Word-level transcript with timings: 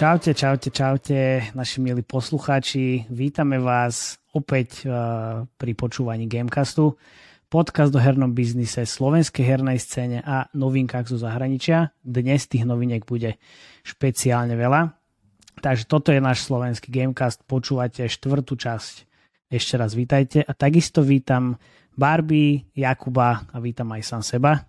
Čaute, 0.00 0.32
čaute, 0.32 0.72
čaute, 0.72 1.52
naši 1.52 1.84
milí 1.84 2.00
poslucháči. 2.00 3.04
Vítame 3.12 3.60
vás 3.60 4.16
opäť 4.32 4.88
uh, 4.88 5.44
pri 5.60 5.76
počúvaní 5.76 6.24
Gamecastu. 6.24 6.96
Podcast 7.52 7.92
o 7.92 8.00
hernom 8.00 8.32
biznise, 8.32 8.88
slovenskej 8.88 9.44
hernej 9.44 9.76
scéne 9.76 10.24
a 10.24 10.48
novinkách 10.56 11.04
zo 11.04 11.20
zahraničia. 11.20 11.92
Dnes 12.00 12.48
tých 12.48 12.64
noviniek 12.64 13.04
bude 13.04 13.36
špeciálne 13.84 14.56
veľa. 14.56 14.96
Takže 15.60 15.84
toto 15.84 16.16
je 16.16 16.24
náš 16.24 16.48
slovenský 16.48 16.88
Gamecast. 16.88 17.44
Počúvate 17.44 18.08
štvrtú 18.08 18.56
časť. 18.56 19.09
Ešte 19.50 19.74
raz 19.74 19.98
vítajte. 19.98 20.46
A 20.46 20.54
takisto 20.54 21.02
vítam 21.02 21.58
Barbie, 21.98 22.70
Jakuba 22.70 23.50
a 23.50 23.56
vítam 23.58 23.90
aj 23.90 24.02
sám 24.06 24.22
seba. 24.22 24.62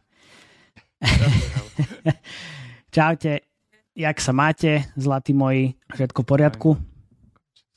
Čaute 2.93 3.51
jak 3.95 4.17
sa 4.17 4.31
máte, 4.33 4.89
zlatí 4.95 5.37
moji? 5.37 5.77
Všetko 5.93 6.19
v 6.23 6.27
poriadku? 6.27 6.69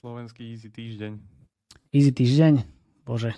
Slovenský 0.01 0.57
easy 0.57 0.73
týždeň. 0.73 1.13
Easy 1.93 2.13
týždeň? 2.13 2.65
Bože. 3.05 3.37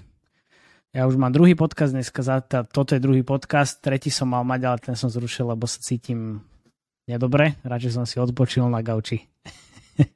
Ja 0.95 1.05
už 1.11 1.19
mám 1.21 1.35
druhý 1.35 1.53
podcast 1.53 1.93
dneska, 1.93 2.25
za 2.25 2.41
tá, 2.41 2.65
toto 2.65 2.97
je 2.97 3.05
druhý 3.05 3.21
podcast, 3.21 3.85
tretí 3.85 4.09
som 4.09 4.33
mal 4.33 4.47
mať, 4.49 4.61
ale 4.65 4.79
ten 4.81 4.97
som 4.97 5.13
zrušil, 5.13 5.53
lebo 5.53 5.69
sa 5.69 5.83
cítim 5.83 6.41
nedobre. 7.05 7.61
Radšej 7.67 7.93
som 7.93 8.07
si 8.09 8.17
odpočil 8.17 8.65
na 8.71 8.81
gauči. 8.81 9.21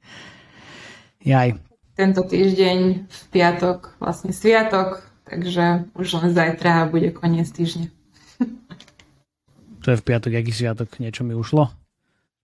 Jaj. 1.26 1.69
Tento 1.98 2.22
týždeň 2.22 2.78
v 3.06 3.20
piatok, 3.34 3.98
vlastne 3.98 4.30
sviatok, 4.30 5.04
takže 5.26 5.90
už 5.94 6.06
len 6.22 6.30
zajtra 6.32 6.88
bude 6.88 7.10
koniec 7.12 7.50
týždňa. 7.50 7.90
Čo 9.80 9.88
je 9.96 10.00
v 10.00 10.06
piatok, 10.06 10.32
aký 10.36 10.52
sviatok? 10.52 10.88
Niečo 11.00 11.24
mi 11.24 11.32
ušlo? 11.32 11.72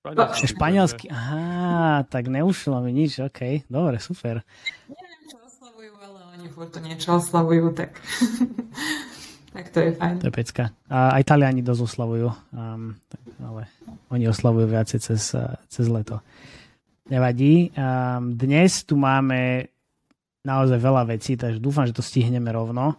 Španielsky. 0.07 0.47
Španielsky. 0.47 1.07
Aha, 1.11 2.07
tak 2.09 2.31
neušlo 2.31 2.79
mi 2.81 2.95
nič, 2.95 3.21
ok. 3.21 3.67
Dobre, 3.67 3.99
super. 3.99 4.41
Neviem, 4.87 5.21
čo 5.27 5.37
oslavujú, 5.43 5.93
ale 5.99 6.19
oni 6.39 6.47
furt 6.47 6.71
to 6.71 6.79
niečo 6.79 7.19
oslavujú, 7.19 7.75
tak... 7.75 7.99
tak 9.57 9.65
to 9.75 9.79
je 9.83 9.91
fajn. 9.99 10.17
To 10.23 10.29
je 10.31 10.35
pecka. 10.35 10.65
A 10.87 11.19
aj 11.19 11.23
Taliani 11.27 11.61
dosť 11.61 11.83
oslavujú, 11.91 12.29
um, 12.55 12.95
ale 13.43 13.63
oni 14.15 14.25
oslavujú 14.31 14.67
viacej 14.71 14.99
cez, 15.03 15.35
cez 15.69 15.87
leto. 15.91 16.23
Nevadí. 17.07 17.71
Um, 17.79 18.35
dnes 18.35 18.83
tu 18.83 18.99
máme 18.99 19.71
naozaj 20.43 20.79
veľa 20.83 21.07
vecí, 21.07 21.39
takže 21.39 21.63
dúfam, 21.63 21.87
že 21.87 21.95
to 21.95 22.03
stihneme 22.03 22.51
rovno. 22.51 22.99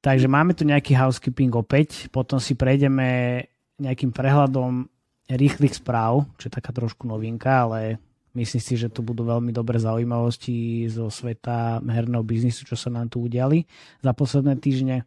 Takže 0.00 0.24
máme 0.24 0.56
tu 0.56 0.64
nejaký 0.64 0.96
housekeeping 0.96 1.52
opäť, 1.52 2.08
potom 2.08 2.40
si 2.40 2.56
prejdeme 2.56 3.44
nejakým 3.76 4.08
prehľadom 4.08 4.88
rýchlych 5.28 5.76
správ, 5.76 6.24
čo 6.40 6.48
je 6.48 6.56
taká 6.56 6.72
trošku 6.72 7.04
novinka, 7.04 7.68
ale 7.68 8.00
myslím 8.32 8.62
si, 8.62 8.72
že 8.80 8.88
tu 8.88 9.04
budú 9.04 9.28
veľmi 9.28 9.52
dobré 9.52 9.76
zaujímavosti 9.84 10.88
zo 10.88 11.12
sveta 11.12 11.84
herného 11.84 12.24
biznisu, 12.24 12.64
čo 12.64 12.76
sa 12.78 12.88
nám 12.88 13.12
tu 13.12 13.20
udiali 13.20 13.68
za 14.00 14.16
posledné 14.16 14.56
týždne. 14.56 15.04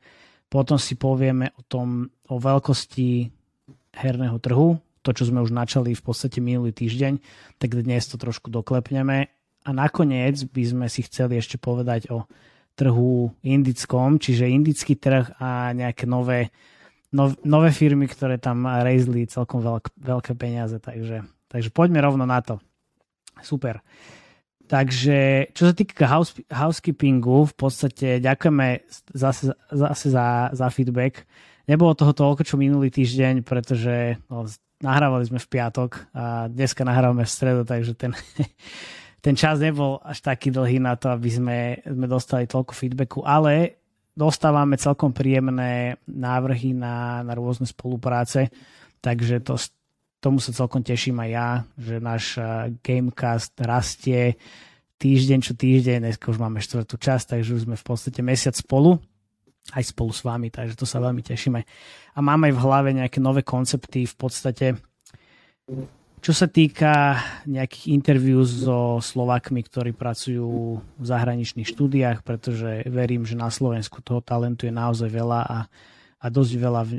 Potom 0.54 0.78
si 0.78 0.94
povieme 0.94 1.50
o 1.58 1.66
tom, 1.66 2.14
o 2.30 2.38
veľkosti 2.38 3.30
herného 3.98 4.38
trhu, 4.38 4.78
to, 5.10 5.18
čo 5.18 5.34
sme 5.34 5.42
už 5.42 5.50
načali 5.50 5.98
v 5.98 6.04
podstate 6.06 6.38
minulý 6.38 6.70
týždeň, 6.70 7.18
tak 7.58 7.74
dnes 7.74 8.06
to 8.06 8.22
trošku 8.22 8.54
doklepneme. 8.54 9.34
A 9.66 9.70
nakoniec 9.74 10.38
by 10.54 10.64
sme 10.70 10.86
si 10.86 11.02
chceli 11.02 11.42
ešte 11.42 11.58
povedať 11.58 12.14
o 12.14 12.30
trhu 12.78 13.34
indickom, 13.42 14.22
čiže 14.22 14.46
indický 14.46 14.94
trh 14.94 15.34
a 15.42 15.74
nejaké 15.74 16.06
nové 16.06 16.54
nov, 17.10 17.36
nové 17.42 17.74
firmy, 17.74 18.06
ktoré 18.06 18.38
tam 18.38 18.70
rejzli 18.70 19.26
celkom 19.26 19.66
veľk, 19.66 19.98
veľké 19.98 20.38
peniaze, 20.38 20.78
takže, 20.78 21.26
takže 21.50 21.70
poďme 21.74 22.06
rovno 22.06 22.30
na 22.30 22.40
to. 22.46 22.62
Super. 23.42 23.82
Takže 24.70 25.50
čo 25.58 25.64
sa 25.66 25.74
týka 25.74 26.06
house, 26.06 26.38
housekeepingu, 26.54 27.50
v 27.50 27.56
podstate 27.58 28.22
ďakujeme 28.22 28.86
zase, 29.18 29.58
zase 29.74 30.08
za, 30.14 30.54
za 30.54 30.68
feedback. 30.70 31.26
Nebolo 31.66 31.98
toho 31.98 32.14
toľko, 32.14 32.46
čo 32.46 32.62
minulý 32.62 32.94
týždeň, 32.94 33.42
pretože 33.42 34.22
no, 34.30 34.46
nahrávali 34.80 35.28
sme 35.28 35.40
v 35.40 35.52
piatok 35.52 35.92
a 36.16 36.48
dneska 36.48 36.88
nahrávame 36.88 37.28
v 37.28 37.32
stredu, 37.32 37.62
takže 37.68 37.94
ten, 37.96 38.16
ten 39.26 39.36
čas 39.36 39.60
nebol 39.60 40.00
až 40.04 40.24
taký 40.24 40.52
dlhý 40.52 40.80
na 40.80 40.96
to, 40.96 41.12
aby 41.12 41.30
sme, 41.30 41.60
sme 41.84 42.08
dostali 42.08 42.48
toľko 42.48 42.72
feedbacku, 42.72 43.20
ale 43.24 43.80
dostávame 44.16 44.80
celkom 44.80 45.16
príjemné 45.16 46.00
návrhy 46.08 46.76
na, 46.76 47.24
na 47.24 47.34
rôzne 47.36 47.68
spolupráce, 47.68 48.52
takže 49.00 49.44
to, 49.44 49.56
tomu 50.20 50.44
sa 50.44 50.52
celkom 50.52 50.84
teším 50.84 51.20
aj 51.24 51.30
ja, 51.32 51.50
že 51.80 51.96
náš 52.04 52.24
Gamecast 52.84 53.56
rastie 53.64 54.36
týždeň 55.00 55.40
čo 55.40 55.54
týždeň, 55.56 56.04
dneska 56.04 56.28
už 56.28 56.40
máme 56.44 56.60
štvrtú 56.60 57.00
časť, 57.00 57.40
takže 57.40 57.56
už 57.56 57.62
sme 57.68 57.80
v 57.80 57.86
podstate 57.88 58.20
mesiac 58.20 58.52
spolu, 58.52 59.00
aj 59.74 59.84
spolu 59.86 60.10
s 60.10 60.26
vami, 60.26 60.50
takže 60.50 60.74
to 60.74 60.86
sa 60.90 60.98
veľmi 60.98 61.22
tešíme. 61.22 61.60
A 62.16 62.20
máme 62.20 62.50
aj 62.50 62.54
v 62.58 62.64
hlave 62.64 62.90
nejaké 62.96 63.22
nové 63.22 63.46
koncepty, 63.46 64.10
v 64.10 64.16
podstate 64.18 64.68
čo 66.20 66.36
sa 66.36 66.52
týka 66.52 67.16
nejakých 67.48 67.96
interviú 67.96 68.44
so 68.44 69.00
Slovakmi, 69.00 69.64
ktorí 69.64 69.96
pracujú 69.96 70.80
v 70.84 71.06
zahraničných 71.06 71.64
štúdiách, 71.64 72.28
pretože 72.28 72.84
verím, 72.92 73.24
že 73.24 73.40
na 73.40 73.48
Slovensku 73.48 74.04
toho 74.04 74.20
talentu 74.20 74.68
je 74.68 74.74
naozaj 74.76 75.08
veľa 75.08 75.42
a, 75.48 75.58
a 76.20 76.26
dosť 76.28 76.54
veľa 76.60 76.82
um, 76.84 76.92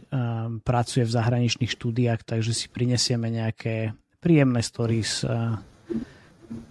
pracuje 0.64 1.04
v 1.04 1.12
zahraničných 1.12 1.68
štúdiách, 1.68 2.24
takže 2.24 2.56
si 2.56 2.66
prinesieme 2.72 3.28
nejaké 3.28 3.92
príjemné 4.24 4.64
stories 4.64 5.20
uh, 5.28 5.60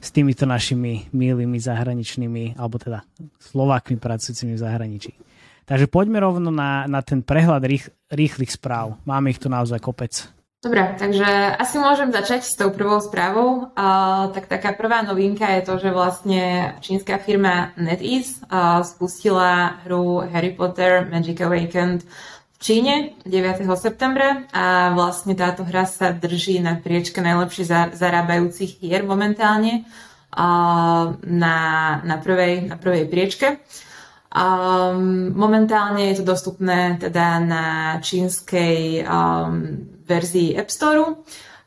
s 0.02 0.10
týmito 0.10 0.50
našimi 0.50 1.06
milými 1.14 1.62
zahraničnými, 1.62 2.58
alebo 2.58 2.82
teda 2.82 3.06
Slovákmi 3.38 4.02
pracujúcimi 4.02 4.58
v 4.58 4.64
zahraničí. 4.66 5.14
Takže 5.70 5.86
poďme 5.86 6.18
rovno 6.18 6.50
na, 6.50 6.90
na 6.90 7.06
ten 7.06 7.22
prehľad 7.22 7.62
rých, 7.62 7.94
rýchlych 8.10 8.58
správ. 8.58 8.98
Máme 9.06 9.30
ich 9.30 9.38
tu 9.38 9.54
naozaj 9.54 9.78
kopec. 9.78 10.26
Dobre, 10.60 10.82
takže 11.00 11.24
asi 11.56 11.80
môžem 11.80 12.12
začať 12.12 12.44
s 12.44 12.58
tou 12.58 12.74
prvou 12.74 13.00
správou. 13.00 13.72
Uh, 13.78 14.28
tak 14.34 14.50
taká 14.50 14.76
prvá 14.76 15.06
novinka 15.06 15.48
je 15.56 15.62
to, 15.64 15.80
že 15.80 15.94
vlastne 15.94 16.74
čínska 16.84 17.16
firma 17.22 17.72
NetEase 17.80 18.44
uh, 18.50 18.84
spustila 18.84 19.80
hru 19.88 20.20
Harry 20.26 20.52
Potter 20.52 21.08
Magic 21.08 21.40
Awakened 21.40 22.04
v 22.04 22.58
Číne 22.60 23.16
9. 23.24 23.64
septembra 23.80 24.50
a 24.52 24.92
vlastne 24.92 25.32
táto 25.32 25.64
hra 25.64 25.88
sa 25.88 26.12
drží 26.12 26.60
na 26.60 26.76
priečke 26.76 27.24
najlepšie 27.24 27.96
zarábajúcich 27.96 28.84
hier 28.84 29.08
momentálne 29.08 29.88
uh, 30.36 31.16
na, 31.24 31.56
na, 32.04 32.16
prvej, 32.20 32.68
na 32.68 32.76
prvej 32.76 33.08
priečke. 33.08 33.64
Um, 34.30 35.34
momentálne 35.34 36.14
je 36.14 36.22
to 36.22 36.38
dostupné 36.38 37.02
teda 37.02 37.42
na 37.42 37.66
čínskej 37.98 39.02
um, 39.02 39.90
verzii 40.06 40.54
App 40.54 40.70
Store 40.70 41.18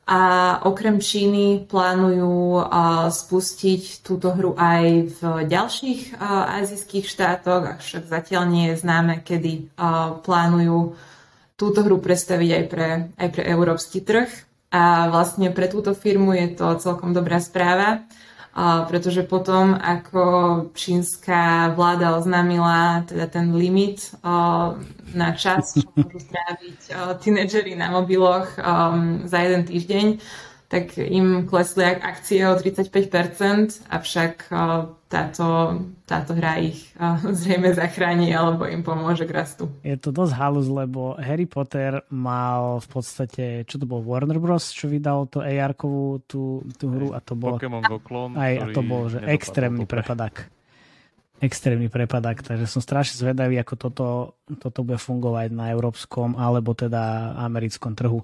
a 0.07 0.21
okrem 0.63 1.03
Číny 1.03 1.67
plánujú 1.67 2.63
uh, 2.63 3.11
spustiť 3.11 4.07
túto 4.07 4.31
hru 4.31 4.55
aj 4.55 5.11
v 5.11 5.21
ďalších 5.51 6.15
uh, 6.15 6.63
azijských 6.63 7.03
štátoch, 7.03 7.83
avšak 7.83 8.07
zatiaľ 8.07 8.47
nie 8.47 8.71
je 8.71 8.79
známe, 8.79 9.27
kedy 9.27 9.75
uh, 9.75 10.23
plánujú 10.23 10.95
túto 11.59 11.83
hru 11.83 11.99
predstaviť 11.99 12.51
aj 12.63 12.65
pre, 12.71 12.89
aj 13.19 13.29
pre 13.31 13.43
európsky 13.43 14.07
trh. 14.07 14.31
A 14.71 15.11
vlastne 15.11 15.51
pre 15.51 15.67
túto 15.67 15.99
firmu 15.99 16.31
je 16.33 16.55
to 16.57 16.79
celkom 16.79 17.11
dobrá 17.11 17.43
správa, 17.43 18.07
pretože 18.89 19.25
potom, 19.25 19.73
ako 19.73 20.23
čínska 20.77 21.73
vláda 21.73 22.21
oznámila 22.21 23.01
teda 23.09 23.25
ten 23.27 23.57
limit 23.57 24.13
na 25.17 25.29
čas, 25.33 25.73
čo 25.73 25.89
môžu 25.97 26.21
stráviť 26.21 26.79
tínedžeri 27.25 27.73
na 27.73 27.89
mobiloch 27.89 28.53
za 29.25 29.39
jeden 29.41 29.65
týždeň, 29.65 30.07
tak 30.69 30.97
im 31.01 31.49
klesli 31.49 31.85
akcie 31.85 32.45
o 32.49 32.57
35%, 32.57 33.89
avšak 33.89 34.49
táto, 35.09 35.47
táto 36.13 36.37
hra 36.37 36.61
ich 36.61 36.93
zrejme 37.25 37.73
zachráni 37.73 38.37
alebo 38.37 38.69
im 38.69 38.85
pomôže 38.85 39.25
k 39.25 39.33
rastu. 39.33 39.73
Je 39.81 39.97
to 39.97 40.13
dosť 40.13 40.37
halus, 40.37 40.69
lebo 40.69 41.17
Harry 41.17 41.49
Potter 41.49 42.05
mal 42.13 42.85
v 42.85 42.89
podstate, 42.93 43.65
čo 43.65 43.81
to 43.81 43.89
bol 43.89 44.05
Warner 44.05 44.37
Bros., 44.37 44.69
čo 44.77 44.93
vydal 44.93 45.33
to 45.33 45.41
AR-kovú 45.41 46.21
tú, 46.29 46.61
tú 46.77 46.93
hru 46.93 47.17
a 47.17 47.25
to 47.25 47.33
bolo... 47.33 47.57
Pokémon 47.57 47.81
Go 47.81 47.97
Clone, 48.05 48.37
aj, 48.37 48.53
a 48.61 48.65
to 48.77 48.85
bol, 48.85 49.09
že 49.09 49.25
extrémny 49.25 49.89
prepadak. 49.89 50.53
Extrémny 51.41 51.89
prepadak, 51.89 52.45
takže 52.45 52.69
som 52.69 52.85
strašne 52.85 53.19
zvedavý, 53.19 53.57
ako 53.59 53.75
toto, 53.75 54.07
toto 54.61 54.85
bude 54.85 55.01
fungovať 55.01 55.51
na 55.51 55.73
európskom 55.73 56.37
alebo 56.37 56.77
teda 56.77 57.35
americkom 57.41 57.97
trhu. 57.97 58.21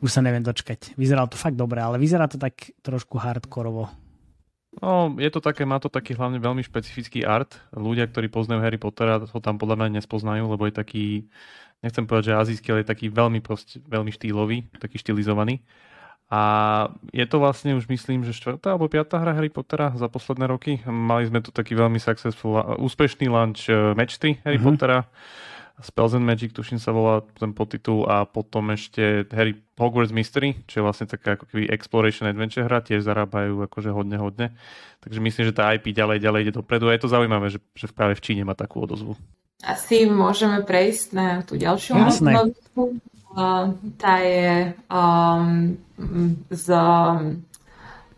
Už 0.00 0.08
sa 0.08 0.20
neviem 0.20 0.44
dočkať. 0.44 0.94
Vyzeralo 0.96 1.28
to 1.28 1.40
fakt 1.40 1.56
dobre, 1.56 1.80
ale 1.80 2.00
vyzerá 2.00 2.28
to 2.28 2.40
tak 2.40 2.76
trošku 2.80 3.20
hardkorovo. 3.20 3.90
No, 4.78 5.10
je 5.18 5.26
to 5.34 5.42
také, 5.42 5.66
má 5.66 5.82
to 5.82 5.90
taký 5.90 6.14
hlavne 6.14 6.38
veľmi 6.38 6.62
špecifický 6.62 7.26
art. 7.26 7.58
Ľudia, 7.74 8.06
ktorí 8.06 8.30
poznajú 8.30 8.62
Harry 8.62 8.78
Pottera, 8.78 9.18
ho 9.18 9.40
tam 9.42 9.58
podľa 9.58 9.82
mňa 9.82 9.98
nespoznajú, 9.98 10.46
lebo 10.46 10.62
je 10.70 10.74
taký, 10.78 11.06
nechcem 11.82 12.06
povedať, 12.06 12.30
že 12.30 12.38
azijský, 12.38 12.66
ale 12.70 12.86
je 12.86 12.92
taký 12.94 13.06
veľmi, 13.10 13.42
proste, 13.42 13.82
veľmi 13.82 14.14
štýlový, 14.14 14.70
taký 14.78 15.02
štilizovaný. 15.02 15.66
A 16.30 16.42
je 17.10 17.26
to 17.26 17.42
vlastne 17.42 17.74
už 17.74 17.90
myslím, 17.90 18.22
že 18.22 18.30
štvrtá 18.30 18.78
alebo 18.78 18.86
piatá 18.86 19.18
hra 19.18 19.34
Harry 19.34 19.50
Pottera 19.50 19.90
za 19.98 20.06
posledné 20.06 20.46
roky. 20.46 20.78
Mali 20.86 21.26
sme 21.26 21.42
tu 21.42 21.50
taký 21.50 21.74
veľmi 21.74 21.98
successful, 21.98 22.54
úspešný 22.78 23.26
launch 23.26 23.66
eh, 23.66 23.74
Match 23.98 24.22
3 24.22 24.46
Harry 24.46 24.62
mm-hmm. 24.62 24.78
Pottera. 24.78 25.10
Spells 25.82 26.12
and 26.12 26.24
Magic, 26.24 26.52
tuším 26.52 26.76
sa 26.76 26.92
volá 26.92 27.24
ten 27.36 27.56
podtitul 27.56 28.04
a 28.04 28.28
potom 28.28 28.72
ešte 28.72 29.24
Harry 29.32 29.56
Hogwarts 29.80 30.12
Mystery, 30.12 30.60
čo 30.68 30.80
je 30.80 30.84
vlastne 30.84 31.08
taká 31.08 31.40
ako 31.40 31.48
keby 31.48 31.72
exploration 31.72 32.28
adventure 32.28 32.68
hra, 32.68 32.84
tiež 32.84 33.00
zarábajú 33.00 33.64
akože 33.64 33.88
hodne, 33.88 34.20
hodne. 34.20 34.52
Takže 35.00 35.20
myslím, 35.24 35.44
že 35.48 35.56
tá 35.56 35.72
IP 35.72 35.96
ďalej, 35.96 36.20
ďalej 36.20 36.40
ide 36.44 36.52
dopredu 36.52 36.92
a 36.92 36.94
je 36.94 37.02
to 37.02 37.08
zaujímavé, 37.08 37.48
že, 37.48 37.64
že 37.72 37.88
práve 37.88 38.12
v 38.12 38.24
Číne 38.24 38.44
má 38.44 38.52
takú 38.52 38.84
odozvu. 38.84 39.16
Asi 39.64 40.04
môžeme 40.08 40.64
prejsť 40.64 41.06
na 41.16 41.40
tú 41.44 41.56
ďalšiu 41.56 41.96
novinku. 41.96 43.00
Uh, 43.30 43.78
tá 43.94 44.18
je 44.26 44.74
um, 44.90 45.78
z, 46.50 46.66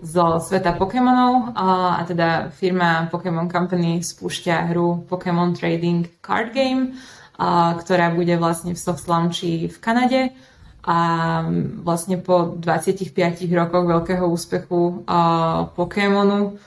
zo 0.00 0.24
sveta 0.40 0.72
Pokémonov 0.72 1.52
uh, 1.52 2.00
a 2.00 2.02
teda 2.08 2.48
firma 2.48 3.12
Pokémon 3.12 3.44
Company 3.44 4.00
spúšťa 4.00 4.72
hru 4.72 5.04
Pokémon 5.04 5.52
Trading 5.52 6.08
Card 6.24 6.56
Game 6.56 6.96
ktorá 7.78 8.14
bude 8.14 8.38
vlastne 8.38 8.76
v 8.76 8.80
soft 8.80 9.08
launchi 9.10 9.66
v 9.66 9.78
Kanade 9.82 10.22
a 10.82 10.98
vlastne 11.82 12.18
po 12.18 12.58
25 12.58 13.14
rokoch 13.54 13.84
veľkého 13.86 14.26
úspechu 14.26 15.06
Pokémonu 15.78 16.58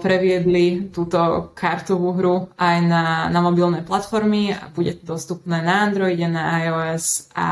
previedli 0.00 0.88
túto 0.88 1.52
kartovú 1.52 2.16
hru 2.16 2.36
aj 2.56 2.76
na, 2.80 3.28
na 3.28 3.40
mobilné 3.44 3.84
platformy 3.84 4.56
a 4.56 4.72
bude 4.72 4.96
to 4.96 5.16
dostupné 5.16 5.60
na 5.60 5.84
Androide, 5.84 6.24
na 6.32 6.64
iOS 6.64 7.28
a 7.36 7.48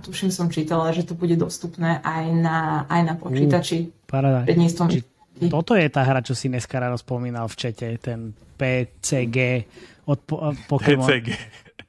tuším 0.00 0.32
som 0.32 0.48
čítala, 0.48 0.88
že 0.96 1.04
to 1.04 1.12
bude 1.12 1.36
dostupné 1.36 2.00
aj 2.00 2.24
na, 2.32 2.88
aj 2.88 3.00
na 3.04 3.14
počítači. 3.20 3.92
Uh, 4.08 4.48
Či, 4.48 5.04
toto 5.52 5.76
je 5.76 5.88
tá 5.92 6.00
hra, 6.00 6.24
čo 6.24 6.32
si 6.32 6.48
dneska 6.48 6.80
ráno 6.80 6.96
spomínal 6.96 7.44
v 7.52 7.56
čete, 7.60 7.92
ten 8.00 8.32
PCG 8.56 9.68
od 10.08 10.18
po, 10.24 10.56
Pokémon. 10.64 11.04
PCG. 11.04 11.28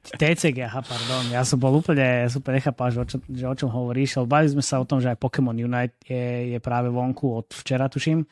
TCG, 0.02 0.66
aha, 0.66 0.82
pardon. 0.82 1.30
Ja 1.30 1.46
som 1.46 1.62
bol 1.62 1.78
úplne, 1.78 2.26
ja 2.26 2.28
som 2.28 2.42
úplne 2.42 2.58
nechápal, 2.58 2.90
že 2.90 2.98
o, 2.98 3.06
čom, 3.06 3.20
že 3.22 3.46
o 3.46 3.54
čom 3.54 3.70
hovoríš, 3.70 4.18
ale 4.18 4.26
bavili 4.26 4.50
sme 4.58 4.64
sa 4.66 4.82
o 4.82 4.86
tom, 4.86 4.98
že 4.98 5.14
aj 5.14 5.18
Pokémon 5.22 5.54
Unite 5.54 5.94
je, 6.02 6.54
je 6.54 6.58
práve 6.58 6.90
vonku 6.90 7.30
od 7.30 7.46
včera, 7.54 7.86
tuším. 7.86 8.26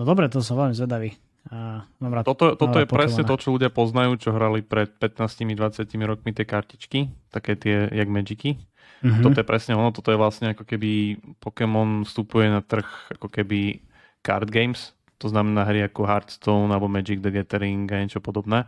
No 0.00 0.02
dobre, 0.08 0.32
to 0.32 0.40
som 0.40 0.56
veľmi 0.56 0.72
zvedavý. 0.72 1.12
A 1.52 1.84
mám 2.00 2.12
rád, 2.16 2.26
toto 2.26 2.56
toto 2.56 2.80
je 2.80 2.88
Pokemona. 2.88 3.06
presne 3.06 3.22
to, 3.28 3.36
čo 3.36 3.52
ľudia 3.52 3.68
poznajú, 3.68 4.16
čo 4.16 4.32
hrali 4.32 4.64
pred 4.64 4.88
15-20 4.96 5.84
rokmi 6.08 6.32
tie 6.32 6.48
kartičky, 6.48 7.12
také 7.28 7.60
tie, 7.60 7.92
jak 7.92 8.08
Magicy. 8.08 8.56
Mm-hmm. 9.04 9.20
Toto 9.20 9.38
je 9.38 9.46
presne 9.46 9.76
ono, 9.76 9.92
toto 9.92 10.08
je 10.08 10.18
vlastne 10.18 10.56
ako 10.56 10.64
keby 10.64 11.20
Pokémon 11.44 12.08
vstupuje 12.08 12.48
na 12.48 12.64
trh 12.64 12.88
ako 13.20 13.28
keby 13.28 13.84
card 14.24 14.48
games, 14.48 14.96
to 15.20 15.28
znamená 15.28 15.68
hry 15.68 15.84
ako 15.84 16.08
Hearthstone 16.08 16.72
alebo 16.72 16.88
Magic 16.88 17.20
the 17.20 17.28
Gathering 17.28 17.84
a 17.92 18.00
niečo 18.00 18.24
podobné 18.24 18.64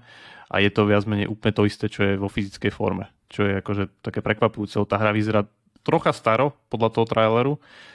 a 0.49 0.65
je 0.65 0.71
to 0.73 0.89
viac 0.89 1.05
menej 1.05 1.29
úplne 1.29 1.53
to 1.53 1.69
isté, 1.69 1.93
čo 1.93 2.05
je 2.05 2.15
vo 2.17 2.33
fyzickej 2.33 2.73
forme. 2.73 3.12
Čo 3.29 3.45
je 3.45 3.61
akože 3.61 4.00
také 4.00 4.25
prekvapujúce. 4.25 4.81
Tá 4.89 4.97
hra 4.97 5.12
vyzerá 5.12 5.45
trocha 5.85 6.12
staro 6.12 6.56
podľa 6.69 6.89
toho 6.93 7.06
traileru, 7.09 7.55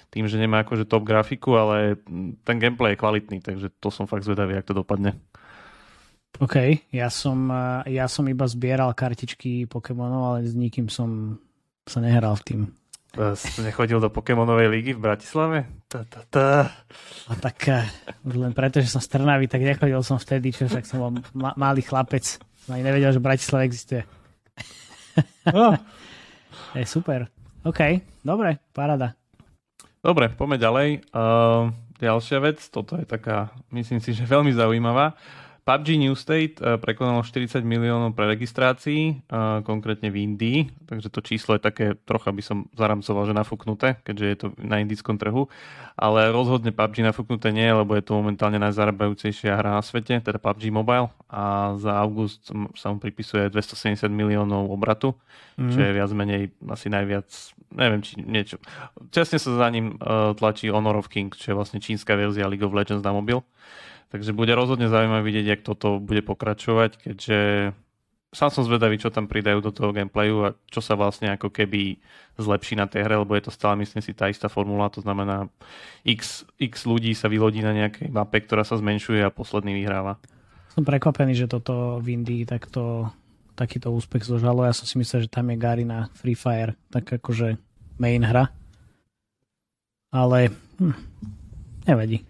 tým, 0.10 0.30
že 0.30 0.38
nemá 0.38 0.62
akože 0.62 0.86
top 0.86 1.06
grafiku, 1.06 1.58
ale 1.58 1.98
ten 2.46 2.58
gameplay 2.62 2.94
je 2.94 3.02
kvalitný, 3.02 3.38
takže 3.42 3.74
to 3.82 3.90
som 3.90 4.06
fakt 4.06 4.26
zvedavý, 4.26 4.58
jak 4.58 4.70
to 4.70 4.78
dopadne. 4.78 5.18
OK, 6.42 6.90
ja 6.90 7.14
som, 7.14 7.50
ja 7.86 8.10
som 8.10 8.26
iba 8.26 8.50
zbieral 8.50 8.90
kartičky 8.98 9.70
Pokémonov, 9.70 10.34
ale 10.34 10.50
s 10.50 10.58
nikým 10.58 10.90
som 10.90 11.38
sa 11.86 12.02
nehral 12.02 12.34
v 12.42 12.46
tým. 12.46 12.62
Nechodil 13.62 14.01
do 14.01 14.10
Pokémonovej 14.10 14.74
ligy 14.74 14.92
v 14.98 15.06
Bratislave? 15.06 15.69
Ta, 15.86 16.01
ta, 16.01 16.25
ta. 16.33 16.50
A 17.30 17.33
tak 17.38 17.62
eh, 17.69 17.86
len 18.25 18.57
preto, 18.57 18.81
že 18.81 18.89
som 18.89 18.98
z 18.98 19.13
Trnavy, 19.13 19.45
tak 19.45 19.62
nechodil 19.62 20.01
som 20.01 20.18
vtedy, 20.18 20.50
čo 20.50 20.65
však 20.65 20.81
som 20.81 20.98
bol 20.98 21.12
ma- 21.38 21.54
malý 21.54 21.86
chlapec. 21.86 22.42
Ani 22.74 22.81
nevedel, 22.81 23.13
že 23.13 23.21
Bratislava 23.21 23.69
existuje. 23.69 24.01
No. 25.54 25.77
je 26.74 26.89
super. 26.89 27.30
OK, 27.62 28.01
dobre, 28.25 28.57
parada. 28.74 29.13
Dobre, 30.01 30.33
poďme 30.33 30.57
ďalej. 30.57 30.89
Uh, 31.13 31.69
ďalšia 32.01 32.42
vec, 32.42 32.57
toto 32.74 32.98
je 32.98 33.06
taká, 33.06 33.54
myslím 33.69 34.01
si, 34.01 34.18
že 34.18 34.25
veľmi 34.25 34.50
zaujímavá. 34.57 35.13
PUBG 35.63 35.95
New 35.95 36.12
State 36.19 36.60
eh, 36.60 36.75
prekonalo 36.75 37.24
40 37.24 37.63
miliónov 37.63 38.12
pre 38.12 38.27
registrácií, 38.27 39.24
eh, 39.24 39.57
konkrétne 39.63 40.12
v 40.12 40.27
Indii, 40.27 40.60
takže 40.83 41.07
to 41.07 41.24
číslo 41.24 41.56
je 41.56 41.63
také 41.63 41.86
trocha 42.04 42.36
by 42.36 42.44
som 42.44 42.68
zaramcoval, 42.75 43.31
že 43.31 43.33
nafúknuté, 43.33 43.95
keďže 44.04 44.25
je 44.27 44.38
to 44.38 44.48
na 44.60 44.83
indickom 44.83 45.15
trhu, 45.15 45.48
ale 45.95 46.36
rozhodne 46.36 46.75
PUBG 46.75 47.07
nafúknuté 47.07 47.56
nie, 47.56 47.63
lebo 47.71 47.95
je 47.95 48.04
to 48.04 48.19
momentálne 48.19 48.60
najzarábajúcejšia 48.60 49.56
hra 49.56 49.80
na 49.80 49.83
svete, 49.83 50.19
teda 50.19 50.36
PUBG 50.36 50.68
Mobile 50.68 51.07
a 51.31 51.74
za 51.80 51.95
august 51.95 52.51
sa 52.75 52.92
mu 52.92 53.00
pripisuje 53.00 53.48
270 53.48 54.12
miliónov 54.12 54.68
obratu, 54.68 55.16
mm. 55.56 55.71
čo 55.71 55.80
je 55.80 55.92
viac 55.95 56.12
menej 56.12 56.51
asi 56.68 56.92
najviac, 56.92 57.31
neviem 57.71 58.04
či 58.04 58.19
niečo. 58.19 58.59
Časne 59.16 59.39
sa 59.39 59.56
za 59.56 59.68
ním 59.71 59.95
uh, 59.98 60.36
tlačí 60.36 60.68
Honor 60.68 61.00
of 61.00 61.07
King, 61.07 61.31
čo 61.31 61.54
je 61.54 61.57
vlastne 61.57 61.80
čínska 61.80 62.19
verzia 62.19 62.51
League 62.51 62.68
of 62.68 62.75
Legends 62.75 63.01
na 63.01 63.16
mobil. 63.16 63.39
Takže 64.13 64.30
bude 64.30 64.54
rozhodne 64.54 64.94
zaujímavé 64.94 65.25
vidieť, 65.25 65.45
jak 65.57 65.62
toto 65.65 65.98
bude 65.98 66.21
pokračovať, 66.21 67.01
keďže 67.01 67.39
sám 68.30 68.50
som 68.54 68.62
zvedavý, 68.62 69.01
čo 69.01 69.13
tam 69.13 69.25
pridajú 69.25 69.57
do 69.62 69.74
toho 69.74 69.89
gameplayu 69.89 70.38
a 70.45 70.50
čo 70.69 70.86
sa 70.86 70.94
vlastne 70.94 71.33
ako 71.33 71.50
keby 71.50 71.98
zlepší 72.38 72.77
na 72.77 72.86
tej 72.86 73.10
hre, 73.10 73.21
lebo 73.21 73.33
je 73.38 73.50
to 73.50 73.54
stále, 73.54 73.74
myslím 73.81 74.06
si, 74.06 74.13
tá 74.13 74.30
istá 74.30 74.50
formula, 74.54 74.94
to 74.94 75.01
znamená 75.01 75.50
x, 76.06 76.45
x 76.57 76.86
ľudí 76.86 77.13
sa 77.18 77.25
vylodí 77.30 77.65
na 77.65 77.74
nejakej 77.74 78.10
mape, 78.10 78.42
ktorá 78.45 78.62
sa 78.62 78.77
zmenšuje 78.77 79.21
a 79.25 79.33
posledný 79.33 79.77
vyhráva. 79.77 80.21
Som 80.74 80.86
prekvapený, 80.86 81.38
že 81.38 81.50
toto 81.50 82.01
v 82.01 82.18
Indii 82.18 82.50
takto, 82.50 83.13
takýto 83.54 83.94
úspech 83.94 84.25
zožalo. 84.25 84.66
Ja 84.66 84.74
som 84.74 84.89
si 84.89 84.98
myslel, 84.98 85.30
že 85.30 85.33
tam 85.33 85.54
je 85.54 85.57
Gary 85.62 85.86
Free 86.18 86.38
Fire, 86.38 86.74
tak 86.89 87.18
akože 87.21 87.62
main 88.01 88.25
hra. 88.25 88.50
Ale 90.09 90.50
hm, 90.81 90.98
nevadí. 91.86 92.25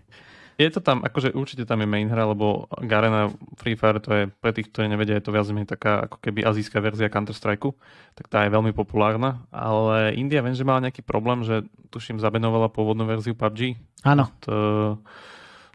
Je 0.63 0.71
to 0.71 0.79
tam, 0.79 1.03
akože 1.03 1.35
určite 1.35 1.67
tam 1.67 1.83
je 1.83 1.91
main 1.91 2.07
hra, 2.07 2.31
lebo 2.31 2.71
Garena 2.87 3.27
Free 3.59 3.75
Fire, 3.75 3.99
to 3.99 4.11
je 4.15 4.23
pre 4.31 4.55
tých, 4.55 4.71
ktorí 4.71 4.87
nevedia, 4.87 5.19
je 5.19 5.27
to 5.27 5.35
viac 5.35 5.43
menej 5.51 5.67
taká 5.67 6.07
ako 6.07 6.23
keby 6.23 6.39
azijská 6.47 6.79
verzia 6.79 7.11
Counter-Strike, 7.11 7.75
tak 8.15 8.31
tá 8.31 8.47
je 8.47 8.53
veľmi 8.55 8.71
populárna, 8.71 9.43
ale 9.51 10.15
India 10.15 10.39
viem, 10.39 10.55
že 10.55 10.63
mala 10.63 10.87
nejaký 10.87 11.03
problém, 11.03 11.43
že 11.43 11.67
tuším 11.91 12.23
zabenovala 12.23 12.71
pôvodnú 12.71 13.03
verziu 13.03 13.35
PUBG. 13.35 13.75
Áno. 14.07 14.31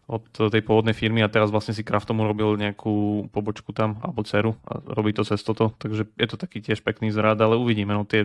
Od, 0.08 0.24
od 0.24 0.48
tej 0.48 0.64
pôvodnej 0.64 0.96
firmy 0.96 1.20
a 1.20 1.28
teraz 1.28 1.52
vlastne 1.52 1.76
si 1.76 1.84
Kraft 1.84 2.08
tomu 2.08 2.24
robil 2.24 2.56
nejakú 2.56 3.28
pobočku 3.28 3.76
tam, 3.76 4.00
alebo 4.00 4.24
dceru 4.24 4.56
a 4.64 4.80
robí 4.96 5.12
to 5.12 5.20
cez 5.20 5.44
toto, 5.44 5.76
takže 5.76 6.08
je 6.16 6.26
to 6.32 6.40
taký 6.40 6.64
tiež 6.64 6.80
pekný 6.80 7.12
zrad, 7.12 7.36
ale 7.44 7.60
uvidíme. 7.60 7.92
No 7.92 8.08
tie, 8.08 8.24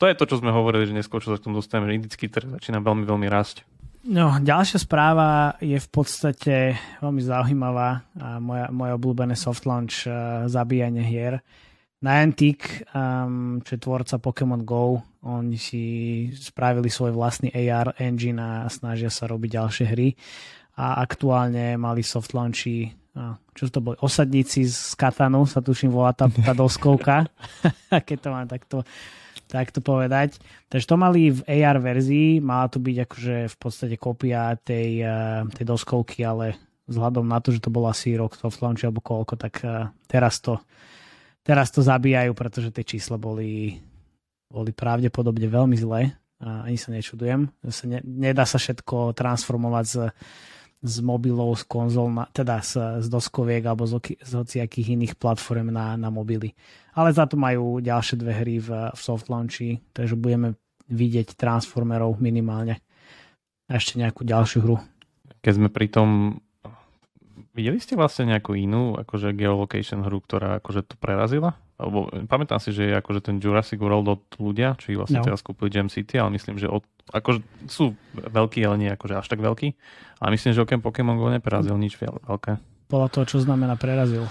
to 0.00 0.08
je 0.08 0.16
to, 0.16 0.24
čo 0.24 0.40
sme 0.40 0.48
hovorili, 0.48 0.88
že 0.88 0.96
neskôr, 0.96 1.20
čo 1.20 1.28
sa 1.28 1.36
k 1.36 1.44
tomu 1.44 1.60
dostaneme, 1.60 1.92
že 1.92 1.96
indický 2.00 2.32
trh 2.32 2.56
začína 2.56 2.80
veľmi, 2.80 3.04
veľmi 3.04 3.28
rásť. 3.28 3.68
No, 4.00 4.40
ďalšia 4.40 4.80
správa 4.80 5.60
je 5.60 5.76
v 5.76 5.88
podstate 5.92 6.72
veľmi 7.04 7.20
zaujímavá 7.20 8.00
a 8.16 8.40
moja, 8.40 8.72
moje 8.72 8.96
obľúbené 8.96 9.36
soft 9.36 9.68
launch 9.68 10.08
uh, 10.08 10.48
zabíjanie 10.48 11.04
hier. 11.04 11.44
Niantic, 12.00 12.88
um, 12.96 13.60
čo 13.60 13.76
je 13.76 13.84
tvorca 13.84 14.16
Pokémon 14.16 14.64
Go, 14.64 15.04
oni 15.20 15.60
si 15.60 15.82
spravili 16.32 16.88
svoj 16.88 17.12
vlastný 17.12 17.52
AR 17.52 17.92
engine 18.00 18.40
a 18.40 18.72
snažia 18.72 19.12
sa 19.12 19.28
robiť 19.28 19.50
ďalšie 19.60 19.86
hry. 19.92 20.16
A 20.80 21.04
aktuálne 21.04 21.76
mali 21.76 22.00
soft 22.00 22.32
launchy, 22.32 22.88
uh, 23.20 23.36
čo 23.52 23.68
to 23.68 23.84
boli, 23.84 24.00
osadníci 24.00 24.64
z 24.64 24.96
Katanu, 24.96 25.44
sa 25.44 25.60
tuším 25.60 25.92
volá 25.92 26.16
tá, 26.16 26.24
tá 26.32 26.56
doskovka, 26.64 27.28
keď 28.08 28.16
to 28.16 28.28
mám 28.32 28.48
takto 28.48 28.80
tak 29.50 29.74
to 29.74 29.82
povedať. 29.82 30.38
Takže 30.70 30.86
to 30.86 30.96
mali 30.96 31.34
v 31.34 31.42
AR 31.42 31.82
verzii, 31.82 32.38
mala 32.38 32.70
to 32.70 32.78
byť 32.78 32.96
akože 33.02 33.36
v 33.50 33.56
podstate 33.58 33.96
kopia 33.98 34.54
tej, 34.54 35.02
eh, 35.02 35.42
tej 35.50 35.66
doskovky, 35.66 36.22
ale 36.22 36.54
vzhľadom 36.86 37.26
na 37.26 37.42
to, 37.42 37.50
že 37.50 37.58
to 37.58 37.74
bolo 37.74 37.90
asi 37.90 38.14
rok 38.14 38.38
soft 38.38 38.62
launch 38.62 38.86
alebo 38.86 39.02
koľko, 39.02 39.34
tak 39.34 39.66
eh, 39.66 39.90
teraz 40.06 40.38
to, 40.38 40.62
teraz 41.42 41.74
to 41.74 41.82
zabíjajú, 41.82 42.30
pretože 42.38 42.70
tie 42.70 42.86
čísla 42.86 43.18
boli, 43.18 43.74
boli 44.46 44.70
pravdepodobne 44.70 45.50
veľmi 45.50 45.74
zlé. 45.74 46.14
Ani 46.40 46.80
sa 46.80 46.88
nečudujem. 46.88 47.52
Ne, 47.84 48.00
nedá 48.00 48.48
sa 48.48 48.56
všetko 48.56 49.12
transformovať 49.12 49.84
z 49.84 49.96
z 50.80 50.96
mobilov, 51.04 51.60
z 51.60 51.64
konzol, 51.68 52.08
na, 52.08 52.24
teda 52.32 52.64
z, 52.64 53.04
z 53.04 53.06
doskoviek 53.12 53.60
alebo 53.68 53.84
z, 53.84 54.16
z 54.16 54.32
hociakých 54.32 54.96
iných 54.96 55.14
platform 55.20 55.68
na, 55.68 55.94
na 56.00 56.08
mobily. 56.08 56.56
Ale 56.96 57.12
za 57.12 57.28
to 57.28 57.36
majú 57.36 57.84
ďalšie 57.84 58.16
dve 58.16 58.32
hry 58.32 58.56
v, 58.58 58.68
v 58.90 59.00
soft 59.00 59.28
launchi, 59.28 59.84
takže 59.92 60.16
budeme 60.16 60.56
vidieť 60.88 61.36
Transformerov 61.36 62.18
minimálne. 62.18 62.80
A 63.70 63.78
ešte 63.78 64.00
nejakú 64.00 64.26
ďalšiu 64.26 64.58
hru. 64.66 64.76
Keď 65.44 65.52
sme 65.56 65.68
pri 65.70 65.86
tom 65.92 66.40
videli 67.54 67.78
ste 67.82 67.98
vlastne 67.98 68.30
nejakú 68.30 68.54
inú 68.54 68.94
akože 68.98 69.34
geolocation 69.34 70.06
hru, 70.06 70.22
ktorá 70.22 70.62
akože 70.62 70.86
to 70.86 70.94
prerazila? 70.98 71.58
Lebo 71.80 72.12
pamätám 72.28 72.60
si, 72.60 72.76
že 72.76 72.92
je 72.92 72.94
akože 72.94 73.24
ten 73.24 73.36
Jurassic 73.40 73.80
World 73.80 74.06
od 74.06 74.22
ľudia, 74.36 74.76
či 74.76 75.00
vlastne 75.00 75.24
no. 75.24 75.26
teraz 75.26 75.40
kúpili 75.40 75.72
Gem 75.72 75.88
City, 75.88 76.20
ale 76.20 76.36
myslím, 76.36 76.60
že 76.60 76.68
od, 76.68 76.84
akože 77.08 77.40
sú 77.72 77.96
veľkí, 78.12 78.60
ale 78.68 78.76
nie 78.76 78.90
akože 78.92 79.16
až 79.16 79.26
tak 79.26 79.40
veľký. 79.40 79.72
A 80.20 80.28
myslím, 80.28 80.52
že 80.52 80.60
okrem 80.60 80.84
Pokémon 80.84 81.16
Go 81.16 81.32
neprerazil 81.32 81.72
nič 81.80 81.96
veľké. 81.96 82.60
Podľa 82.92 83.08
toho, 83.08 83.24
čo 83.24 83.38
znamená 83.40 83.80
prerazil. 83.80 84.28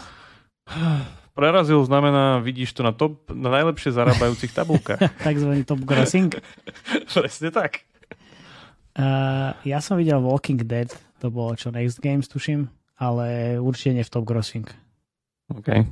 Prerazil 1.39 1.79
znamená, 1.87 2.43
vidíš 2.43 2.75
to 2.75 2.83
na 2.83 2.91
top, 2.91 3.31
na 3.31 3.47
najlepšie 3.47 3.95
zarábajúcich 3.95 4.51
tabulkách. 4.51 4.99
Takzvaný 5.23 5.63
top 5.63 5.87
grossing. 5.87 6.35
Presne 7.15 7.49
tak. 7.55 7.87
Uh, 8.99 9.55
ja 9.63 9.79
som 9.79 9.95
videl 9.95 10.19
Walking 10.19 10.67
Dead, 10.67 10.91
to 11.23 11.31
bolo 11.31 11.55
čo 11.55 11.71
Next 11.71 12.03
Games, 12.03 12.27
tuším, 12.27 12.67
ale 12.99 13.57
určite 13.57 13.95
nie 13.95 14.03
v 14.03 14.11
top 14.11 14.27
grossing. 14.27 14.67
OK. 15.55 15.87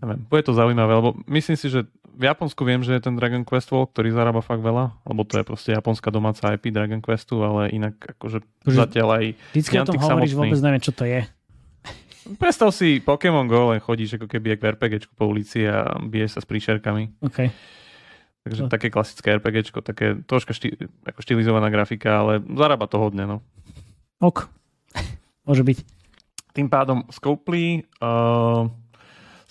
Neviem, 0.00 0.20
bude 0.30 0.42
to 0.46 0.54
zaujímavé, 0.54 0.92
lebo 0.94 1.18
myslím 1.26 1.58
si, 1.58 1.66
že 1.68 1.84
v 2.14 2.30
Japonsku 2.30 2.62
viem, 2.62 2.78
že 2.86 2.94
je 2.94 3.02
ten 3.02 3.18
Dragon 3.18 3.42
Quest 3.42 3.74
Walk, 3.74 3.90
ktorý 3.90 4.14
zarába 4.14 4.38
fakt 4.38 4.62
veľa, 4.62 4.94
lebo 5.02 5.26
to 5.26 5.42
je 5.42 5.44
proste 5.44 5.70
japonská 5.74 6.14
domáca 6.14 6.54
IP 6.54 6.70
Dragon 6.70 7.02
Questu, 7.02 7.42
ale 7.42 7.74
inak 7.74 7.98
akože 7.98 8.38
Už 8.70 8.74
zatiaľ 8.78 9.08
aj 9.18 9.24
Vždycky 9.50 9.74
o 9.82 9.84
tom 9.84 9.98
hovoríš, 9.98 10.38
vôbec 10.38 10.60
neviem, 10.62 10.82
čo 10.82 10.94
to 10.94 11.04
je. 11.04 11.26
Predstav 12.40 12.72
si 12.72 13.04
Pokémon 13.04 13.44
Go, 13.44 13.74
len 13.74 13.84
chodíš 13.84 14.16
ako 14.16 14.30
keby 14.30 14.56
v 14.56 14.64
RPGčku 14.78 15.12
po 15.12 15.28
ulici 15.28 15.66
a 15.68 15.92
biješ 16.00 16.38
sa 16.38 16.40
s 16.40 16.48
príšerkami. 16.48 17.20
Okay. 17.20 17.52
Takže 18.44 18.60
no. 18.64 18.68
také 18.72 18.88
klasické 18.88 19.36
RPGčko, 19.40 19.84
také 19.84 20.20
troška 20.24 20.56
štý, 20.56 20.76
ako 21.04 21.20
štilizovaná 21.20 21.68
grafika, 21.68 22.24
ale 22.24 22.40
zarába 22.44 22.88
to 22.88 22.96
hodne, 22.96 23.28
no. 23.28 23.36
Ok. 24.20 24.48
Môže 25.44 25.62
byť. 25.64 25.78
Tým 26.54 26.68
pádom 26.70 27.04
Scopely 27.10 27.84
uh, 28.00 28.70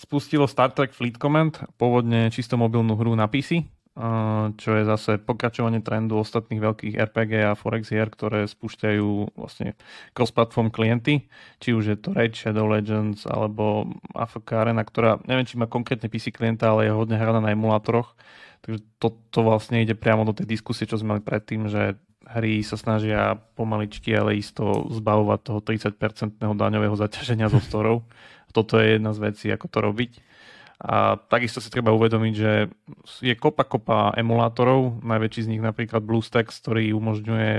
spustilo 0.00 0.48
Star 0.48 0.72
Trek 0.72 0.90
Fleet 0.90 1.20
Command, 1.20 1.52
pôvodne 1.76 2.32
čisto 2.32 2.56
mobilnú 2.56 2.96
hru 2.96 3.12
na 3.12 3.28
PC, 3.28 3.60
uh, 3.60 4.50
čo 4.56 4.74
je 4.74 4.88
zase 4.88 5.20
pokračovanie 5.20 5.84
trendu 5.84 6.16
ostatných 6.16 6.64
veľkých 6.64 6.94
RPG 6.96 7.32
a 7.44 7.52
Forex 7.52 7.92
hier, 7.92 8.08
ktoré 8.08 8.48
spúšťajú 8.48 9.36
vlastne 9.36 9.76
cross-platform 10.16 10.72
klienty, 10.72 11.28
či 11.60 11.76
už 11.76 11.84
je 11.92 11.96
to 12.00 12.16
Raid 12.16 12.32
Shadow 12.34 12.64
Legends 12.64 13.28
alebo 13.28 13.86
AFK 14.16 14.64
Arena, 14.64 14.82
ktorá 14.82 15.20
neviem, 15.28 15.44
či 15.44 15.60
má 15.60 15.68
konkrétne 15.68 16.08
PC 16.08 16.32
klienta, 16.32 16.72
ale 16.72 16.88
je 16.88 16.96
hodne 16.96 17.20
hraná 17.20 17.44
na 17.44 17.52
emulátoroch 17.52 18.16
Takže 18.64 18.80
to, 18.96 19.08
to 19.28 19.44
vlastne 19.44 19.84
ide 19.84 19.92
priamo 19.92 20.24
do 20.24 20.32
tej 20.32 20.48
diskusie, 20.48 20.88
čo 20.88 20.96
sme 20.96 21.16
mali 21.16 21.22
predtým, 21.22 21.68
že 21.68 22.00
hry 22.30 22.64
sa 22.64 22.80
snažia 22.80 23.36
pomaličky, 23.58 24.14
ale 24.16 24.40
isto 24.40 24.88
zbavovať 24.88 25.40
toho 25.44 25.60
30-percentného 25.60 26.54
daňového 26.56 26.96
zaťaženia 26.96 27.52
zo 27.52 27.60
storov. 27.60 28.08
Toto 28.56 28.78
je 28.78 28.96
jedna 28.96 29.10
z 29.12 29.20
vecí, 29.20 29.46
ako 29.50 29.66
to 29.66 29.78
robiť. 29.82 30.12
A 30.84 31.16
takisto 31.16 31.62
si 31.62 31.70
treba 31.70 31.94
uvedomiť, 31.94 32.34
že 32.34 32.52
je 33.22 33.34
kopa 33.38 33.62
kopa 33.62 34.12
emulátorov, 34.18 35.00
najväčší 35.06 35.46
z 35.46 35.50
nich 35.54 35.62
napríklad 35.62 36.02
BlueStacks, 36.02 36.60
ktorý 36.60 36.90
umožňuje, 36.98 37.50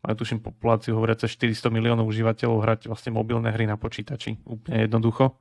majú 0.00 0.14
tuším 0.16 0.40
populáciu 0.40 0.96
hovoriace 0.96 1.28
400 1.28 1.70
miliónov 1.70 2.08
užívateľov 2.08 2.64
hrať 2.64 2.80
vlastne 2.88 3.12
mobilné 3.12 3.52
hry 3.52 3.68
na 3.68 3.76
počítači. 3.76 4.40
Úplne 4.48 4.90
jednoducho. 4.90 5.36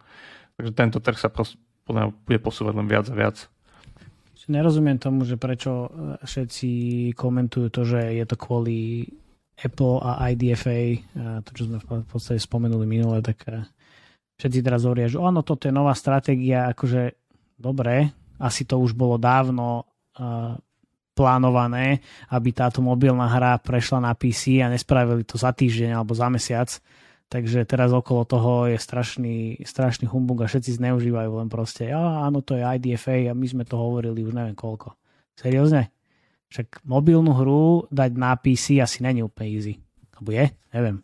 Takže 0.60 0.72
tento 0.76 1.00
trh 1.00 1.18
sa 1.18 1.32
pros- 1.32 1.58
bude 1.88 2.40
posúvať 2.44 2.74
len 2.76 2.88
viac 2.92 3.08
a 3.08 3.16
viac. 3.16 3.48
Nerozumiem 4.52 5.00
tomu, 5.00 5.24
že 5.24 5.40
prečo 5.40 5.88
e, 5.88 5.90
všetci 6.24 6.72
komentujú 7.16 7.68
to, 7.72 7.82
že 7.88 8.20
je 8.20 8.26
to 8.28 8.36
kvôli 8.36 9.08
Apple 9.56 10.04
a 10.04 10.28
IDFA, 10.36 10.80
e, 10.96 11.00
to 11.48 11.50
čo 11.56 11.64
sme 11.72 11.78
v 11.80 12.08
podstate 12.08 12.44
spomenuli 12.44 12.84
minule, 12.84 13.24
tak 13.24 13.48
e, 13.48 13.64
všetci 14.36 14.60
teraz 14.60 14.84
hovoria, 14.84 15.08
že 15.08 15.22
ono, 15.22 15.48
toto 15.48 15.72
je 15.72 15.74
nová 15.74 15.96
stratégia, 15.96 16.68
akože 16.76 17.16
dobre, 17.56 18.12
asi 18.42 18.68
to 18.68 18.82
už 18.82 18.98
bolo 18.98 19.16
dávno 19.16 19.88
plánované, 21.18 22.06
aby 22.30 22.50
táto 22.54 22.86
mobilná 22.86 23.26
hra 23.26 23.58
prešla 23.58 23.98
na 23.98 24.14
PC 24.14 24.62
a 24.62 24.70
nespravili 24.70 25.26
to 25.26 25.42
za 25.42 25.50
týždeň 25.50 25.98
alebo 25.98 26.14
za 26.14 26.30
mesiac 26.30 26.70
Takže 27.32 27.66
teraz 27.66 27.90
okolo 27.90 28.30
toho 28.30 28.70
je 28.70 28.78
strašný, 28.78 29.66
strašný 29.66 30.06
humbug 30.06 30.46
a 30.46 30.50
všetci 30.50 30.78
zneužívajú 30.78 31.32
len 31.42 31.50
proste, 31.50 31.90
a 31.90 32.30
áno, 32.30 32.46
to 32.46 32.54
je 32.54 32.62
IDFA 32.62 33.30
a 33.30 33.34
my 33.34 33.48
sme 33.50 33.64
to 33.66 33.74
hovorili 33.74 34.22
už 34.22 34.38
neviem 34.38 34.54
koľko. 34.54 34.94
Seriózne? 35.34 35.90
Však 36.54 36.86
mobilnú 36.86 37.34
hru 37.34 37.90
dať 37.90 38.12
na 38.14 38.38
PC 38.38 38.78
asi 38.78 39.02
není 39.02 39.26
úplne 39.26 39.50
easy. 39.50 39.82
Alebo 40.14 40.30
je? 40.30 40.46
Neviem. 40.70 41.02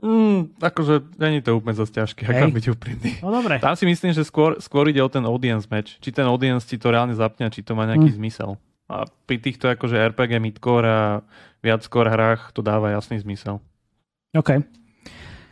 Mm, 0.00 0.56
akože 0.62 1.18
není 1.18 1.44
to 1.44 1.58
úplne 1.58 1.76
zase 1.76 1.92
ťažké, 1.92 2.24
ak 2.24 2.54
byť 2.54 2.66
úprimný. 2.72 3.12
No 3.20 3.34
dobre. 3.34 3.58
Tam 3.60 3.74
si 3.76 3.84
myslím, 3.84 4.14
že 4.14 4.22
skôr, 4.24 4.56
skôr 4.62 4.88
ide 4.88 5.02
o 5.02 5.10
ten 5.12 5.26
audience 5.26 5.68
match. 5.68 5.98
Či 6.00 6.14
ten 6.14 6.24
audience 6.24 6.64
ti 6.64 6.80
to 6.80 6.88
reálne 6.88 7.12
zapne, 7.12 7.50
či 7.52 7.60
to 7.60 7.76
má 7.76 7.84
nejaký 7.84 8.14
mm. 8.14 8.16
zmysel. 8.16 8.50
A 8.86 9.04
pri 9.28 9.36
týchto 9.42 9.68
akože 9.68 10.00
RPG, 10.14 10.40
midcore 10.40 10.88
a 10.88 11.02
viac 11.60 11.84
skôr 11.84 12.08
hrách 12.08 12.54
to 12.56 12.64
dáva 12.64 12.94
jasný 12.96 13.20
zmysel. 13.20 13.60
OK. 14.32 14.62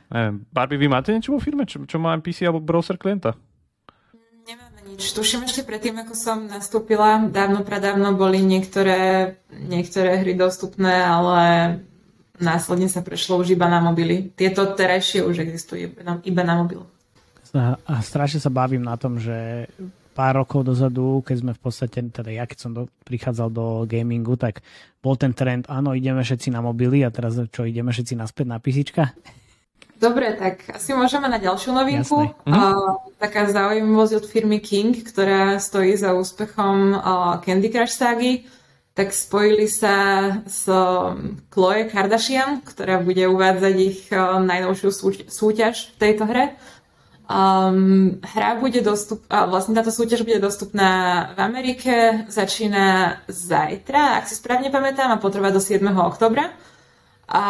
Neviem, 0.09 0.49
Barbie, 0.49 0.81
vy 0.81 0.89
máte 0.89 1.13
niečo 1.13 1.37
vo 1.37 1.41
firme, 1.41 1.69
čo, 1.69 1.85
čo 1.85 2.01
má 2.01 2.17
PC 2.17 2.49
alebo 2.49 2.65
browser 2.65 2.97
klienta? 2.97 3.37
Nemáme 4.49 4.81
nič. 4.89 5.13
Tuším 5.13 5.45
ešte 5.45 5.69
predtým, 5.69 6.01
ako 6.01 6.17
som 6.17 6.49
nastúpila, 6.49 7.21
dávno 7.29 7.61
pradávno 7.61 8.17
boli 8.17 8.41
niektoré, 8.41 9.37
niektoré 9.53 10.25
hry 10.25 10.33
dostupné, 10.33 11.05
ale 11.05 11.37
následne 12.41 12.89
sa 12.89 13.05
prešlo 13.05 13.45
už 13.45 13.53
iba 13.53 13.69
na 13.69 13.85
mobily. 13.85 14.33
Tieto 14.33 14.65
terajšie 14.73 15.21
už 15.29 15.45
existujú 15.45 15.93
iba 16.25 16.43
na 16.43 16.55
mobil. 16.57 16.81
A 17.85 18.01
strašne 18.01 18.41
sa 18.41 18.49
bavím 18.53 18.85
na 18.85 18.97
tom, 18.97 19.21
že 19.21 19.69
pár 20.17 20.43
rokov 20.43 20.67
dozadu, 20.67 21.23
keď 21.23 21.37
sme 21.39 21.53
v 21.55 21.61
podstate, 21.63 21.99
teda 22.11 22.35
ja 22.35 22.45
keď 22.49 22.59
som 22.59 22.71
do, 22.75 22.91
prichádzal 23.07 23.49
do 23.55 23.67
gamingu, 23.87 24.35
tak 24.35 24.67
bol 24.99 25.15
ten 25.15 25.31
trend, 25.31 25.71
áno, 25.71 25.95
ideme 25.95 26.27
všetci 26.27 26.51
na 26.51 26.59
mobily 26.59 27.07
a 27.07 27.15
teraz 27.15 27.39
čo, 27.55 27.63
ideme 27.63 27.95
všetci 27.95 28.19
naspäť 28.19 28.47
na 28.51 28.59
písička? 28.59 29.15
Dobre, 29.99 30.31
tak 30.39 30.63
asi 30.71 30.95
môžeme 30.95 31.27
na 31.27 31.43
ďalšiu 31.43 31.75
novinku. 31.75 32.31
Mhm. 32.47 32.55
Uh, 32.55 33.03
taká 33.19 33.51
zaujímavosť 33.51 34.15
od 34.23 34.27
firmy 34.31 34.63
King, 34.63 34.95
ktorá 35.03 35.59
stojí 35.59 35.99
za 35.99 36.15
úspechom 36.15 36.95
uh, 36.95 37.43
Candy 37.43 37.67
Crush 37.67 37.99
ságy, 37.99 38.47
tak 38.95 39.11
spojili 39.15 39.67
sa 39.67 39.95
s 40.47 40.67
um, 40.71 41.39
Chloe 41.51 41.87
Kardashian, 41.91 42.63
ktorá 42.63 43.03
bude 43.03 43.27
uvádzať 43.27 43.75
ich 43.79 44.07
uh, 44.15 44.39
najnovšiu 44.39 44.91
súť- 44.91 45.27
súťaž 45.31 45.95
v 45.95 45.97
tejto 45.99 46.27
hre. 46.31 46.55
Um, 47.29 48.23
hra 48.25 48.57
bude 48.57 48.81
dostupná, 48.81 49.51
vlastne 49.51 49.77
táto 49.77 49.93
súťaž 49.93 50.25
bude 50.25 50.41
dostupná 50.41 51.31
v 51.35 51.39
Amerike, 51.43 52.25
začína 52.31 53.19
zajtra, 53.29 54.23
ak 54.23 54.31
si 54.31 54.39
správne 54.39 54.71
pamätám, 54.73 55.13
a 55.13 55.21
potrvá 55.21 55.53
do 55.53 55.61
7. 55.61 55.83
oktobra 55.93 56.55
a 57.29 57.45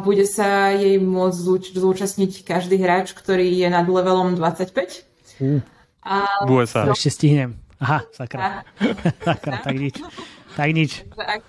bude 0.00 0.24
sa 0.24 0.72
jej 0.72 0.96
môcť 0.96 1.38
zúčastniť 1.76 2.48
každý 2.48 2.80
hráč, 2.80 3.12
ktorý 3.12 3.44
je 3.44 3.68
nad 3.68 3.84
levelom 3.84 4.32
25. 4.32 5.04
Uh. 5.44 5.60
A 6.00 6.48
bude 6.48 6.64
sa. 6.64 6.88
To... 6.88 6.96
Ešte 6.96 7.12
stihnem. 7.12 7.60
Aha, 7.76 8.08
sakra. 8.16 8.64
sakra, 9.28 9.60
tak 9.60 9.76
nič. 9.76 10.00
Tak 10.56 10.68
nič. 10.72 11.04
Ak, 11.20 11.44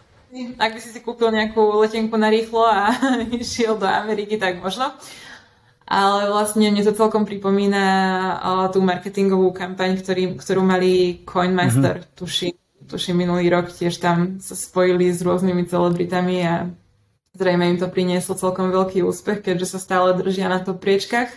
ak 0.59 0.71
by 0.75 0.79
si 0.83 0.91
si 0.91 1.00
kúpil 1.00 1.31
nejakú 1.31 1.79
letenku 1.79 2.19
na 2.19 2.27
rýchlo 2.27 2.67
a 2.67 2.91
išiel 3.31 3.79
do 3.79 3.88
Ameriky, 3.88 4.36
tak 4.36 4.59
možno. 4.59 4.91
Ale 5.89 6.29
vlastne 6.29 6.69
mne 6.69 6.86
to 6.86 6.93
celkom 6.93 7.25
pripomína 7.25 7.81
tú 8.69 8.83
marketingovú 8.83 9.50
kampaň, 9.55 9.98
ktorý, 9.98 10.38
ktorú 10.38 10.62
mali 10.62 11.25
Coinmaster, 11.25 12.05
mm-hmm. 12.05 12.13
tuším, 12.13 12.53
tuším 12.86 13.25
minulý 13.25 13.50
rok, 13.50 13.74
tiež 13.74 13.98
tam 13.98 14.38
sa 14.38 14.53
spojili 14.53 15.09
s 15.09 15.25
rôznymi 15.25 15.65
celebritami 15.65 16.45
a 16.45 16.69
Zrejme 17.38 17.69
im 17.69 17.77
to 17.77 17.88
prinieslo 17.91 18.33
celkom 18.33 18.74
veľký 18.74 19.05
úspech, 19.05 19.45
keďže 19.45 19.77
sa 19.77 19.79
stále 19.79 20.17
držia 20.17 20.50
na 20.50 20.59
to 20.59 20.74
priečkach. 20.74 21.29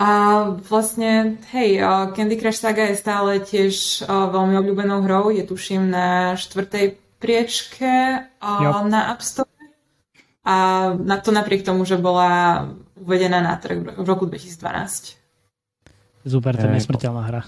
A 0.00 0.10
vlastne, 0.56 1.36
hej, 1.52 1.76
Candy 2.16 2.40
Crush 2.40 2.56
Saga 2.56 2.88
je 2.88 2.96
stále 2.96 3.36
tiež 3.44 4.08
veľmi 4.08 4.56
obľúbenou 4.56 5.04
hrou. 5.04 5.28
Je 5.28 5.44
tuším 5.44 5.92
na 5.92 6.40
štvrtej 6.40 6.96
priečke 7.20 8.24
jo. 8.40 8.70
na 8.88 9.12
App 9.12 9.20
Store. 9.20 9.52
A 10.40 10.88
na 10.96 11.20
to 11.20 11.36
napriek 11.36 11.68
tomu, 11.68 11.84
že 11.84 12.00
bola 12.00 12.64
uvedená 12.96 13.44
na 13.44 13.60
trh 13.60 14.00
v 14.00 14.06
roku 14.08 14.24
2012. 14.24 15.20
Super, 16.24 16.56
to 16.56 16.64
je 16.64 16.80
nesmrteľná 16.80 17.22
hra. 17.28 17.44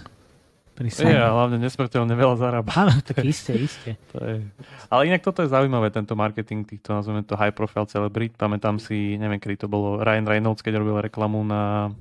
Je, 0.80 1.12
a 1.12 1.28
hlavne 1.28 1.60
nesmrteľne 1.60 2.16
veľa 2.16 2.36
zarába. 2.40 2.72
Áno, 2.72 2.96
tak 3.04 3.20
isté, 3.28 3.54
isté. 3.60 3.90
to 4.16 4.18
je... 4.24 4.40
Ale 4.88 5.02
inak 5.04 5.20
toto 5.20 5.44
je 5.44 5.52
zaujímavé, 5.52 5.92
tento 5.92 6.16
marketing 6.16 6.64
týchto, 6.64 6.96
nazveme 6.96 7.20
to 7.22 7.36
high 7.36 7.52
profile 7.52 7.84
celebrit. 7.84 8.32
Pamätám 8.40 8.80
si, 8.80 9.20
neviem, 9.20 9.36
kedy 9.36 9.64
to 9.64 9.66
bolo, 9.68 10.00
Ryan 10.00 10.24
Reynolds, 10.24 10.64
keď 10.64 10.80
robil 10.80 11.04
reklamu 11.04 11.44
na. 11.44 11.92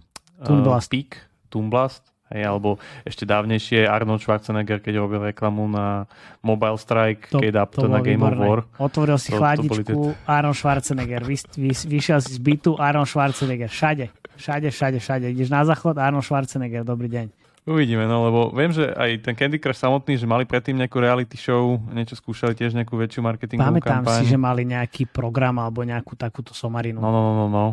Uh, 0.42 0.82
Peak, 0.90 1.20
Toon 1.52 1.70
Blast, 1.70 2.12
Hej, 2.32 2.48
alebo 2.48 2.80
ešte 3.04 3.28
dávnejšie 3.28 3.84
Arnold 3.84 4.24
Schwarzenegger, 4.24 4.80
keď 4.80 5.04
robil 5.04 5.20
reklamu 5.36 5.68
na 5.68 6.08
Mobile 6.40 6.80
Strike, 6.80 7.28
to, 7.28 7.44
Kate 7.44 7.60
Upton 7.60 7.92
na 7.92 8.00
Game 8.00 8.24
výborné. 8.24 8.40
of 8.40 8.48
War. 8.48 8.60
Otvoril 8.80 9.20
si 9.20 9.36
to, 9.36 9.38
chladičku 9.38 9.84
to 9.84 10.16
tie... 10.16 10.32
Arnold 10.32 10.56
Schwarzenegger. 10.56 11.28
Vy, 11.28 11.36
vy, 11.60 11.72
vyšiel 11.76 12.24
si 12.24 12.32
z 12.32 12.40
bytu 12.40 12.80
Arnold 12.80 13.12
Schwarzenegger. 13.12 13.68
Všade. 13.68 14.16
Všade, 14.40 14.72
všade, 14.72 14.98
všade. 15.04 15.26
Ideš 15.36 15.52
na 15.52 15.68
záchod 15.68 16.00
Arnold 16.00 16.24
Schwarzenegger. 16.24 16.88
Dobrý 16.88 17.12
deň. 17.12 17.51
Uvidíme, 17.62 18.10
no 18.10 18.26
lebo 18.26 18.40
viem, 18.58 18.74
že 18.74 18.90
aj 18.90 19.22
ten 19.22 19.38
Candy 19.38 19.62
Crush 19.62 19.78
samotný, 19.78 20.18
že 20.18 20.26
mali 20.26 20.50
predtým 20.50 20.74
nejakú 20.82 20.98
reality 20.98 21.38
show, 21.38 21.78
niečo 21.94 22.18
skúšali 22.18 22.58
tiež 22.58 22.74
nejakú 22.74 22.98
väčšiu 22.98 23.22
marketingovú 23.22 23.78
Pamätám 23.78 24.02
kampaň. 24.02 24.26
si, 24.26 24.34
že 24.34 24.38
mali 24.38 24.66
nejaký 24.66 25.06
program 25.06 25.62
alebo 25.62 25.86
nejakú 25.86 26.18
takúto 26.18 26.58
somarinu. 26.58 26.98
No, 26.98 27.14
no, 27.14 27.22
no, 27.22 27.34
no. 27.38 27.48
no. 27.48 27.66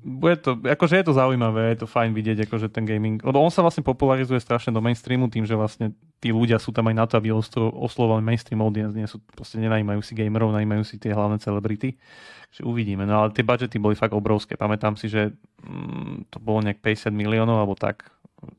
Bude 0.00 0.40
to, 0.40 0.56
akože 0.56 0.96
je 0.96 1.04
to 1.04 1.12
zaujímavé, 1.12 1.76
je 1.76 1.84
to 1.84 1.88
fajn 1.88 2.16
vidieť, 2.16 2.48
akože 2.48 2.72
ten 2.72 2.88
gaming, 2.88 3.20
lebo 3.20 3.44
on 3.44 3.52
sa 3.52 3.60
vlastne 3.60 3.84
popularizuje 3.84 4.40
strašne 4.40 4.72
do 4.72 4.80
mainstreamu 4.80 5.28
tým, 5.28 5.44
že 5.44 5.52
vlastne 5.52 5.92
tí 6.16 6.32
ľudia 6.32 6.56
sú 6.56 6.72
tam 6.72 6.88
aj 6.88 6.96
na 6.96 7.04
to, 7.04 7.20
aby 7.20 7.28
oslovovali 7.28 8.24
mainstream 8.24 8.64
audience, 8.64 8.96
nie 8.96 9.04
sú, 9.04 9.20
proste 9.36 9.60
nenajímajú 9.60 10.00
si 10.00 10.16
gamerov, 10.16 10.56
najímajú 10.56 10.80
si 10.80 10.96
tie 10.96 11.12
hlavné 11.12 11.36
celebrity. 11.44 11.92
Takže 12.56 12.62
uvidíme, 12.64 13.04
no 13.04 13.20
ale 13.20 13.36
tie 13.36 13.44
budžety 13.44 13.76
boli 13.76 13.92
fakt 13.92 14.16
obrovské. 14.16 14.56
Pamätám 14.56 14.96
si, 14.96 15.12
že 15.12 15.36
mm, 15.60 16.32
to 16.32 16.40
bolo 16.40 16.64
nejak 16.64 16.80
50 16.80 17.12
miliónov 17.12 17.60
alebo 17.60 17.76
tak. 17.76 18.08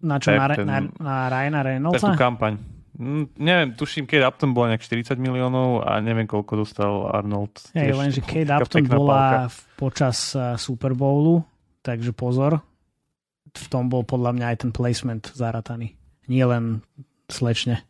Na 0.02 0.18
čo, 0.18 0.34
na, 0.34 0.48
ten, 0.52 0.66
na, 0.66 0.78
na 0.98 1.16
Ryana 1.30 1.62
Reynoldsa? 1.62 2.14
Tú 2.14 2.20
kampaň. 2.20 2.58
Mm, 2.98 3.30
neviem, 3.38 3.70
tuším, 3.78 4.10
Kate 4.10 4.26
Upton 4.26 4.58
bola 4.58 4.74
nejak 4.74 4.82
40 4.82 5.22
miliónov 5.22 5.86
a 5.86 6.02
neviem, 6.02 6.26
koľko 6.26 6.66
dostal 6.66 7.06
Arnold. 7.14 7.54
Hej, 7.78 7.94
lenže 7.94 8.22
Kate 8.26 8.50
Upton 8.50 8.90
bola 8.90 9.46
pálka. 9.46 9.78
počas 9.78 10.34
uh, 10.34 10.58
Super 10.58 10.98
Bowlu, 10.98 11.46
takže 11.86 12.10
pozor. 12.18 12.58
V 13.54 13.68
tom 13.70 13.86
bol 13.86 14.02
podľa 14.02 14.34
mňa 14.34 14.46
aj 14.50 14.58
ten 14.66 14.72
placement 14.74 15.24
zarataný. 15.30 15.94
Nie 16.26 16.50
len 16.50 16.82
slečne. 17.30 17.86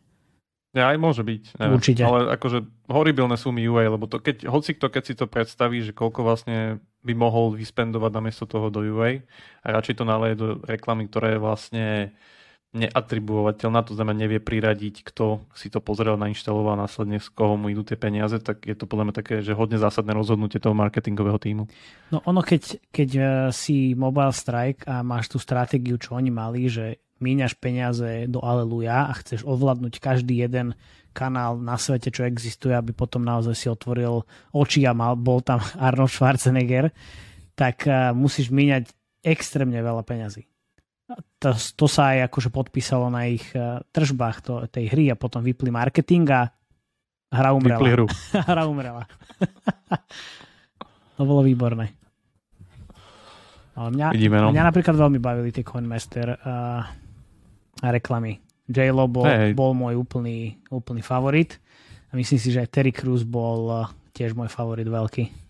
Ja, 0.76 0.92
aj 0.92 1.00
môže 1.00 1.24
byť. 1.24 1.56
Neviem. 1.56 1.76
Určite. 1.80 2.02
Ale 2.04 2.18
akože 2.36 2.58
horibilné 2.92 3.36
sumy 3.40 3.64
UA, 3.64 3.88
lebo 3.88 4.04
to 4.04 4.20
keď, 4.20 4.44
hoci 4.52 4.76
kto, 4.76 4.92
keď 4.92 5.02
si 5.08 5.14
to 5.16 5.24
predstaví, 5.24 5.80
že 5.80 5.96
koľko 5.96 6.20
vlastne 6.20 6.84
by 7.02 7.12
mohol 7.14 7.54
vyspendovať 7.54 8.10
namiesto 8.10 8.44
toho 8.44 8.68
do 8.68 8.82
UA 8.82 9.22
a 9.62 9.66
radšej 9.70 10.02
to 10.02 10.04
naleje 10.04 10.34
do 10.38 10.48
reklamy, 10.66 11.06
ktorá 11.06 11.34
je 11.34 11.40
vlastne 11.40 11.86
neatribuovateľná, 12.68 13.80
to 13.80 13.96
znamená 13.96 14.28
nevie 14.28 14.44
priradiť, 14.44 15.00
kto 15.00 15.40
si 15.56 15.72
to 15.72 15.80
pozrel, 15.80 16.20
nainštaloval 16.20 16.76
a 16.76 16.82
následne 16.84 17.16
z 17.16 17.32
koho 17.32 17.56
mu 17.56 17.72
idú 17.72 17.80
tie 17.80 17.96
peniaze, 17.96 18.36
tak 18.44 18.68
je 18.68 18.76
to 18.76 18.84
podľa 18.84 19.08
mňa 19.08 19.14
také, 19.16 19.34
že 19.40 19.56
hodne 19.56 19.80
zásadné 19.80 20.12
rozhodnutie 20.12 20.60
toho 20.60 20.76
marketingového 20.76 21.40
týmu. 21.40 21.64
No 22.12 22.20
ono, 22.28 22.44
keď, 22.44 22.92
keď 22.92 23.10
eh, 23.16 23.26
si 23.56 23.96
Mobile 23.96 24.36
Strike 24.36 24.84
a 24.84 25.00
máš 25.00 25.32
tú 25.32 25.40
stratégiu, 25.40 25.96
čo 25.96 26.20
oni 26.20 26.28
mali, 26.28 26.68
že 26.68 27.00
míňaš 27.24 27.56
peniaze 27.56 28.28
do 28.28 28.44
Aleluja 28.44 29.10
a 29.10 29.12
chceš 29.16 29.48
ovládnuť 29.48 29.98
každý 29.98 30.44
jeden 30.44 30.76
kanál 31.18 31.58
na 31.58 31.74
svete, 31.74 32.14
čo 32.14 32.22
existuje, 32.22 32.70
aby 32.70 32.94
potom 32.94 33.26
naozaj 33.26 33.54
si 33.58 33.66
otvoril 33.66 34.22
oči 34.54 34.86
a 34.86 34.94
mal, 34.94 35.18
bol 35.18 35.42
tam 35.42 35.58
Arnold 35.90 36.14
Schwarzenegger, 36.14 36.94
tak 37.58 37.82
uh, 37.90 38.14
musíš 38.14 38.54
míňať 38.54 38.94
extrémne 39.26 39.82
veľa 39.82 40.06
peňazí 40.06 40.46
to, 41.40 41.56
to 41.56 41.86
sa 41.88 42.12
aj 42.12 42.28
akože 42.28 42.50
podpísalo 42.52 43.08
na 43.08 43.30
ich 43.30 43.44
uh, 43.56 43.80
tržbách 43.88 44.36
to, 44.44 44.52
tej 44.68 44.92
hry 44.92 45.08
a 45.08 45.16
potom 45.16 45.40
vypli 45.40 45.72
marketing 45.72 46.28
a 46.28 46.40
hra 47.32 47.50
umrela. 47.56 47.80
Vypli 47.80 47.92
hru. 47.96 48.06
hra 48.52 48.62
umrela. 48.68 49.08
to 51.16 51.22
bolo 51.24 51.40
výborné. 51.40 51.96
Ale 53.78 53.94
mňa, 53.94 54.06
Vidíme, 54.10 54.42
no. 54.42 54.50
mňa 54.50 54.64
napríklad 54.74 54.96
veľmi 54.98 55.22
bavili 55.22 55.54
tie 55.54 55.62
Coinmaster 55.62 56.34
uh, 56.34 56.82
reklamy. 57.78 58.42
J-Lo 58.68 59.08
bol, 59.08 59.24
hey. 59.24 59.56
bol 59.56 59.72
môj 59.72 59.96
úplný, 59.96 60.60
úplný 60.68 61.00
favorit. 61.00 61.56
A 62.12 62.16
myslím 62.16 62.40
si, 62.40 62.52
že 62.52 62.60
aj 62.64 62.72
Terry 62.72 62.92
Crews 62.92 63.24
bol 63.24 63.68
uh, 63.68 63.88
tiež 64.12 64.36
môj 64.36 64.48
favorit 64.52 64.84
veľký. 64.84 65.48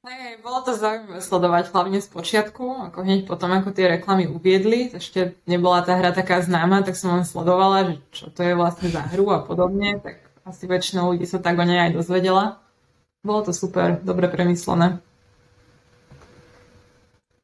Hej, 0.00 0.40
bolo 0.40 0.64
to 0.64 0.72
zaujímavé 0.72 1.20
sledovať 1.20 1.76
hlavne 1.76 2.00
z 2.00 2.08
počiatku, 2.08 2.88
ako 2.88 3.04
hneď 3.04 3.28
potom, 3.28 3.52
ako 3.52 3.68
tie 3.76 3.84
reklamy 4.00 4.24
uviedli. 4.32 4.88
Ešte 4.96 5.36
nebola 5.44 5.84
tá 5.84 5.92
hra 5.92 6.16
taká 6.16 6.40
známa, 6.40 6.80
tak 6.80 6.96
som 6.96 7.20
len 7.20 7.28
sledovala, 7.28 7.84
že 7.84 7.94
čo 8.08 8.26
to 8.32 8.40
je 8.40 8.56
vlastne 8.56 8.88
za 8.88 9.04
hru 9.12 9.28
a 9.28 9.44
podobne, 9.44 10.00
tak 10.00 10.24
asi 10.48 10.64
väčšina 10.64 11.04
ľudí 11.04 11.28
sa 11.28 11.36
tak 11.36 11.60
o 11.60 11.64
nej 11.68 11.84
aj 11.84 12.00
dozvedela. 12.00 12.64
Bolo 13.20 13.44
to 13.44 13.52
super, 13.52 14.00
dobre 14.00 14.32
premyslené. 14.32 15.04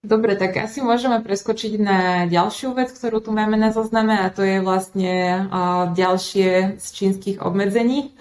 Dobre, 0.07 0.39
tak 0.39 0.55
asi 0.63 0.87
môžeme 0.87 1.19
preskočiť 1.19 1.83
na 1.83 2.31
ďalšiu 2.31 2.79
vec, 2.79 2.95
ktorú 2.95 3.19
tu 3.19 3.35
máme 3.35 3.59
na 3.59 3.75
zozname 3.75 4.15
a 4.15 4.31
to 4.31 4.47
je 4.47 4.63
vlastne 4.63 5.51
uh, 5.51 5.91
ďalšie 5.91 6.79
z 6.79 6.87
čínskych 6.95 7.43
obmedzení. 7.43 8.15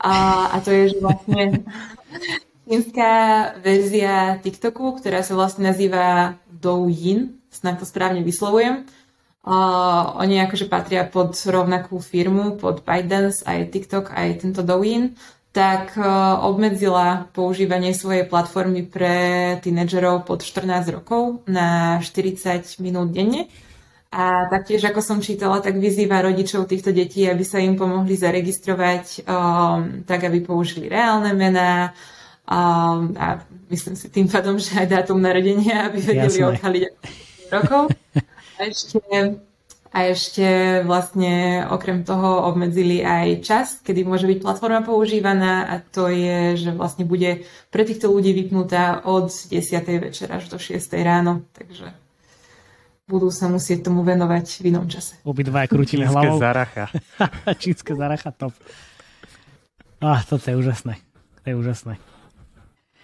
A, 0.00 0.48
a 0.48 0.56
to 0.64 0.72
je, 0.72 0.96
že 0.96 1.04
vlastne 1.04 1.60
čínska 2.64 3.10
verzia 3.60 4.40
TikToku, 4.40 4.96
ktorá 4.96 5.20
sa 5.20 5.36
vlastne 5.36 5.68
nazýva 5.68 6.40
Douyin, 6.48 7.36
snad 7.52 7.76
to 7.76 7.84
správne 7.84 8.24
vyslovujem. 8.24 8.88
Uh, 9.44 10.16
oni 10.24 10.40
akože 10.40 10.72
patria 10.72 11.04
pod 11.04 11.36
rovnakú 11.36 12.00
firmu, 12.00 12.56
pod 12.56 12.80
ByteDance, 12.80 13.44
aj 13.44 13.68
TikTok, 13.76 14.08
aj 14.08 14.40
tento 14.40 14.64
Douyin, 14.64 15.20
tak 15.50 15.98
uh, 15.98 16.38
obmedzila 16.46 17.26
používanie 17.34 17.90
svojej 17.90 18.22
platformy 18.30 18.86
pre 18.86 19.14
tínedžerov 19.58 20.22
pod 20.22 20.46
14 20.46 20.94
rokov 20.94 21.42
na 21.50 21.98
40 21.98 22.78
minút 22.78 23.10
denne. 23.10 23.50
A 24.10 24.50
taktiež, 24.50 24.82
ako 24.90 24.98
som 25.02 25.18
čítala, 25.22 25.62
tak 25.62 25.78
vyzýva 25.78 26.22
rodičov 26.22 26.66
týchto 26.66 26.90
detí, 26.90 27.30
aby 27.30 27.46
sa 27.46 27.62
im 27.62 27.78
pomohli 27.78 28.18
zaregistrovať 28.18 29.22
um, 29.22 30.02
tak, 30.02 30.26
aby 30.26 30.42
použili 30.42 30.90
reálne 30.90 31.30
mená, 31.30 31.94
a, 32.50 32.58
a 32.98 33.26
myslím 33.70 33.94
si 33.94 34.10
tým 34.10 34.26
pádom, 34.26 34.58
že 34.58 34.74
aj 34.82 34.86
dátum 34.90 35.22
narodenia, 35.22 35.86
aby 35.86 36.02
vedeli 36.02 36.42
odhaliť 36.42 36.82
rokov. 37.54 37.94
A 38.58 38.66
ešte, 38.66 38.98
a 39.90 40.06
ešte 40.06 40.80
vlastne 40.86 41.66
okrem 41.66 42.06
toho 42.06 42.46
obmedzili 42.46 43.02
aj 43.02 43.28
čas, 43.42 43.66
kedy 43.82 44.06
môže 44.06 44.30
byť 44.30 44.38
platforma 44.38 44.86
používaná 44.86 45.66
a 45.66 45.82
to 45.82 46.06
je, 46.06 46.54
že 46.54 46.70
vlastne 46.70 47.02
bude 47.02 47.42
pre 47.74 47.82
týchto 47.82 48.06
ľudí 48.06 48.30
vypnutá 48.30 49.02
od 49.02 49.34
10. 49.34 49.50
večera 49.98 50.38
až 50.38 50.46
do 50.46 50.62
6. 50.62 50.78
ráno. 51.02 51.42
Takže 51.58 51.90
budú 53.10 53.34
sa 53.34 53.50
musieť 53.50 53.90
tomu 53.90 54.06
venovať 54.06 54.62
v 54.62 54.64
inom 54.70 54.86
čase. 54.86 55.18
Obidva 55.26 55.66
krútime 55.66 56.06
hlavou. 56.06 56.38
zaracha. 56.38 56.86
Čínske 57.62 57.98
zaracha, 57.98 58.30
top. 58.30 58.54
Ah, 59.98 60.22
toto 60.22 60.46
je 60.46 60.54
úžasné. 60.54 61.02
To 61.42 61.46
je 61.50 61.54
úžasné. 61.58 62.09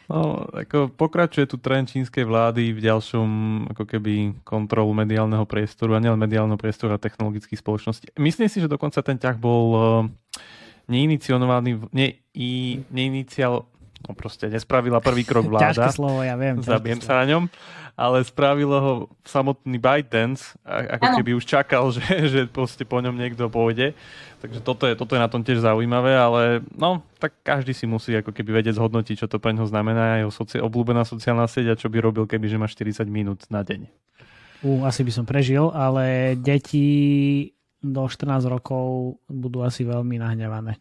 No, 0.06 0.46
ako 0.54 0.94
pokračuje 0.94 1.50
tu 1.50 1.58
trend 1.58 1.90
čínskej 1.90 2.22
vlády 2.22 2.70
v 2.70 2.78
ďalšom 2.78 3.28
ako 3.74 3.84
keby 3.90 4.38
kontrolu 4.46 4.94
mediálneho 4.94 5.42
priestoru 5.42 5.98
a 5.98 6.02
nielen 6.02 6.18
mediálneho 6.18 6.54
priestoru 6.54 6.94
a 6.94 7.02
technologických 7.02 7.58
spoločností. 7.58 8.14
Myslím 8.14 8.46
si, 8.46 8.62
že 8.62 8.70
dokonca 8.70 9.02
ten 9.02 9.18
ťah 9.18 9.34
bol 9.34 9.66
uh, 9.74 9.82
neiniciovaný, 10.86 11.90
ne, 11.90 12.22
i, 12.38 12.82
neinicial, 12.94 13.66
no 14.06 14.14
proste 14.14 14.46
nespravila 14.46 15.02
prvý 15.02 15.26
krok 15.26 15.50
vláda. 15.50 15.74
ťažké 15.74 15.98
slovo, 15.98 16.22
ja 16.22 16.38
viem. 16.38 16.62
Zabijem 16.62 17.02
sa 17.02 17.20
na 17.20 17.26
ňom 17.26 17.44
ale 17.96 18.20
spravilo 18.20 18.76
ho 18.76 18.92
samotný 19.24 19.80
ByteDance, 19.80 20.52
ako 20.68 21.06
ano. 21.08 21.16
keby 21.16 21.30
už 21.32 21.48
čakal, 21.48 21.88
že, 21.96 22.04
že 22.28 22.40
proste 22.44 22.84
po 22.84 23.00
ňom 23.00 23.16
niekto 23.16 23.48
pôjde. 23.48 23.96
Takže 24.44 24.60
toto 24.60 24.84
je, 24.84 24.92
toto 24.92 25.16
je 25.16 25.24
na 25.24 25.32
tom 25.32 25.40
tiež 25.40 25.64
zaujímavé, 25.64 26.12
ale 26.12 26.60
no, 26.76 27.00
tak 27.16 27.40
každý 27.40 27.72
si 27.72 27.88
musí 27.88 28.12
ako 28.12 28.36
keby 28.36 28.60
vedieť 28.60 28.76
zhodnotiť, 28.76 29.24
čo 29.24 29.26
to 29.32 29.40
pre 29.40 29.56
neho 29.56 29.64
znamená, 29.64 30.20
jeho 30.20 30.30
soci- 30.30 30.60
obľúbená 30.60 31.08
sociálna 31.08 31.48
sieť 31.48 31.72
a 31.72 31.80
čo 31.80 31.88
by 31.88 32.04
robil, 32.04 32.28
keby 32.28 32.52
že 32.52 32.60
má 32.60 32.68
40 32.68 33.08
minút 33.08 33.48
na 33.48 33.64
deň. 33.64 33.88
U, 34.60 34.84
asi 34.84 35.00
by 35.00 35.12
som 35.16 35.24
prežil, 35.24 35.72
ale 35.72 36.36
deti 36.36 36.84
do 37.80 38.04
14 38.04 38.44
rokov 38.44 39.16
budú 39.24 39.64
asi 39.64 39.88
veľmi 39.88 40.20
nahnevané. 40.20 40.76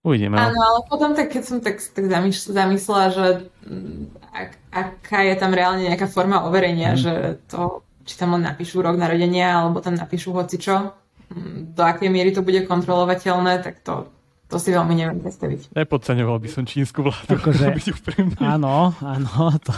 Uvidíme. 0.00 0.40
No. 0.40 0.48
Áno, 0.48 0.60
ale 0.64 0.78
potom 0.88 1.12
tak, 1.12 1.28
keď 1.28 1.42
som 1.44 1.58
tak, 1.60 1.76
tak 1.76 2.08
zamyslela, 2.32 3.12
že 3.12 3.26
mm, 3.68 4.16
ak, 4.32 4.50
aká 4.72 5.18
je 5.28 5.34
tam 5.36 5.52
reálne 5.52 5.84
nejaká 5.84 6.08
forma 6.08 6.40
overenia, 6.48 6.96
mm. 6.96 7.00
že 7.00 7.12
to, 7.52 7.84
či 8.08 8.16
tam 8.16 8.32
len 8.32 8.48
napíšu 8.48 8.80
rok 8.80 8.96
narodenia, 8.96 9.60
alebo 9.60 9.84
tam 9.84 10.00
napíšu 10.00 10.32
hocičo, 10.32 10.96
mm, 11.28 11.76
do 11.76 11.82
akej 11.84 12.08
miery 12.08 12.32
to 12.32 12.40
bude 12.40 12.64
kontrolovateľné, 12.64 13.60
tak 13.60 13.84
to, 13.84 14.08
to 14.48 14.56
si 14.56 14.72
veľmi 14.72 14.96
neviem 14.96 15.20
predstaviť. 15.20 15.76
Nepodceňoval 15.76 16.38
by 16.40 16.48
som 16.48 16.64
čínsku 16.64 17.04
vládu. 17.04 17.36
Akože, 17.36 17.76
áno, 18.56 18.96
áno, 19.04 19.32
to, 19.68 19.72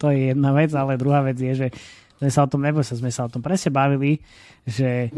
to 0.00 0.06
je 0.08 0.32
jedna 0.32 0.56
vec, 0.56 0.72
ale 0.72 0.96
druhá 0.96 1.20
vec 1.20 1.36
je, 1.36 1.52
že 1.52 1.68
sme 2.16 2.32
sa 2.32 2.48
o 2.48 2.50
tom, 2.50 2.64
nebo 2.64 2.80
sa, 2.80 2.96
sme 2.96 3.12
sa 3.12 3.28
o 3.28 3.32
tom 3.32 3.44
presne 3.44 3.68
bavili, 3.76 4.24
že 4.64 5.12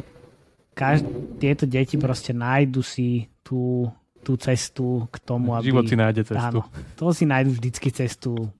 každ- 0.74 1.38
tieto 1.38 1.62
deti 1.62 1.94
proste 1.94 2.34
nájdu 2.34 2.82
si 2.82 3.30
tú 3.46 3.86
tú 4.22 4.36
cestu 4.36 5.06
k 5.08 5.16
tomu, 5.22 5.54
aby... 5.54 5.70
Život 5.70 5.88
si 5.88 5.96
nájde 5.96 6.22
cestu. 6.28 6.60
Áno, 6.60 6.68
to 6.98 7.10
si 7.14 7.24
nájdu 7.24 7.50
vždycky 7.54 7.88
cestu. 7.94 8.50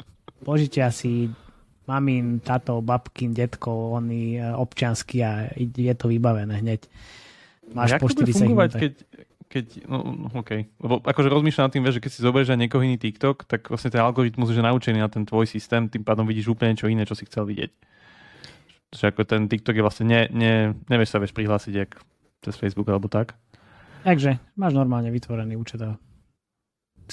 Požite 0.43 0.81
asi 0.81 1.29
mamin, 1.89 2.39
tato, 2.45 2.85
babkin, 2.85 3.33
detko, 3.33 3.97
oni 3.97 4.37
občiansky 4.41 5.25
a 5.25 5.49
je 5.57 5.95
to 5.97 6.13
vybavené 6.13 6.61
hneď. 6.61 6.85
Máš 7.73 7.97
Jak 7.97 8.01
po 8.05 8.09
40 8.13 8.49
minút. 8.49 8.73
keď, 8.77 8.93
keď, 9.49 9.67
no, 9.89 9.99
no 10.05 10.29
OK. 10.37 10.69
Lebo 10.81 11.01
akože 11.01 11.29
rozmýšľam 11.33 11.69
nad 11.69 11.73
tým, 11.73 11.85
že 11.89 12.01
keď 12.01 12.11
si 12.13 12.21
zoberieš 12.21 12.53
aj 12.53 12.61
niekoho 12.61 12.85
iný 12.85 13.01
TikTok, 13.01 13.49
tak 13.49 13.73
vlastne 13.73 13.93
ten 13.93 14.05
algoritmus 14.05 14.53
je 14.53 14.61
naučený 14.61 15.01
na 15.01 15.09
ten 15.09 15.25
tvoj 15.25 15.49
systém, 15.49 15.89
tým 15.89 16.05
pádom 16.05 16.29
vidíš 16.29 16.53
úplne 16.53 16.77
čo 16.77 16.93
iné, 16.93 17.09
čo 17.09 17.17
si 17.17 17.25
chcel 17.25 17.49
vidieť. 17.49 17.73
Že 18.93 19.05
ako 19.13 19.21
ten 19.25 19.49
TikTok 19.49 19.77
je 19.77 19.85
vlastne, 19.85 20.05
ne, 20.09 20.21
ne, 20.33 20.53
nevieš 20.93 21.17
sa 21.17 21.21
vieš 21.21 21.37
prihlásiť 21.37 21.73
jak 21.73 21.91
cez 22.45 22.55
Facebook 22.57 22.89
alebo 22.89 23.09
tak. 23.09 23.37
Takže 24.09 24.41
máš 24.57 24.73
normálne 24.73 25.13
vytvorený 25.13 25.61
účet 25.61 25.85
a 25.85 26.01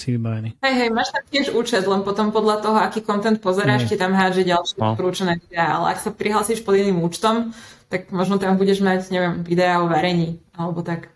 si 0.00 0.16
vybavený. 0.16 0.56
Hej, 0.64 0.74
hej, 0.80 0.88
máš 0.88 1.12
tam 1.12 1.24
tiež 1.28 1.52
účet, 1.52 1.84
len 1.84 2.00
potom 2.00 2.32
podľa 2.32 2.64
toho, 2.64 2.80
aký 2.80 3.04
content 3.04 3.36
pozeráš, 3.36 3.84
ti 3.84 4.00
tam 4.00 4.16
hádže 4.16 4.48
ďalšie 4.48 4.80
no. 4.80 4.96
odporúčané 4.96 5.36
videá, 5.36 5.76
ale 5.76 5.92
ak 5.92 6.00
sa 6.00 6.08
prihlásiš 6.08 6.64
pod 6.64 6.80
iným 6.80 7.04
účtom, 7.04 7.52
tak 7.92 8.08
možno 8.16 8.40
tam 8.40 8.56
budeš 8.56 8.80
mať, 8.80 9.12
neviem, 9.12 9.44
videá 9.44 9.84
o 9.84 9.92
varení, 9.92 10.40
alebo 10.56 10.80
tak. 10.80 11.12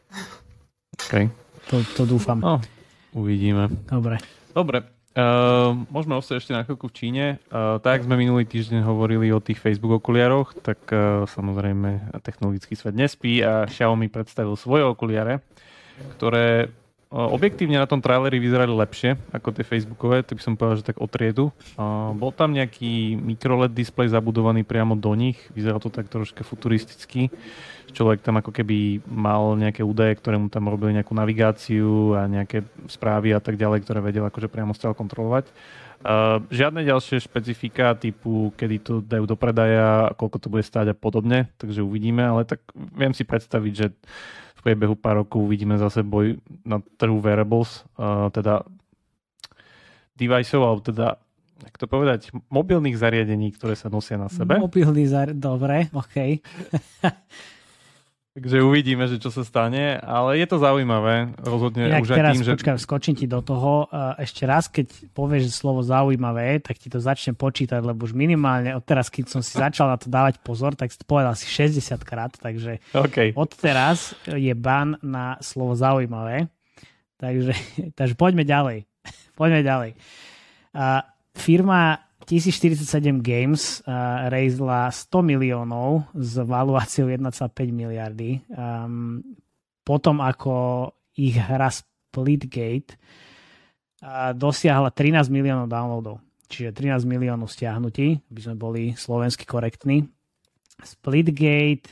OK. 1.01 1.33
To, 1.73 1.81
to 1.97 2.03
dúfam. 2.05 2.45
No, 2.45 2.61
uvidíme. 3.16 3.73
Dobre. 3.88 4.21
Dobre, 4.53 4.85
Uh, 5.11 5.75
môžeme 5.90 6.14
ostať 6.14 6.38
ešte 6.38 6.55
na 6.55 6.62
chvíľku 6.62 6.87
v 6.87 6.95
Číne. 6.95 7.25
Uh, 7.51 7.83
tak, 7.83 8.07
sme 8.07 8.14
minulý 8.14 8.47
týždeň 8.47 8.87
hovorili 8.87 9.35
o 9.35 9.43
tých 9.43 9.59
Facebook 9.59 9.99
okuliaroch, 9.99 10.55
tak 10.62 10.79
uh, 10.95 11.27
samozrejme 11.27 12.14
technologický 12.23 12.79
svet 12.79 12.95
nespí 12.95 13.43
a 13.43 13.66
Xiaomi 13.66 14.07
predstavil 14.07 14.55
svoje 14.55 14.87
okuliare, 14.87 15.43
ktoré 16.17 16.73
Objektívne 17.11 17.75
na 17.75 17.91
tom 17.91 17.99
traileri 17.99 18.39
vyzerali 18.39 18.71
lepšie 18.71 19.19
ako 19.35 19.51
tie 19.51 19.67
Facebookové, 19.67 20.23
to 20.23 20.39
by 20.39 20.43
som 20.47 20.55
povedal, 20.55 20.79
že 20.79 20.87
tak 20.95 21.03
otriedu. 21.03 21.51
Bol 22.15 22.31
tam 22.31 22.55
nejaký 22.55 23.19
microLED 23.19 23.75
displej 23.75 24.15
zabudovaný 24.15 24.63
priamo 24.63 24.95
do 24.95 25.11
nich, 25.19 25.35
vyzeral 25.51 25.83
to 25.83 25.91
tak 25.91 26.07
troška 26.07 26.47
futuristicky. 26.47 27.27
Človek 27.91 28.23
tam 28.23 28.39
ako 28.39 28.55
keby 28.55 29.03
mal 29.11 29.59
nejaké 29.59 29.83
údaje, 29.83 30.15
ktoré 30.23 30.39
mu 30.39 30.47
tam 30.47 30.71
robili 30.71 30.95
nejakú 30.95 31.11
navigáciu 31.11 32.15
a 32.15 32.31
nejaké 32.31 32.63
správy 32.87 33.35
a 33.35 33.43
tak 33.43 33.59
ďalej, 33.59 33.83
ktoré 33.83 33.99
vedel 33.99 34.23
akože 34.31 34.47
priamo 34.47 34.71
stále 34.71 34.95
kontrolovať. 34.95 35.51
Uh, 36.01 36.41
žiadne 36.49 36.87
ďalšie 36.87 37.21
špecifika 37.21 37.93
typu, 37.99 38.55
kedy 38.57 38.77
to 38.81 38.95
dajú 39.03 39.27
do 39.29 39.37
predaja, 39.37 40.15
koľko 40.17 40.39
to 40.41 40.49
bude 40.49 40.65
stáť 40.65 40.95
a 40.95 40.97
podobne, 40.97 41.51
takže 41.61 41.85
uvidíme, 41.85 42.25
ale 42.25 42.49
tak 42.49 42.63
viem 42.73 43.13
si 43.13 43.27
predstaviť, 43.27 43.73
že 43.75 43.87
v 44.61 44.64
priebehu 44.68 44.92
pár 44.92 45.25
rokov 45.25 45.40
uvidíme 45.40 45.81
zase 45.81 46.05
boj 46.05 46.37
na 46.68 46.85
trhu 47.01 47.16
wearables, 47.16 47.81
teda 48.37 48.61
deviceov, 50.20 50.62
alebo 50.68 50.83
teda 50.85 51.16
jak 51.64 51.77
to 51.77 51.87
povedať, 51.88 52.33
mobilných 52.49 52.96
zariadení, 52.96 53.53
ktoré 53.53 53.77
sa 53.77 53.92
nosia 53.92 54.16
na 54.16 54.33
sebe. 54.33 54.57
Mobilný 54.57 55.09
zariadení, 55.09 55.40
dobre, 55.40 55.77
OK. 55.92 56.16
Takže 58.31 58.62
uvidíme, 58.62 59.11
že 59.11 59.19
čo 59.19 59.35
sa 59.35 59.43
stane, 59.43 59.99
ale 59.99 60.38
je 60.38 60.47
to 60.47 60.62
zaujímavé. 60.62 61.35
Rozhodne 61.43 61.90
Inak 61.90 62.07
už 62.07 62.14
teraz, 62.14 62.38
tým, 62.38 62.47
že... 62.47 62.55
počkaj, 62.55 62.79
skočím 62.79 63.14
ti 63.19 63.27
do 63.27 63.43
toho. 63.43 63.90
Ešte 64.23 64.47
raz, 64.47 64.71
keď 64.71 64.87
povieš 65.11 65.51
slovo 65.51 65.83
zaujímavé, 65.83 66.62
tak 66.62 66.79
ti 66.79 66.87
to 66.87 67.03
začne 67.03 67.35
počítať, 67.35 67.83
lebo 67.83 68.07
už 68.07 68.14
minimálne 68.14 68.71
od 68.79 68.87
teraz, 68.87 69.11
keď 69.11 69.35
som 69.35 69.40
si 69.43 69.59
začal 69.66 69.90
na 69.90 69.99
to 69.99 70.07
dávať 70.07 70.38
pozor, 70.47 70.79
tak 70.79 70.95
si 70.95 71.03
to 71.03 71.11
povedal 71.11 71.35
asi 71.35 71.51
60 71.51 71.99
krát, 72.07 72.31
takže 72.38 72.79
okay. 72.95 73.35
od 73.35 73.51
teraz 73.51 74.14
je 74.31 74.55
ban 74.55 74.95
na 75.03 75.35
slovo 75.43 75.75
zaujímavé. 75.75 76.47
Takže, 77.19 77.53
takže 77.99 78.14
poďme 78.14 78.47
ďalej. 78.47 78.87
poďme 79.40 79.61
ďalej. 79.66 79.90
Uh, 80.71 81.03
firma 81.35 82.10
1047 82.31 83.27
Games 83.27 83.83
uh, 83.83 84.31
raisla 84.31 84.87
100 84.87 85.19
miliónov 85.27 86.07
s 86.14 86.38
valuáciou 86.38 87.11
1,5 87.11 87.27
miliardy. 87.75 88.38
Um, 88.55 89.19
potom 89.83 90.23
ako 90.23 90.87
ich 91.19 91.35
hra 91.35 91.75
Splitgate 91.75 92.95
uh, 94.07 94.31
dosiahla 94.31 94.95
13 94.95 95.27
miliónov 95.27 95.66
downloadov. 95.66 96.23
Čiže 96.47 96.71
13 96.71 97.03
miliónov 97.03 97.51
stiahnutí, 97.51 98.23
aby 98.31 98.40
sme 98.43 98.55
boli 98.55 98.83
slovensky 98.95 99.43
korektní. 99.43 100.07
Splitgate 100.79 101.90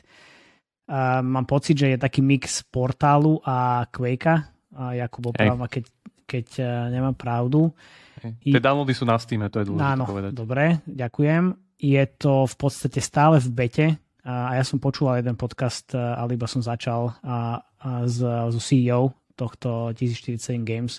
uh, 0.86 1.18
mám 1.18 1.50
pocit, 1.50 1.74
že 1.82 1.94
je 1.94 1.98
taký 1.98 2.22
mix 2.22 2.62
portálu 2.62 3.42
a 3.42 3.90
Quakea. 3.90 4.54
Uh, 4.70 4.94
Jakub 5.02 5.34
opravma, 5.34 5.66
keď, 5.66 5.84
keď 6.30 6.46
uh, 6.62 6.66
nemám 6.94 7.18
pravdu. 7.18 7.74
I... 7.74 8.07
Tie 8.42 8.60
downloady 8.60 8.94
sú 8.94 9.04
na 9.06 9.16
Steam, 9.16 9.42
to 9.48 9.62
je 9.62 9.66
dôležité 9.68 9.94
Áno, 9.94 10.04
povedať. 10.06 10.30
dobre, 10.34 10.64
ďakujem. 10.86 11.44
Je 11.78 12.02
to 12.18 12.44
v 12.44 12.56
podstate 12.58 12.98
stále 12.98 13.38
v 13.38 13.48
bete 13.54 13.86
a 14.26 14.58
ja 14.58 14.64
som 14.66 14.82
počúval 14.82 15.22
jeden 15.22 15.38
podcast, 15.38 15.94
ale 15.94 16.34
iba 16.34 16.50
som 16.50 16.58
začal 16.60 17.14
a, 17.22 17.62
a 17.62 17.88
z, 18.10 18.18
z 18.50 18.56
CEO 18.58 19.14
tohto 19.38 19.94
1047 19.94 20.66
Games 20.66 20.98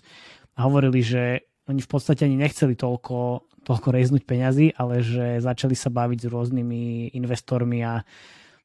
a 0.56 0.64
hovorili, 0.64 1.04
že 1.04 1.44
oni 1.68 1.84
v 1.84 1.90
podstate 1.92 2.26
ani 2.26 2.40
nechceli 2.40 2.74
toľko, 2.74 3.46
toľko 3.62 3.88
reznúť 3.94 4.24
peňazí, 4.26 4.74
ale 4.74 5.06
že 5.06 5.44
začali 5.44 5.78
sa 5.78 5.94
baviť 5.94 6.26
s 6.26 6.32
rôznymi 6.32 7.14
investormi 7.14 7.86
a, 7.86 8.02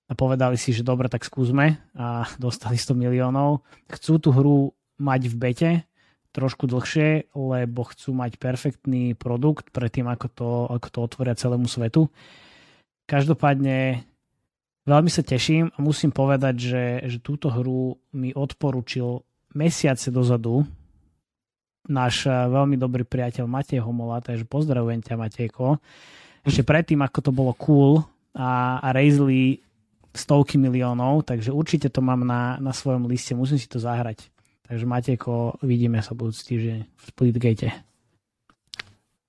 a 0.09 0.13
povedali 0.17 0.57
si, 0.57 0.73
že 0.73 0.87
dobre, 0.87 1.13
tak 1.13 1.27
skúsme 1.27 1.77
a 1.93 2.25
dostali 2.41 2.81
100 2.81 2.97
miliónov. 2.97 3.67
Chcú 3.93 4.17
tú 4.17 4.31
hru 4.33 4.73
mať 4.97 5.29
v 5.29 5.35
bete, 5.37 5.71
trošku 6.35 6.67
dlhšie, 6.67 7.31
lebo 7.39 7.87
chcú 7.87 8.11
mať 8.11 8.43
perfektný 8.43 9.15
produkt 9.15 9.71
predtým, 9.71 10.11
ako 10.11 10.27
to, 10.35 10.51
ako 10.75 10.89
to 10.91 10.99
otvoria 10.99 11.39
celému 11.39 11.71
svetu. 11.71 12.11
Každopádne 13.07 14.03
veľmi 14.85 15.11
sa 15.15 15.23
teším 15.23 15.71
a 15.71 15.79
musím 15.79 16.11
povedať, 16.11 16.55
že, 16.59 16.85
že 17.07 17.19
túto 17.23 17.55
hru 17.55 17.95
mi 18.11 18.35
odporučil 18.35 19.23
mesiace 19.55 20.11
dozadu 20.11 20.67
náš 21.89 22.25
eh, 22.29 22.33
veľmi 22.33 22.81
dobrý 22.81 23.05
priateľ 23.05 23.45
Matej 23.45 23.81
Homola, 23.85 24.25
takže 24.25 24.49
pozdravujem 24.49 25.05
ťa 25.05 25.21
Matejko. 25.21 25.79
Ešte 26.45 26.65
predtým, 26.65 27.01
ako 27.01 27.19
to 27.25 27.31
bolo 27.33 27.53
cool 27.57 28.05
a, 28.37 28.81
a 28.81 28.89
raisli 28.93 29.65
stovky 30.15 30.61
miliónov, 30.61 31.25
takže 31.27 31.51
určite 31.51 31.89
to 31.89 32.05
mám 32.05 32.23
na, 32.23 32.61
na 32.61 32.71
svojom 32.71 33.09
liste, 33.09 33.33
musím 33.33 33.57
si 33.59 33.67
to 33.67 33.81
zahrať. 33.81 34.29
Takže 34.65 34.89
Matejko, 34.89 35.61
vidíme 35.61 36.01
sa 36.01 36.17
budúci 36.17 36.57
týždeň 36.57 36.79
v 36.89 37.03
Splitgate. 37.05 37.69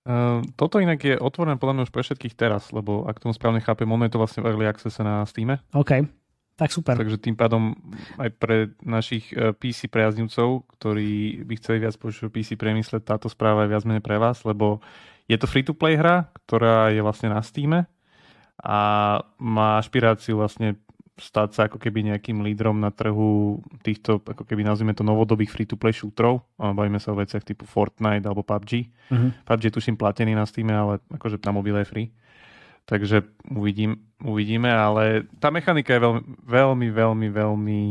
Uh, 0.05 0.45
toto 0.55 0.77
inak 0.77 1.01
je 1.01 1.17
otvorené 1.17 1.57
podľa 1.57 1.73
mňa 1.75 1.85
už 1.89 1.91
pre 1.91 2.05
všetkých 2.05 2.37
teraz, 2.37 2.69
lebo 2.69 3.09
ak 3.09 3.19
tomu 3.19 3.33
správne 3.33 3.59
chápem, 3.59 3.89
ono 3.89 4.05
je 4.05 4.13
to 4.13 4.21
vlastne 4.21 4.45
v 4.45 4.53
early 4.53 4.69
access 4.69 5.01
na 5.01 5.25
Steam. 5.25 5.57
OK, 5.73 6.05
tak 6.55 6.69
super. 6.69 6.95
Takže 6.95 7.19
tým 7.19 7.35
pádom 7.35 7.75
aj 8.21 8.29
pre 8.37 8.71
našich 8.85 9.33
uh, 9.35 9.51
PC 9.51 9.91
priaznivcov, 9.91 10.71
ktorí 10.77 11.43
by 11.43 11.53
chceli 11.59 11.83
viac 11.83 11.97
počuť 11.99 12.31
PC 12.31 12.55
priemysle, 12.55 13.01
táto 13.01 13.27
správa 13.27 13.65
je 13.65 13.73
viac 13.75 13.83
menej 13.83 14.05
pre 14.05 14.15
vás, 14.21 14.45
lebo 14.45 14.79
je 15.25 15.35
to 15.41 15.49
free-to-play 15.49 15.97
hra, 15.97 16.29
ktorá 16.45 16.93
je 16.93 17.01
vlastne 17.01 17.33
na 17.33 17.41
Steam 17.41 17.73
a 18.61 18.79
má 19.35 19.81
ašpiráciu 19.81 20.39
vlastne 20.39 20.79
stať 21.15 21.49
sa 21.55 21.61
ako 21.71 21.79
keby 21.79 22.11
nejakým 22.11 22.43
lídrom 22.43 22.79
na 22.79 22.91
trhu 22.91 23.63
týchto, 23.87 24.19
ako 24.19 24.43
keby 24.43 24.67
nazvime 24.67 24.91
to 24.91 25.03
novodobých 25.03 25.51
free-to-play 25.51 25.95
shooterov. 25.95 26.43
Bavíme 26.59 26.99
sa 26.99 27.15
o 27.15 27.19
veciach 27.19 27.43
typu 27.47 27.63
Fortnite 27.63 28.27
alebo 28.27 28.43
PUBG. 28.43 28.71
Uh-huh. 29.11 29.31
PUBG 29.47 29.71
je 29.71 29.75
tuším 29.79 29.95
platený 29.95 30.35
na 30.35 30.43
Steam, 30.43 30.67
ale 30.71 30.99
akože 31.11 31.39
na 31.43 31.55
mobile 31.55 31.83
je 31.83 31.87
free. 31.87 32.07
Takže 32.85 33.25
uvidím, 33.49 33.97
uvidíme, 34.21 34.69
ale 34.69 35.25
tá 35.41 35.49
mechanika 35.49 35.97
je 35.97 36.03
veľmi, 36.05 36.21
veľmi, 36.45 36.87
veľmi, 36.93 37.27
veľmi 37.33 37.81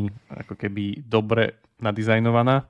ako 0.45 0.55
keby 0.55 1.03
dobre 1.03 1.59
nadizajnovaná, 1.83 2.63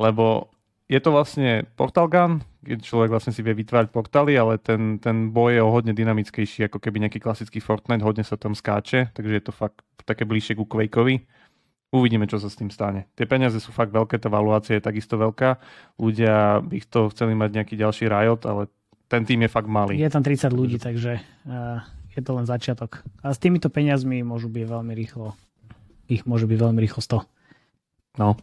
lebo 0.00 0.51
je 0.92 1.00
to 1.00 1.08
vlastne 1.08 1.64
portal 1.72 2.04
gun, 2.04 2.44
keď 2.60 2.84
človek 2.84 3.08
vlastne 3.08 3.32
si 3.32 3.40
vie 3.40 3.56
vytvárať 3.56 3.88
portály, 3.88 4.36
ale 4.36 4.60
ten, 4.60 5.00
ten 5.00 5.32
boj 5.32 5.56
je 5.56 5.62
o 5.64 5.72
hodne 5.72 5.96
dynamickejší 5.96 6.68
ako 6.68 6.76
keby 6.84 7.08
nejaký 7.08 7.16
klasický 7.16 7.64
Fortnite, 7.64 8.04
hodne 8.04 8.20
sa 8.20 8.36
tam 8.36 8.52
skáče, 8.52 9.16
takže 9.16 9.32
je 9.32 9.44
to 9.48 9.52
fakt 9.56 9.80
také 10.04 10.28
bližšie 10.28 10.60
ku 10.60 10.68
Quakeovi. 10.68 11.24
Uvidíme, 11.92 12.28
čo 12.28 12.40
sa 12.40 12.48
s 12.48 12.56
tým 12.56 12.68
stane. 12.68 13.08
Tie 13.16 13.28
peniaze 13.28 13.56
sú 13.60 13.72
fakt 13.72 13.92
veľké, 13.92 14.20
tá 14.20 14.28
valuácia 14.28 14.76
je 14.76 14.84
takisto 14.84 15.16
veľká. 15.16 15.60
Ľudia 16.00 16.64
by 16.64 16.78
to 16.88 17.08
chceli 17.12 17.36
mať 17.36 17.50
nejaký 17.52 17.74
ďalší 17.76 18.08
Riot, 18.08 18.44
ale 18.48 18.68
ten 19.08 19.28
tým 19.28 19.44
je 19.44 19.50
fakt 19.52 19.68
malý. 19.68 20.00
Je 20.00 20.08
tam 20.08 20.24
30 20.24 20.48
ľudí, 20.56 20.80
takže 20.80 21.20
uh, 21.20 21.84
je 22.16 22.20
to 22.24 22.32
len 22.32 22.48
začiatok. 22.48 23.04
A 23.20 23.36
s 23.36 23.40
týmito 23.40 23.68
peniazmi 23.68 24.24
môžu 24.24 24.48
byť 24.48 24.64
veľmi 24.64 24.92
rýchlo. 24.96 25.36
Ich 26.08 26.24
môže 26.24 26.48
byť 26.48 26.58
veľmi 26.64 26.80
rýchlo 26.80 27.04
100. 27.04 27.20
No, 28.20 28.40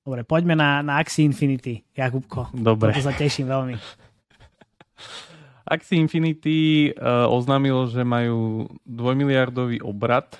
Dobre, 0.00 0.24
poďme 0.24 0.56
na, 0.56 0.80
na 0.80 0.96
Axie 0.96 1.28
Infinity, 1.28 1.84
Jakubko. 1.92 2.48
Dobre. 2.56 2.96
To 2.96 3.04
sa 3.04 3.12
teším 3.12 3.52
veľmi. 3.52 3.74
Axie 5.70 6.00
Infinity 6.00 6.90
uh, 6.96 7.28
oznámilo, 7.30 7.86
že 7.86 8.02
majú 8.02 8.66
dvojmiliardový 8.88 9.84
obrad 9.84 10.34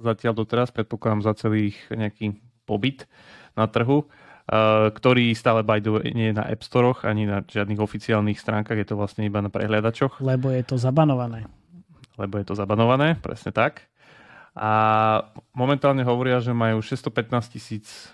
zatiaľ 0.00 0.32
doteraz, 0.36 0.68
predpokladám 0.70 1.22
za 1.24 1.32
celých 1.36 1.76
nejaký 1.88 2.36
pobyt 2.68 3.08
na 3.56 3.66
trhu. 3.70 4.04
ktorý 4.92 5.32
stále 5.34 5.66
by 5.66 5.80
the 5.80 5.90
way 5.90 6.06
nie 6.12 6.30
je 6.30 6.38
na 6.38 6.44
App 6.46 6.62
Storoch 6.62 7.02
ani 7.02 7.26
na 7.26 7.42
žiadnych 7.42 7.80
oficiálnych 7.80 8.38
stránkach, 8.38 8.78
je 8.78 8.86
to 8.86 8.98
vlastne 8.98 9.24
iba 9.24 9.40
na 9.40 9.50
prehliadačoch. 9.50 10.20
Lebo 10.20 10.52
je 10.52 10.62
to 10.62 10.76
zabanované. 10.76 11.48
Lebo 12.16 12.38
je 12.40 12.46
to 12.46 12.54
zabanované, 12.54 13.16
presne 13.18 13.52
tak. 13.52 13.88
A 14.56 15.20
momentálne 15.52 16.00
hovoria, 16.00 16.40
že 16.40 16.56
majú 16.56 16.80
615 16.80 17.52
tisíc 17.52 18.08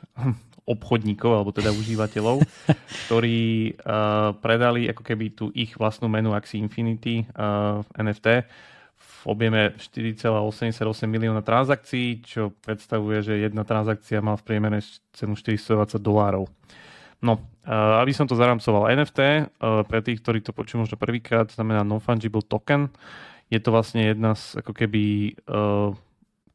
obchodníkov, 0.62 1.30
alebo 1.34 1.50
teda 1.50 1.74
užívateľov, 1.74 2.46
ktorí 3.08 3.40
uh, 3.82 4.36
predali 4.38 4.86
ako 4.86 5.02
keby 5.02 5.26
tú 5.34 5.50
ich 5.52 5.74
vlastnú 5.74 6.06
menu 6.06 6.30
Axie 6.32 6.62
Infinity 6.62 7.26
uh, 7.34 7.82
NFT 7.98 8.46
v 9.22 9.30
objeme 9.30 9.74
4,88 9.78 10.82
milióna 11.06 11.46
transakcií, 11.46 12.26
čo 12.26 12.50
predstavuje, 12.62 13.22
že 13.22 13.42
jedna 13.42 13.62
transakcia 13.62 14.18
má 14.18 14.34
v 14.34 14.42
priemere 14.42 14.82
cenu 15.14 15.38
420 15.38 16.02
dolárov. 16.02 16.50
No, 17.22 17.38
uh, 17.38 18.02
aby 18.02 18.10
som 18.10 18.26
to 18.26 18.34
zaramcoval, 18.34 18.90
NFT, 18.90 19.20
uh, 19.22 19.86
pre 19.86 20.02
tých, 20.02 20.18
ktorí 20.22 20.42
to 20.42 20.50
počujú 20.50 20.86
možno 20.86 20.98
prvýkrát, 20.98 21.50
znamená 21.54 21.86
Non-Fungible 21.86 22.42
Token. 22.42 22.90
Je 23.46 23.62
to 23.62 23.70
vlastne 23.70 24.10
jedna 24.10 24.34
z 24.34 24.58
ako 24.58 24.74
keby 24.74 25.34
uh, 25.46 25.94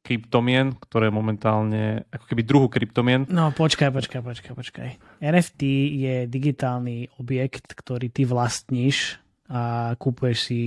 kryptomien, 0.08 0.72
ktoré 0.80 1.12
momentálne, 1.12 2.08
ako 2.08 2.26
keby 2.32 2.42
druhu 2.48 2.72
kryptomien. 2.72 3.28
No 3.28 3.52
počkaj, 3.52 3.92
počkaj, 3.92 4.24
počkaj, 4.24 4.54
počkaj. 4.56 4.90
NFT 5.20 5.62
je 6.00 6.16
digitálny 6.32 7.12
objekt, 7.20 7.76
ktorý 7.76 8.08
ty 8.08 8.24
vlastníš 8.24 9.20
a 9.52 9.92
kúpuješ 10.00 10.38
si 10.40 10.62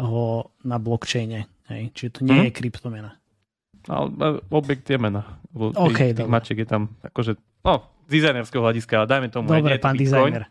ho 0.00 0.48
na 0.64 0.80
blockchaine. 0.80 1.44
Hej? 1.68 1.92
Čiže 1.92 2.10
to 2.16 2.20
nie 2.24 2.40
hmm. 2.40 2.46
je 2.48 2.56
kryptomena. 2.56 3.10
Ale 3.86 4.40
objekt 4.48 4.88
je 4.88 4.96
mena. 4.96 5.38
OK, 5.52 6.16
tých, 6.16 6.16
tých 6.16 6.32
mačiek 6.32 6.58
je 6.64 6.68
tam 6.68 6.96
akože, 7.04 7.36
no, 7.62 7.84
dizajnerského 8.08 8.64
hľadiska, 8.64 9.04
ale 9.04 9.06
dajme 9.06 9.28
tomu. 9.28 9.46
Dobre, 9.52 9.76
pán 9.76 9.94
dizajner. 9.94 10.48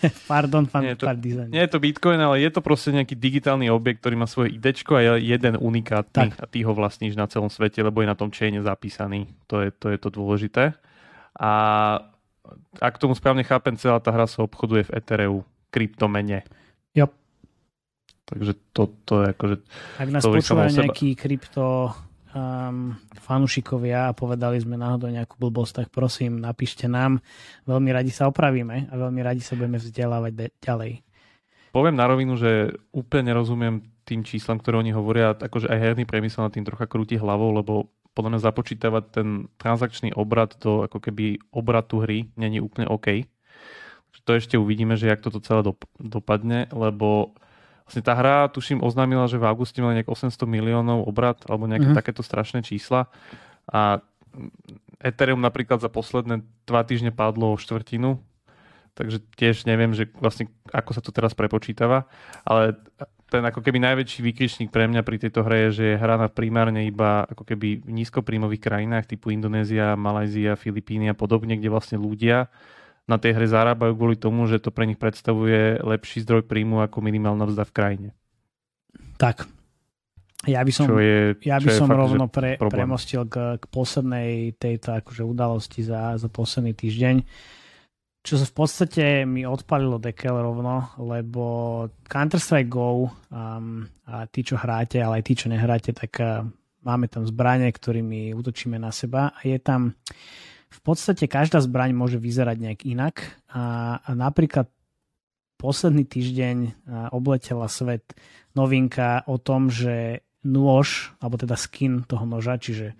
Pardon, 0.32 0.64
pán, 0.64 0.82
nie 0.84 0.96
je, 0.96 1.04
to, 1.04 1.06
design. 1.16 1.48
nie 1.52 1.62
je 1.62 1.70
to 1.70 1.78
Bitcoin, 1.78 2.20
ale 2.20 2.40
je 2.40 2.50
to 2.52 2.60
proste 2.64 2.90
nejaký 2.94 3.14
digitálny 3.16 3.68
objekt, 3.68 4.00
ktorý 4.00 4.16
má 4.16 4.26
svoje 4.28 4.56
ID 4.56 4.80
a 4.96 5.00
je 5.04 5.12
jeden 5.36 5.54
unikátny 5.60 6.32
tak. 6.32 6.40
a 6.40 6.44
ty 6.48 6.64
ho 6.64 6.72
vlastníš 6.72 7.14
na 7.16 7.28
celom 7.28 7.52
svete, 7.52 7.84
lebo 7.84 8.00
je 8.00 8.08
na 8.08 8.16
tom 8.16 8.32
chaine 8.32 8.64
zapísaný. 8.64 9.28
To 9.50 9.60
je 9.60 9.70
to, 9.70 9.92
je 9.92 9.98
to 10.00 10.08
dôležité. 10.08 10.72
A 11.36 11.50
ak 12.80 12.98
tomu 12.98 13.14
správne 13.14 13.44
chápem, 13.46 13.78
celá 13.78 14.00
tá 14.02 14.10
hra 14.10 14.26
sa 14.26 14.42
obchoduje 14.42 14.88
v 14.88 14.94
Ethereu, 14.96 15.36
kryptomene. 15.70 16.42
Jo. 16.96 17.06
Takže 18.26 18.52
to, 18.74 18.90
to 19.06 19.14
je 19.22 19.26
akože... 19.34 19.56
Ak 19.98 20.08
nás 20.10 20.22
počúva 20.22 20.70
nejaký 20.70 21.14
krypto 21.18 21.94
um, 22.34 22.94
fanúšikovia 23.20 24.10
a 24.10 24.16
povedali 24.16 24.58
sme 24.62 24.78
náhodou 24.78 25.10
nejakú 25.10 25.38
blbosť, 25.38 25.84
tak 25.84 25.88
prosím, 25.90 26.38
napíšte 26.38 26.86
nám. 26.86 27.22
Veľmi 27.66 27.90
radi 27.90 28.10
sa 28.14 28.30
opravíme 28.30 28.90
a 28.90 28.94
veľmi 28.94 29.20
radi 29.22 29.42
sa 29.42 29.58
budeme 29.58 29.78
vzdelávať 29.78 30.32
de- 30.34 30.54
ďalej. 30.62 30.92
Poviem 31.70 31.94
na 31.94 32.06
rovinu, 32.10 32.34
že 32.34 32.74
úplne 32.90 33.30
nerozumiem 33.30 33.86
tým 34.02 34.26
číslam, 34.26 34.58
ktoré 34.58 34.82
oni 34.82 34.90
hovoria, 34.90 35.38
akože 35.38 35.70
aj 35.70 35.78
herný 35.78 36.02
priemysel 36.02 36.42
na 36.42 36.50
tým 36.50 36.66
trocha 36.66 36.90
krúti 36.90 37.14
hlavou, 37.14 37.54
lebo 37.54 37.94
podľa 38.10 38.30
mňa 38.34 38.40
započítavať 38.42 39.04
ten 39.14 39.28
transakčný 39.54 40.10
obrad 40.18 40.58
do 40.58 40.82
ako 40.82 40.98
keby 40.98 41.38
obratu 41.54 42.02
hry 42.02 42.26
není 42.34 42.58
úplne 42.58 42.90
OK. 42.90 43.22
To 44.26 44.36
ešte 44.36 44.58
uvidíme, 44.58 44.98
že 44.98 45.08
jak 45.08 45.22
toto 45.22 45.38
celé 45.38 45.62
dop- 45.62 45.88
dopadne, 45.96 46.66
lebo 46.74 47.38
Vlastne 47.90 48.06
tá 48.06 48.14
hra, 48.14 48.46
tuším, 48.54 48.86
oznámila, 48.86 49.26
že 49.26 49.34
v 49.34 49.50
auguste 49.50 49.82
mala 49.82 49.98
nejak 49.98 50.06
800 50.06 50.46
miliónov 50.46 51.10
obrad 51.10 51.42
alebo 51.50 51.66
nejaké 51.66 51.90
mm-hmm. 51.90 51.98
takéto 51.98 52.22
strašné 52.22 52.62
čísla. 52.62 53.10
A 53.66 53.98
Ethereum 55.02 55.42
napríklad 55.42 55.82
za 55.82 55.90
posledné 55.90 56.46
dva 56.70 56.86
týždne 56.86 57.10
padlo 57.10 57.50
o 57.50 57.58
štvrtinu, 57.58 58.22
takže 58.94 59.18
tiež 59.34 59.66
neviem, 59.66 59.90
že 59.90 60.06
vlastne 60.22 60.46
ako 60.70 60.90
sa 60.94 61.02
to 61.02 61.10
teraz 61.10 61.34
prepočítava, 61.34 62.06
ale 62.46 62.78
ten 63.26 63.42
ako 63.42 63.58
keby 63.58 63.82
najväčší 63.82 64.22
výkričník 64.22 64.70
pre 64.70 64.86
mňa 64.86 65.02
pri 65.02 65.26
tejto 65.26 65.42
hre 65.42 65.66
je, 65.66 65.82
že 65.82 65.84
je 65.90 65.98
hraná 65.98 66.30
primárne 66.30 66.86
iba 66.86 67.26
ako 67.26 67.42
keby 67.42 67.82
v 67.82 67.90
nízkoprímových 67.90 68.62
krajinách 68.62 69.10
typu 69.10 69.34
Indonézia, 69.34 69.98
Malajzia, 69.98 70.54
Filipíny 70.54 71.10
a 71.10 71.18
podobne, 71.18 71.58
kde 71.58 71.74
vlastne 71.74 71.98
ľudia 71.98 72.46
na 73.08 73.16
tej 73.16 73.36
hre 73.36 73.46
zarábajú 73.46 73.92
kvôli 73.96 74.16
tomu, 74.18 74.46
že 74.46 74.60
to 74.60 74.74
pre 74.74 74.86
nich 74.86 75.00
predstavuje 75.00 75.80
lepší 75.80 76.22
zdroj 76.24 76.46
príjmu 76.46 76.84
ako 76.84 76.98
minimálna 77.00 77.48
vzda 77.48 77.64
v 77.66 77.74
krajine. 77.74 78.08
Tak. 79.20 79.48
Ja 80.48 80.64
by 80.64 80.72
som, 80.72 80.88
čo 80.88 80.96
je, 80.96 81.36
ja 81.44 81.60
by 81.60 81.68
som 81.68 81.84
fakt, 81.84 82.00
rovno 82.00 82.24
pre, 82.32 82.56
premostil 82.56 83.28
k, 83.28 83.60
k 83.60 83.64
poslednej 83.68 84.56
tejto 84.56 84.96
akože 84.96 85.20
udalosti 85.20 85.84
za, 85.84 86.16
za 86.16 86.32
posledný 86.32 86.72
týždeň, 86.72 87.20
čo 88.24 88.40
sa 88.40 88.48
v 88.48 88.54
podstate 88.56 89.04
mi 89.28 89.44
odpalilo 89.44 90.00
dekel 90.00 90.32
rovno, 90.40 90.96
lebo 90.96 91.44
Counter-Strike 92.08 92.72
Go 92.72 93.08
um, 93.08 93.84
a 94.08 94.24
tí, 94.32 94.40
čo 94.40 94.56
hráte, 94.56 95.00
ale 95.00 95.20
aj 95.20 95.24
tí, 95.28 95.32
čo 95.36 95.52
nehráte, 95.52 95.92
tak 95.92 96.12
uh, 96.24 96.44
máme 96.88 97.08
tam 97.12 97.28
zbranie, 97.28 97.68
ktorými 97.68 98.32
útočíme 98.32 98.80
na 98.80 98.92
seba 98.92 99.36
a 99.36 99.40
je 99.44 99.60
tam 99.60 99.92
v 100.70 100.80
podstate 100.86 101.26
každá 101.26 101.58
zbraň 101.58 101.90
môže 101.92 102.16
vyzerať 102.22 102.56
nejak 102.62 102.80
inak 102.86 103.14
a, 103.50 103.98
a 103.98 104.10
napríklad 104.14 104.70
posledný 105.58 106.08
týždeň 106.08 106.88
obletela 107.12 107.68
svet 107.68 108.16
novinka 108.56 109.26
o 109.28 109.36
tom, 109.36 109.68
že 109.68 110.24
nôž, 110.40 111.12
alebo 111.20 111.36
teda 111.36 111.52
skin 111.58 112.08
toho 112.08 112.24
noža, 112.24 112.56
čiže 112.56 112.96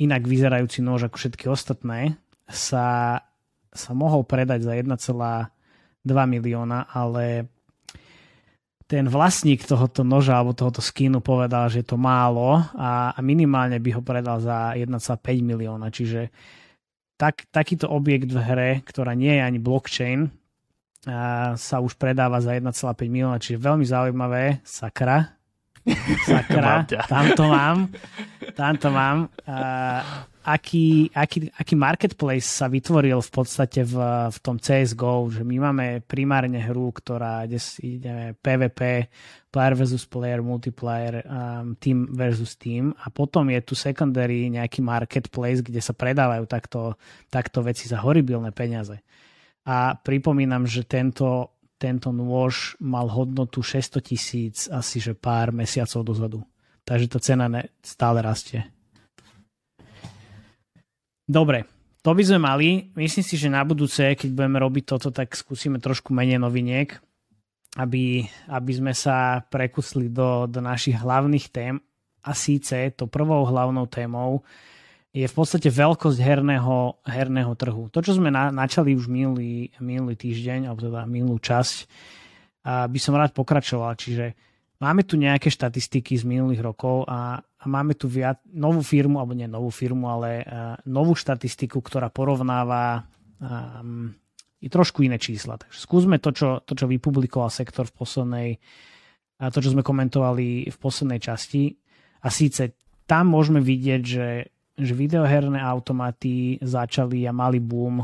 inak 0.00 0.24
vyzerajúci 0.24 0.80
nôž 0.80 1.12
ako 1.12 1.16
všetky 1.20 1.44
ostatné, 1.52 2.16
sa, 2.48 3.20
sa 3.68 3.90
mohol 3.92 4.24
predať 4.24 4.64
za 4.64 4.72
1,2 4.72 4.96
milióna, 6.08 6.88
ale 6.88 7.52
ten 8.88 9.06
vlastník 9.06 9.62
tohoto 9.68 10.02
noža 10.02 10.34
alebo 10.40 10.56
tohoto 10.56 10.82
skinu 10.82 11.22
povedal, 11.22 11.70
že 11.70 11.84
je 11.84 11.94
to 11.94 12.00
málo 12.00 12.58
a, 12.74 13.14
a 13.14 13.18
minimálne 13.22 13.78
by 13.78 13.90
ho 13.94 14.02
predal 14.02 14.42
za 14.42 14.74
1,5 14.74 14.98
milióna, 15.44 15.92
čiže 15.92 16.32
tak, 17.20 17.44
takýto 17.52 17.92
objekt 17.92 18.32
v 18.32 18.40
hre, 18.40 18.70
ktorá 18.88 19.12
nie 19.12 19.36
je 19.36 19.42
ani 19.44 19.60
blockchain, 19.60 20.32
a 21.08 21.52
sa 21.56 21.80
už 21.80 21.96
predáva 21.96 22.40
za 22.44 22.52
1,5 22.56 22.72
milióna, 23.08 23.40
čiže 23.40 23.56
veľmi 23.56 23.84
zaujímavé. 23.88 24.60
Sakra. 24.64 25.39
Sakra, 26.28 26.84
tam 27.08 27.24
to 27.32 27.44
mám. 27.48 27.78
Tam 28.52 28.74
to 28.76 28.88
mám. 28.92 29.32
A, 29.48 30.04
aký, 30.44 31.12
aký, 31.12 31.52
aký 31.52 31.74
marketplace 31.76 32.48
sa 32.48 32.66
vytvoril 32.68 33.20
v 33.20 33.30
podstate 33.30 33.84
v, 33.84 33.96
v 34.32 34.38
tom 34.40 34.56
CSGO, 34.56 35.28
že 35.28 35.42
my 35.44 35.56
máme 35.70 35.86
primárne 36.04 36.60
hru, 36.60 36.92
ktorá 36.92 37.44
ide, 37.44 37.60
ide 37.84 38.36
PvP, 38.40 39.08
player 39.52 39.74
versus 39.76 40.04
player, 40.08 40.40
multiplayer, 40.40 41.26
um, 41.26 41.76
team 41.76 42.08
versus 42.14 42.56
team 42.56 42.94
a 43.04 43.10
potom 43.12 43.50
je 43.50 43.60
tu 43.60 43.74
secondary 43.76 44.48
nejaký 44.48 44.80
marketplace, 44.80 45.60
kde 45.60 45.82
sa 45.82 45.92
predávajú 45.92 46.44
takto, 46.48 46.96
takto 47.28 47.60
veci 47.60 47.90
za 47.90 48.00
horibilné 48.00 48.54
peniaze. 48.54 48.96
A 49.68 49.92
pripomínam, 49.92 50.64
že 50.64 50.88
tento, 50.88 51.59
tento 51.80 52.12
nôž 52.12 52.76
mal 52.76 53.08
hodnotu 53.08 53.64
600 53.64 54.04
tisíc 54.04 54.68
asi 54.68 55.00
že 55.00 55.16
pár 55.16 55.48
mesiacov 55.48 56.04
dozadu. 56.04 56.40
Takže 56.84 57.06
tá 57.08 57.18
cena 57.24 57.48
ne, 57.48 57.72
stále 57.80 58.20
rastie. 58.20 58.68
Dobre, 61.24 61.64
to 62.04 62.12
by 62.12 62.22
sme 62.26 62.40
mali. 62.42 62.68
Myslím 62.92 63.24
si, 63.24 63.40
že 63.40 63.48
na 63.48 63.64
budúce, 63.64 64.02
keď 64.02 64.28
budeme 64.28 64.60
robiť 64.60 64.84
toto, 64.84 65.08
tak 65.08 65.32
skúsime 65.32 65.80
trošku 65.80 66.12
menej 66.12 66.36
noviniek, 66.36 67.00
aby, 67.80 68.28
aby 68.50 68.72
sme 68.76 68.92
sa 68.92 69.40
prekusli 69.40 70.12
do, 70.12 70.44
do 70.44 70.60
našich 70.60 71.00
hlavných 71.00 71.46
tém. 71.48 71.80
A 72.20 72.36
síce 72.36 72.92
to 72.92 73.08
prvou 73.08 73.48
hlavnou 73.48 73.88
témou 73.88 74.44
je 75.10 75.26
v 75.26 75.34
podstate 75.34 75.66
veľkosť 75.66 76.18
herného, 76.22 77.02
herného 77.02 77.52
trhu. 77.58 77.90
To, 77.90 77.98
čo 77.98 78.14
sme 78.14 78.30
na, 78.30 78.54
načali 78.54 78.94
už 78.94 79.10
minulý, 79.10 79.74
minulý 79.82 80.14
týždeň, 80.14 80.70
alebo 80.70 80.86
teda 80.86 81.02
minulú 81.06 81.42
časť, 81.42 81.76
a 82.66 82.86
by 82.86 82.98
som 83.00 83.16
rád 83.16 83.34
pokračoval. 83.34 83.96
Čiže 83.96 84.36
máme 84.78 85.02
tu 85.02 85.18
nejaké 85.18 85.50
štatistiky 85.50 86.14
z 86.14 86.24
minulých 86.28 86.62
rokov 86.62 87.08
a 87.10 87.40
a 87.60 87.68
máme 87.68 87.92
tu 87.92 88.08
viac, 88.08 88.40
novú 88.48 88.80
firmu, 88.80 89.20
alebo 89.20 89.36
nie 89.36 89.44
novú 89.44 89.68
firmu, 89.68 90.08
ale 90.08 90.40
uh, 90.40 90.80
novú 90.88 91.12
štatistiku, 91.12 91.84
ktorá 91.84 92.08
porovnáva 92.08 93.04
um, 93.36 94.08
i 94.64 94.68
trošku 94.72 95.04
iné 95.04 95.20
čísla. 95.20 95.60
Takže 95.60 95.76
skúsme 95.76 96.16
to, 96.24 96.32
čo, 96.32 96.64
to, 96.64 96.72
čo 96.72 96.88
vypublikoval 96.88 97.52
sektor 97.52 97.84
v 97.84 97.96
poslednej, 98.00 98.48
a 99.44 99.52
to, 99.52 99.60
čo 99.60 99.76
sme 99.76 99.84
komentovali 99.84 100.72
v 100.72 100.76
poslednej 100.80 101.20
časti. 101.20 101.76
A 102.24 102.32
síce 102.32 102.80
tam 103.04 103.28
môžeme 103.28 103.60
vidieť, 103.60 104.02
že, 104.08 104.48
že 104.80 104.96
videoherné 104.96 105.60
automaty 105.60 106.56
začali 106.64 107.28
a 107.28 107.32
mali 107.36 107.60
boom, 107.60 108.02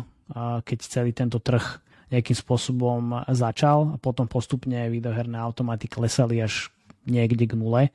keď 0.63 0.79
celý 0.85 1.11
tento 1.17 1.41
trh 1.41 1.83
nejakým 2.13 2.37
spôsobom 2.39 3.27
začal 3.35 3.95
a 3.95 3.97
potom 3.99 4.31
postupne 4.31 4.87
videoherné 4.93 5.41
automaty 5.41 5.91
klesali 5.91 6.39
až 6.39 6.71
niekde 7.09 7.51
k 7.51 7.59
nule 7.59 7.91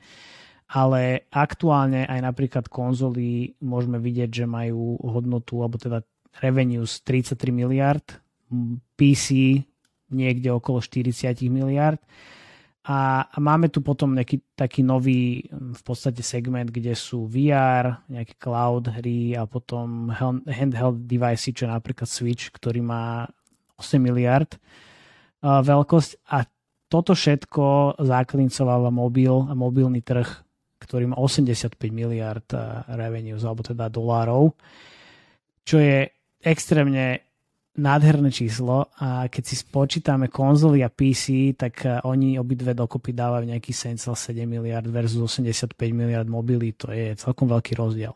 ale 0.72 1.28
aktuálne 1.28 2.08
aj 2.08 2.20
napríklad 2.24 2.64
konzoly 2.72 3.52
môžeme 3.60 4.00
vidieť, 4.00 4.30
že 4.32 4.46
majú 4.48 4.96
hodnotu, 5.04 5.60
alebo 5.60 5.76
teda 5.76 6.00
revenues 6.40 7.04
33 7.04 7.52
miliard, 7.52 8.06
PC 8.96 9.60
niekde 10.08 10.48
okolo 10.48 10.80
40 10.80 11.36
miliard. 11.52 12.00
A, 12.82 13.30
máme 13.38 13.70
tu 13.70 13.78
potom 13.78 14.10
nejaký 14.10 14.42
taký 14.58 14.82
nový 14.82 15.46
v 15.54 15.82
podstate 15.86 16.18
segment, 16.26 16.66
kde 16.66 16.98
sú 16.98 17.30
VR, 17.30 18.02
nejaké 18.10 18.34
cloud 18.34 18.90
hry 18.90 19.38
a 19.38 19.46
potom 19.46 20.10
handheld 20.50 21.06
device, 21.06 21.54
čo 21.54 21.70
napríklad 21.70 22.10
Switch, 22.10 22.50
ktorý 22.50 22.82
má 22.82 23.30
8 23.78 24.02
miliard 24.02 24.58
uh, 24.58 25.62
veľkosť. 25.62 26.26
A 26.34 26.42
toto 26.90 27.14
všetko 27.14 27.96
záklincováva 28.02 28.90
mobil 28.90 29.30
a 29.30 29.54
mobilný 29.54 30.02
trh, 30.02 30.26
ktorý 30.82 31.14
má 31.14 31.16
85 31.22 31.78
miliard 31.94 32.46
uh, 32.50 32.82
revenues, 32.98 33.46
alebo 33.46 33.62
teda 33.62 33.86
dolárov, 33.86 34.58
čo 35.62 35.78
je 35.78 36.10
extrémne 36.42 37.22
nádherné 37.72 38.28
číslo 38.28 38.92
a 39.00 39.32
keď 39.32 39.44
si 39.48 39.56
spočítame 39.56 40.28
konzoly 40.28 40.84
a 40.84 40.92
PC, 40.92 41.56
tak 41.56 41.74
eh, 41.88 42.04
oni 42.04 42.36
obidve 42.36 42.76
dokopy 42.76 43.16
dávajú 43.16 43.48
nejaký 43.48 43.72
7,7 43.72 44.44
miliard 44.44 44.84
versus 44.84 45.20
85 45.20 45.72
miliard 45.92 46.28
mobily, 46.28 46.76
to 46.76 46.92
je 46.92 47.16
celkom 47.16 47.48
veľký 47.48 47.72
rozdiel. 47.80 48.12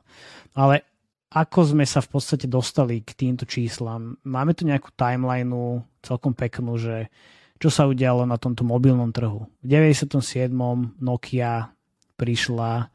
Ale 0.53 0.85
ako 1.33 1.77
sme 1.77 1.85
sa 1.89 2.05
v 2.05 2.09
podstate 2.13 2.47
dostali 2.47 3.01
k 3.01 3.17
týmto 3.17 3.49
číslam? 3.49 4.21
Máme 4.25 4.53
tu 4.53 4.69
nejakú 4.69 4.93
timelineu 4.95 5.85
celkom 6.05 6.37
peknú, 6.37 6.77
že 6.77 7.09
čo 7.57 7.73
sa 7.73 7.89
udialo 7.89 8.29
na 8.29 8.37
tomto 8.37 8.63
mobilnom 8.63 9.09
trhu. 9.11 9.49
V 9.65 9.67
97. 9.67 10.53
Nokia 11.01 11.73
prišla 12.21 12.93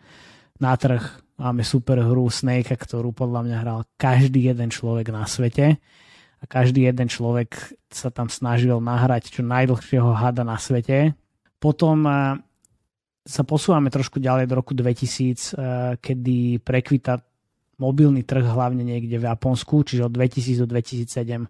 na 0.62 0.74
trh, 0.78 1.02
máme 1.42 1.66
super 1.66 1.98
hru 2.06 2.30
Snake, 2.30 2.78
ktorú 2.78 3.10
podľa 3.14 3.42
mňa 3.50 3.58
hral 3.58 3.80
každý 3.98 4.54
jeden 4.54 4.70
človek 4.70 5.10
na 5.10 5.26
svete 5.26 5.82
a 6.42 6.46
každý 6.50 6.90
jeden 6.90 7.06
človek 7.06 7.78
sa 7.94 8.10
tam 8.10 8.28
snažil 8.28 8.82
nahrať 8.82 9.30
čo 9.30 9.42
najdlhšieho 9.46 10.18
hada 10.18 10.42
na 10.42 10.58
svete. 10.58 11.14
Potom 11.62 12.02
eh, 12.10 12.42
sa 13.22 13.46
posúvame 13.46 13.94
trošku 13.94 14.18
ďalej 14.18 14.50
do 14.50 14.58
roku 14.58 14.74
2000, 14.74 14.82
eh, 14.82 15.96
kedy 16.02 16.66
prekvita 16.66 17.22
mobilný 17.78 18.26
trh 18.26 18.46
hlavne 18.46 18.82
niekde 18.82 19.18
v 19.22 19.26
Japonsku, 19.30 19.86
čiže 19.86 20.10
od 20.10 20.14
2000 20.14 20.66
do 20.66 20.68
2007 20.70 21.46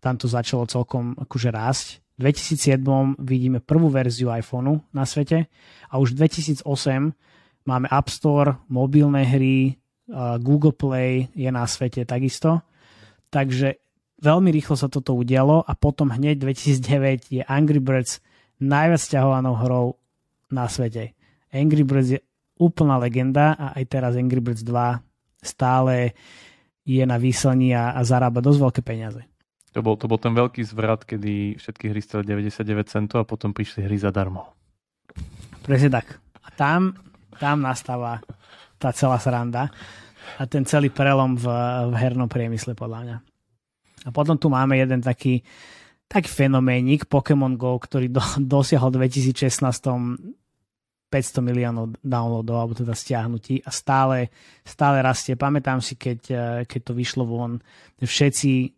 tam 0.00 0.14
to 0.20 0.28
začalo 0.28 0.68
celkom 0.68 1.16
akože 1.16 1.48
rásť. 1.48 1.86
V 2.20 2.28
2007 2.28 3.16
vidíme 3.20 3.58
prvú 3.64 3.88
verziu 3.88 4.28
iPhoneu 4.28 4.84
na 4.92 5.08
svete 5.08 5.48
a 5.88 5.96
už 5.96 6.12
v 6.14 6.28
2008 6.28 6.64
máme 7.64 7.88
App 7.88 8.12
Store, 8.12 8.60
mobilné 8.68 9.24
hry, 9.24 9.72
eh, 9.72 9.76
Google 10.44 10.76
Play 10.76 11.32
je 11.32 11.48
na 11.48 11.64
svete 11.64 12.04
takisto. 12.04 12.60
Takže 13.32 13.83
veľmi 14.24 14.48
rýchlo 14.48 14.80
sa 14.80 14.88
toto 14.88 15.12
udialo 15.12 15.60
a 15.60 15.72
potom 15.76 16.08
hneď 16.08 16.40
2009 16.40 17.28
je 17.28 17.42
Angry 17.44 17.84
Birds 17.84 18.24
najviac 18.64 19.04
ťahovanou 19.04 19.54
hrou 19.60 19.86
na 20.48 20.64
svete. 20.64 21.12
Angry 21.52 21.84
Birds 21.84 22.16
je 22.16 22.20
úplná 22.56 22.96
legenda 22.96 23.52
a 23.52 23.76
aj 23.76 23.84
teraz 23.92 24.12
Angry 24.16 24.40
Birds 24.40 24.64
2 24.64 24.72
stále 25.44 26.16
je 26.88 27.04
na 27.04 27.20
výslení 27.20 27.76
a, 27.76 27.92
a 27.92 28.00
zarába 28.00 28.40
dosť 28.40 28.58
veľké 28.64 28.80
peniaze. 28.80 29.20
To 29.74 29.82
bol, 29.82 29.98
to 29.98 30.06
bol 30.06 30.22
ten 30.22 30.32
veľký 30.32 30.62
zvrat, 30.62 31.02
kedy 31.02 31.58
všetky 31.58 31.90
hry 31.90 32.00
stali 32.00 32.22
99 32.24 32.86
centov 32.86 33.26
a 33.26 33.28
potom 33.28 33.50
prišli 33.50 33.82
hry 33.82 33.98
zadarmo. 33.98 34.54
Presne 35.66 35.90
tak. 35.90 36.22
A 36.46 36.48
tam, 36.54 36.94
tam 37.42 37.58
nastáva 37.58 38.22
tá 38.78 38.94
celá 38.94 39.18
sranda 39.18 39.72
a 40.38 40.42
ten 40.46 40.62
celý 40.62 40.94
prelom 40.94 41.34
v, 41.34 41.46
v 41.90 41.94
hernom 41.98 42.30
priemysle 42.30 42.78
podľa 42.78 43.00
mňa. 43.02 43.16
A 44.04 44.12
potom 44.12 44.36
tu 44.36 44.52
máme 44.52 44.76
jeden 44.76 45.00
taký, 45.00 45.40
taký 46.06 46.28
fenoménik 46.28 47.08
Pokémon 47.08 47.56
GO, 47.56 47.80
ktorý 47.80 48.12
do, 48.12 48.22
dosiahol 48.54 48.92
v 48.92 49.08
2016 49.08 50.44
500 51.14 51.46
miliónov 51.46 51.94
downloadov, 52.02 52.56
alebo 52.58 52.74
teda 52.74 52.90
stiahnutí 52.90 53.62
a 53.62 53.70
stále, 53.70 54.34
stále 54.66 54.98
rastie. 54.98 55.38
Pamätám 55.38 55.78
si, 55.78 55.94
keď, 55.94 56.20
eh, 56.26 56.60
keď 56.66 56.80
to 56.90 56.92
vyšlo 56.98 57.22
von, 57.22 57.62
všetci, 58.02 58.74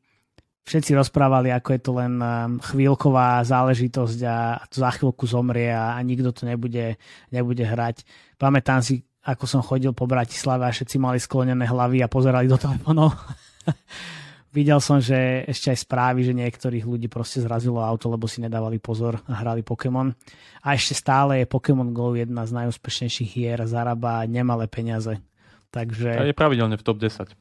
všetci 0.69 0.91
rozprávali, 0.93 1.49
ako 1.49 1.69
je 1.73 1.81
to 1.81 1.93
len 1.97 2.21
eh, 2.21 2.29
chvíľková 2.61 3.41
záležitosť 3.41 4.19
a 4.29 4.61
to 4.69 4.77
za 4.85 4.91
chvíľku 4.93 5.25
zomrie 5.25 5.73
a, 5.73 5.97
a 5.97 6.01
nikto 6.05 6.29
to 6.37 6.45
nebude, 6.45 7.01
nebude 7.33 7.65
hrať. 7.65 8.05
Pamätám 8.37 8.85
si, 8.85 9.01
ako 9.25 9.49
som 9.49 9.65
chodil 9.65 9.97
po 9.97 10.05
Bratislave 10.05 10.69
a 10.69 10.75
všetci 10.77 11.01
mali 11.01 11.17
sklonené 11.17 11.65
hlavy 11.65 12.05
a 12.05 12.12
pozerali 12.12 12.53
do 12.53 12.61
telefónov. 12.61 13.17
Videl 14.57 14.81
som, 14.81 15.05
že 15.05 15.45
ešte 15.45 15.69
aj 15.69 15.85
správy, 15.85 16.25
že 16.25 16.33
niektorých 16.33 16.88
ľudí 16.88 17.12
proste 17.12 17.45
zrazilo 17.45 17.85
auto, 17.85 18.09
lebo 18.09 18.25
si 18.25 18.40
nedávali 18.40 18.81
pozor 18.81 19.21
a 19.29 19.45
hrali 19.45 19.61
Pokémon. 19.61 20.16
A 20.64 20.73
ešte 20.73 20.97
stále 20.97 21.45
je 21.45 21.53
Pokémon 21.53 21.92
GO 21.92 22.16
jedna 22.16 22.49
z 22.49 22.64
najúspešnejších 22.64 23.29
hier, 23.37 23.61
zarába 23.69 24.25
nemalé 24.25 24.64
peniaze. 24.64 25.21
Takže... 25.69 26.09
A 26.09 26.25
je 26.25 26.33
pravidelne 26.33 26.81
v 26.81 26.85
top 26.88 26.97
10. 27.05 27.37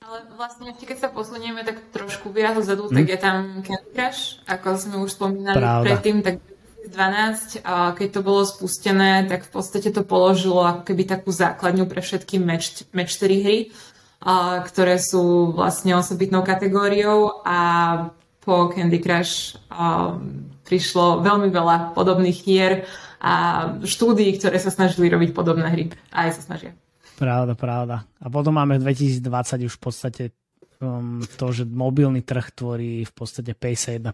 Ale 0.00 0.18
vlastne 0.40 0.72
ešte 0.72 0.88
keď 0.88 0.98
sa 1.04 1.08
posunieme 1.12 1.60
tak 1.68 1.84
trošku 1.92 2.32
viac 2.32 2.56
zadu, 2.64 2.88
hm? 2.88 2.96
tak 2.96 3.06
je 3.12 3.18
tam 3.20 3.36
Candy 3.60 3.90
Crush, 3.92 4.40
ako 4.48 4.66
sme 4.80 4.96
už 5.04 5.20
spomínali 5.20 5.60
Pravda. 5.60 5.84
predtým, 5.84 6.24
tak 6.24 6.40
12, 6.88 7.60
a 7.60 7.92
keď 7.92 8.08
to 8.08 8.20
bolo 8.24 8.40
spustené, 8.48 9.28
tak 9.28 9.44
v 9.44 9.50
podstate 9.52 9.92
to 9.92 10.00
položilo 10.00 10.64
ako 10.64 10.88
keby 10.88 11.04
takú 11.04 11.28
základňu 11.28 11.84
pre 11.84 12.00
všetky 12.00 12.40
match, 12.40 12.88
match 12.96 13.20
4 13.20 13.44
hry 13.44 13.68
ktoré 14.64 14.96
sú 14.96 15.52
vlastne 15.52 15.92
osobitnou 15.92 16.40
kategóriou 16.40 17.44
a 17.44 17.58
po 18.40 18.72
Candy 18.72 19.00
Crush 19.00 19.56
prišlo 20.64 21.20
veľmi 21.20 21.52
veľa 21.52 21.92
podobných 21.92 22.38
hier 22.40 22.88
a 23.20 23.32
štúdií, 23.84 24.36
ktoré 24.36 24.60
sa 24.60 24.72
snažili 24.72 25.08
robiť 25.08 25.32
podobné 25.32 25.68
hry. 25.68 25.84
Aj 26.12 26.32
sa 26.32 26.44
snažia. 26.44 26.76
Pravda, 27.16 27.56
pravda. 27.56 27.96
A 28.20 28.26
potom 28.28 28.56
máme 28.56 28.80
v 28.80 28.90
2020 28.90 29.68
už 29.68 29.74
v 29.76 29.82
podstate 29.82 30.24
um, 30.80 31.22
to, 31.24 31.46
že 31.52 31.64
mobilný 31.64 32.20
trh 32.20 32.52
tvorí 32.52 33.06
v 33.06 33.12
podstate 33.12 33.56
51% 33.56 34.04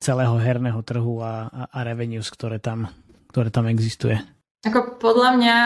celého 0.00 0.34
herného 0.38 0.80
trhu 0.86 1.18
a, 1.24 1.48
a, 1.50 1.62
a 1.72 1.78
revenues, 1.82 2.30
ktoré 2.30 2.62
tam, 2.62 2.90
ktoré 3.32 3.50
tam 3.50 3.66
existuje. 3.66 4.18
Ako 4.60 5.00
podľa 5.00 5.30
mňa 5.40 5.56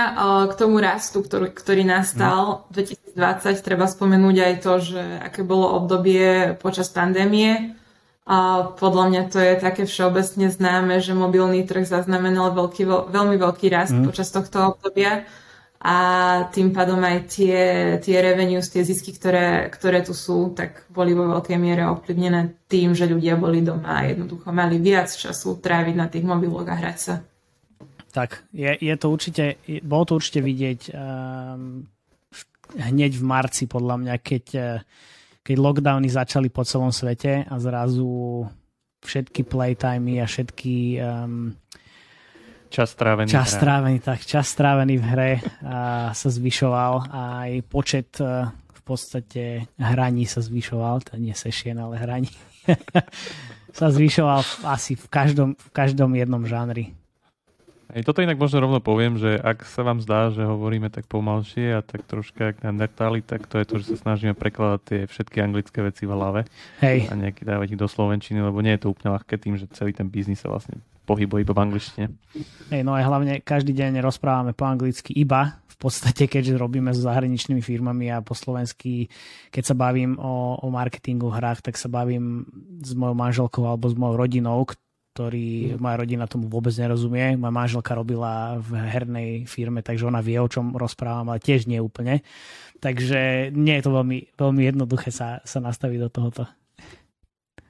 k 0.49 0.55
tomu 0.55 0.79
rastu, 0.79 1.19
ktorý, 1.19 1.51
ktorý 1.51 1.83
nastal 1.83 2.71
v 2.71 2.87
no. 2.87 3.03
2020, 3.19 3.67
treba 3.67 3.91
spomenúť 3.91 4.37
aj 4.39 4.55
to, 4.63 4.73
že 4.79 5.03
aké 5.19 5.43
bolo 5.43 5.75
obdobie 5.75 6.55
počas 6.63 6.95
pandémie. 6.95 7.75
A 8.25 8.71
podľa 8.79 9.05
mňa 9.11 9.23
to 9.29 9.37
je 9.43 9.55
také 9.61 9.85
všeobecne 9.85 10.49
známe, 10.49 11.03
že 11.03 11.13
mobilný 11.13 11.67
trh 11.67 11.85
zaznamenal 11.85 12.55
veľký, 12.57 13.13
veľmi 13.13 13.37
veľký 13.37 13.67
rast 13.69 13.93
mm. 13.93 14.07
počas 14.07 14.33
tohto 14.33 14.79
obdobia 14.79 15.29
a 15.85 15.97
tým 16.49 16.73
pádom 16.73 16.97
aj 17.05 17.29
tie, 17.29 17.61
tie 18.01 18.17
revenues, 18.25 18.73
tie 18.73 18.81
zisky, 18.81 19.13
ktoré, 19.13 19.69
ktoré 19.69 20.01
tu 20.01 20.17
sú, 20.17 20.57
tak 20.57 20.89
boli 20.89 21.13
vo 21.13 21.29
veľkej 21.29 21.61
miere 21.61 21.85
ovplyvnené 21.85 22.65
tým, 22.65 22.97
že 22.97 23.05
ľudia 23.05 23.37
boli 23.37 23.61
doma 23.61 24.01
a 24.01 24.09
jednoducho 24.09 24.49
mali 24.49 24.81
viac 24.81 25.13
času 25.13 25.61
tráviť 25.61 25.95
na 25.99 26.09
tých 26.09 26.25
mobiloch 26.25 26.65
a 26.65 26.81
hrať 26.81 26.97
sa. 26.97 27.15
Tak, 28.15 28.47
je, 28.55 28.71
je 28.79 28.95
to 28.95 29.11
určite, 29.11 29.59
bolo 29.83 30.07
to 30.07 30.23
určite 30.23 30.39
vidieť 30.39 30.81
um, 30.95 31.83
hneď 32.79 33.13
v 33.19 33.25
marci, 33.27 33.67
podľa 33.67 33.97
mňa, 34.01 34.15
keď, 34.23 34.45
eh, 34.55 34.79
keď 35.45 35.57
lockdowny 35.59 36.09
začali 36.09 36.49
po 36.49 36.65
celom 36.65 36.95
svete 36.95 37.45
a 37.45 37.55
zrazu 37.59 38.47
všetky 39.05 39.45
playtimey 39.45 40.17
a 40.23 40.25
všetky 40.25 40.97
um, 40.97 41.53
čas 42.73 42.97
strávený, 42.97 43.29
čas 43.29 43.53
strávený, 43.53 43.99
tak, 44.01 44.25
čas 44.25 44.49
strávený 44.49 44.97
v 44.97 45.05
hre 45.05 45.33
a 45.61 46.09
sa 46.17 46.29
zvyšoval 46.33 47.13
a 47.13 47.21
aj 47.45 47.53
počet 47.69 48.17
uh, 48.25 48.49
v 48.49 48.81
podstate 48.81 49.69
hraní 49.77 50.25
sa 50.25 50.41
zvyšoval, 50.41 51.05
to 51.05 51.21
nie 51.21 51.37
sešien, 51.37 51.77
ale 51.77 52.01
hraní 52.01 52.33
sa 53.77 53.93
zvyšoval 53.93 54.41
asi 54.65 54.97
v 54.97 55.07
každom, 55.13 55.51
v 55.53 55.69
každom 55.77 56.17
jednom 56.17 56.41
žánri. 56.49 56.97
Aj 57.95 58.03
toto 58.03 58.27
inak 58.27 58.35
možno 58.35 58.67
rovno 58.67 58.83
poviem, 58.83 59.15
že 59.23 59.39
ak 59.39 59.63
sa 59.71 59.87
vám 59.87 60.03
zdá, 60.03 60.35
že 60.35 60.43
hovoríme 60.43 60.91
tak 60.91 61.07
pomalšie 61.07 61.79
a 61.79 61.81
tak 61.81 62.03
troška 62.03 62.51
jak 62.51 62.67
neandertáli, 62.67 63.23
tak 63.23 63.47
to 63.47 63.63
je 63.63 63.67
to, 63.71 63.75
že 63.79 63.95
sa 63.95 64.11
snažíme 64.11 64.35
prekladať 64.35 64.81
tie 64.83 65.01
všetky 65.07 65.39
anglické 65.39 65.79
veci 65.79 66.03
v 66.03 66.11
hlave 66.11 66.43
Hej. 66.83 67.07
a 67.07 67.15
nejaký 67.15 67.47
dávať 67.47 67.79
ich 67.79 67.79
do 67.79 67.87
slovenčiny, 67.87 68.43
lebo 68.43 68.59
nie 68.67 68.75
je 68.75 68.83
to 68.83 68.91
úplne 68.91 69.15
ľahké 69.15 69.39
tým, 69.39 69.55
že 69.55 69.71
celý 69.71 69.95
ten 69.95 70.11
biznis 70.11 70.43
sa 70.43 70.51
vlastne 70.51 70.83
pohybuje 71.07 71.47
iba 71.47 71.55
v 71.55 71.63
angličtine. 71.71 72.07
Hej, 72.75 72.83
no 72.83 72.99
aj 72.99 73.05
hlavne 73.07 73.33
každý 73.47 73.71
deň 73.71 74.03
rozprávame 74.03 74.59
po 74.59 74.67
anglicky 74.67 75.15
iba, 75.15 75.63
v 75.71 75.77
podstate, 75.79 76.27
keďže 76.27 76.59
robíme 76.59 76.91
so 76.95 77.07
zahraničnými 77.07 77.63
firmami 77.63 78.11
a 78.11 78.23
po 78.23 78.35
slovensky, 78.35 79.11
keď 79.55 79.63
sa 79.71 79.75
bavím 79.75 80.19
o, 80.19 80.59
o 80.59 80.67
marketingu 80.71 81.31
hrách, 81.31 81.63
tak 81.63 81.79
sa 81.79 81.87
bavím 81.87 82.47
s 82.83 82.95
mojou 82.95 83.15
manželkou 83.15 83.63
alebo 83.67 83.87
s 83.91 83.95
mojou 83.95 84.19
rodinou, 84.19 84.67
ktorý 85.15 85.79
moja 85.79 86.03
rodina 86.03 86.27
tomu 86.27 86.51
vôbec 86.51 86.75
nerozumie. 86.75 87.39
Moja 87.39 87.55
manželka 87.55 87.95
robila 87.95 88.59
v 88.59 88.83
hernej 88.83 89.31
firme, 89.47 89.79
takže 89.79 90.11
ona 90.11 90.19
vie, 90.19 90.43
o 90.43 90.51
čom 90.51 90.75
rozprávam, 90.75 91.31
ale 91.31 91.39
tiež 91.39 91.71
nie 91.71 91.79
úplne. 91.79 92.27
Takže 92.83 93.55
nie 93.55 93.79
je 93.79 93.85
to 93.87 93.95
veľmi, 93.95 94.35
veľmi 94.35 94.63
jednoduché 94.67 95.15
sa, 95.15 95.39
sa 95.47 95.63
nastaviť 95.63 95.99
do 96.03 96.11
tohoto. 96.11 96.43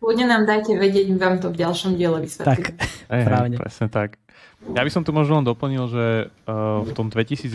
Kľudne 0.00 0.24
nám 0.24 0.48
dajte 0.48 0.72
vedieť, 0.72 1.12
vám 1.20 1.44
to 1.44 1.52
v 1.52 1.60
ďalšom 1.60 2.00
diele 2.00 2.24
Tak, 2.24 2.24
vysvetlím. 2.24 2.80
Hej, 3.12 3.60
presne 3.60 3.86
tak. 3.92 4.16
Ja 4.64 4.80
by 4.80 4.88
som 4.88 5.04
tu 5.04 5.12
možno 5.12 5.44
len 5.44 5.44
doplnil, 5.44 5.84
že 5.92 6.04
uh, 6.48 6.80
v 6.80 6.90
tom 6.96 7.12
2011 7.12 7.52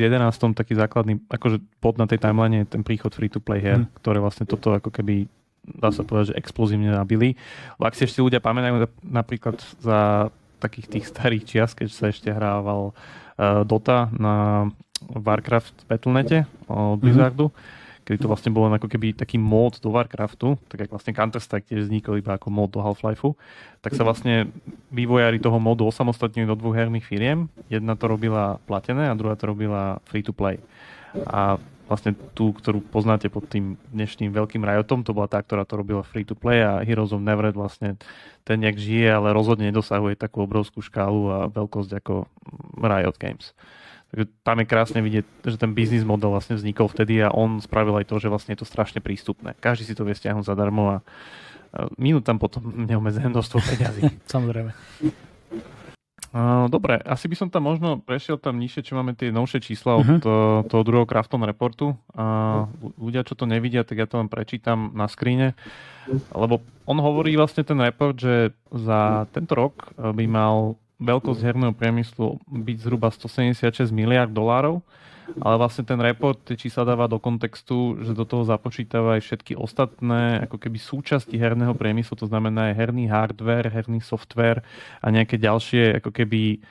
taký 0.53 0.77
základný, 0.77 1.17
akože 1.25 1.57
pod 1.81 1.97
na 1.97 2.05
tej 2.05 2.21
timeline 2.21 2.61
je 2.61 2.77
ten 2.77 2.85
príchod 2.85 3.09
free-to-play 3.09 3.57
hier, 3.57 3.81
hmm. 3.81 3.97
ktoré 3.97 4.21
vlastne 4.21 4.45
toto 4.45 4.69
ako 4.69 4.93
keby 4.93 5.25
dá 5.77 5.93
sa 5.93 6.01
povedať, 6.01 6.33
že 6.33 6.39
explozívne 6.39 6.89
nabili. 6.89 7.37
Ak 7.77 7.93
si 7.93 8.05
ešte 8.07 8.23
ľudia 8.23 8.41
pamätajú 8.41 8.89
napríklad 9.05 9.61
za 9.81 10.31
takých 10.57 10.87
tých 10.91 11.05
starých 11.07 11.43
čias, 11.45 11.71
keď 11.77 11.87
sa 11.89 12.05
ešte 12.11 12.29
hrával 12.33 12.91
uh, 12.91 13.63
Dota 13.63 14.11
na 14.11 14.67
Warcraft 15.07 15.87
Battle.nete 15.87 16.49
od 16.67 16.99
Blizzardu, 16.99 17.49
mm-hmm 17.49 17.77
kedy 18.09 18.25
to 18.25 18.31
vlastne 18.33 18.49
bolo 18.49 18.73
ako 18.73 18.89
keby 18.89 19.13
taký 19.13 19.37
mód 19.37 19.77
do 19.77 19.93
Warcraftu, 19.93 20.57
tak 20.65 20.89
ako 20.89 20.97
vlastne 20.97 21.13
Counter-Strike 21.13 21.69
tiež 21.69 21.85
vznikol 21.85 22.17
iba 22.17 22.41
ako 22.41 22.49
mód 22.49 22.73
do 22.73 22.81
Half-Lifeu, 22.81 23.37
tak 23.85 23.93
sa 23.93 24.01
vlastne 24.01 24.49
vývojári 24.89 25.37
toho 25.37 25.61
módu 25.61 25.85
osamostatnili 25.85 26.49
do 26.49 26.57
dvoch 26.57 26.73
herných 26.73 27.05
firiem. 27.05 27.45
Jedna 27.69 27.93
to 27.93 28.09
robila 28.09 28.57
platené 28.65 29.05
a 29.05 29.13
druhá 29.13 29.37
to 29.37 29.53
robila 29.53 30.01
free-to-play. 30.09 30.57
A 31.29 31.61
vlastne 31.89 32.13
tú, 32.37 32.53
ktorú 32.53 32.85
poznáte 32.85 33.33
pod 33.33 33.49
tým 33.49 33.81
dnešným 33.89 34.29
veľkým 34.29 34.61
Riotom, 34.61 35.01
to 35.01 35.17
bola 35.17 35.25
tá, 35.25 35.41
ktorá 35.41 35.65
to 35.65 35.81
robila 35.81 36.05
free-to-play 36.05 36.61
a 36.61 36.85
Heroes 36.85 37.09
of 37.09 37.25
Neverred 37.25 37.57
vlastne 37.57 37.97
ten 38.45 38.61
nejak 38.61 38.77
žije, 38.77 39.09
ale 39.09 39.33
rozhodne 39.33 39.73
nedosahuje 39.73 40.13
takú 40.13 40.45
obrovskú 40.45 40.85
škálu 40.85 41.33
a 41.33 41.37
veľkosť 41.49 41.91
ako 41.97 42.29
Riot 42.77 43.17
Games. 43.17 43.57
Takže 44.13 44.25
tam 44.41 44.57
je 44.61 44.65
krásne 44.69 44.99
vidieť, 45.01 45.25
že 45.45 45.57
ten 45.57 45.73
biznis 45.73 46.05
model 46.05 46.33
vlastne 46.33 46.57
vznikol 46.57 46.89
vtedy 46.89 47.21
a 47.21 47.33
on 47.33 47.61
spravil 47.61 47.97
aj 47.97 48.09
to, 48.09 48.17
že 48.17 48.29
vlastne 48.29 48.53
je 48.57 48.61
to 48.61 48.69
strašne 48.69 49.01
prístupné. 49.01 49.53
Každý 49.57 49.85
si 49.85 49.97
to 49.97 50.05
vie 50.05 50.17
stiahnuť 50.17 50.45
zadarmo 50.45 50.97
a 50.97 50.97
minút 51.97 52.25
tam 52.25 52.41
potom 52.41 52.85
neobmedzené 52.89 53.29
množstvo 53.29 53.57
peňazí. 53.61 54.01
Samozrejme. 54.33 54.73
Dobre, 56.69 57.01
asi 57.09 57.25
by 57.25 57.35
som 57.35 57.49
tam 57.49 57.65
možno 57.65 57.97
prešiel 58.05 58.37
tam 58.37 58.61
nižšie, 58.61 58.85
čo 58.85 58.93
máme 58.93 59.17
tie 59.17 59.33
novšie 59.33 59.65
čísla 59.65 59.97
uh-huh. 59.97 60.01
od 60.01 60.07
mhm. 60.07 60.19
toho 60.69 60.83
druhého 60.85 61.09
Crafton 61.09 61.41
reportu. 61.41 61.97
A 62.13 62.65
ľudia, 63.01 63.25
čo 63.25 63.33
to 63.33 63.49
nevidia, 63.49 63.81
tak 63.81 63.97
ja 63.97 64.05
to 64.05 64.21
len 64.21 64.29
prečítam 64.29 64.93
na 64.93 65.09
skríne. 65.09 65.57
Lebo 66.33 66.61
on 66.85 66.97
hovorí 67.01 67.33
vlastne 67.33 67.65
ten 67.65 67.77
report, 67.81 68.17
že 68.21 68.53
za 68.69 69.25
tento 69.33 69.53
rok 69.57 69.93
by 69.97 70.25
mal 70.29 70.77
veľkosť 70.99 71.41
herného 71.41 71.73
priemyslu 71.73 72.43
byť 72.45 72.77
zhruba 72.83 73.07
176 73.09 73.89
miliard 73.95 74.29
dolárov, 74.29 74.83
ale 75.37 75.55
vlastne 75.61 75.85
ten 75.85 76.01
report 76.01 76.41
tie 76.41 76.57
čísla 76.57 76.89
dáva 76.89 77.05
do 77.05 77.21
kontextu, 77.21 78.01
že 78.01 78.17
do 78.17 78.25
toho 78.25 78.41
započítava 78.41 79.19
aj 79.19 79.21
všetky 79.21 79.53
ostatné 79.53 80.49
ako 80.49 80.57
keby 80.57 80.81
súčasti 80.81 81.37
herného 81.37 81.77
priemyslu, 81.77 82.17
to 82.17 82.25
znamená 82.25 82.73
aj 82.73 82.77
herný 82.77 83.05
hardware, 83.05 83.69
herný 83.69 84.01
software 84.01 84.65
a 84.99 85.13
nejaké 85.13 85.37
ďalšie 85.37 86.01
ako 86.01 86.09
keby 86.09 86.63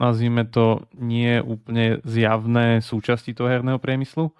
nazvime 0.00 0.48
to 0.48 0.88
nie 0.96 1.38
úplne 1.38 2.00
zjavné 2.02 2.82
súčasti 2.82 3.36
toho 3.36 3.50
herného 3.50 3.78
priemyslu. 3.78 4.32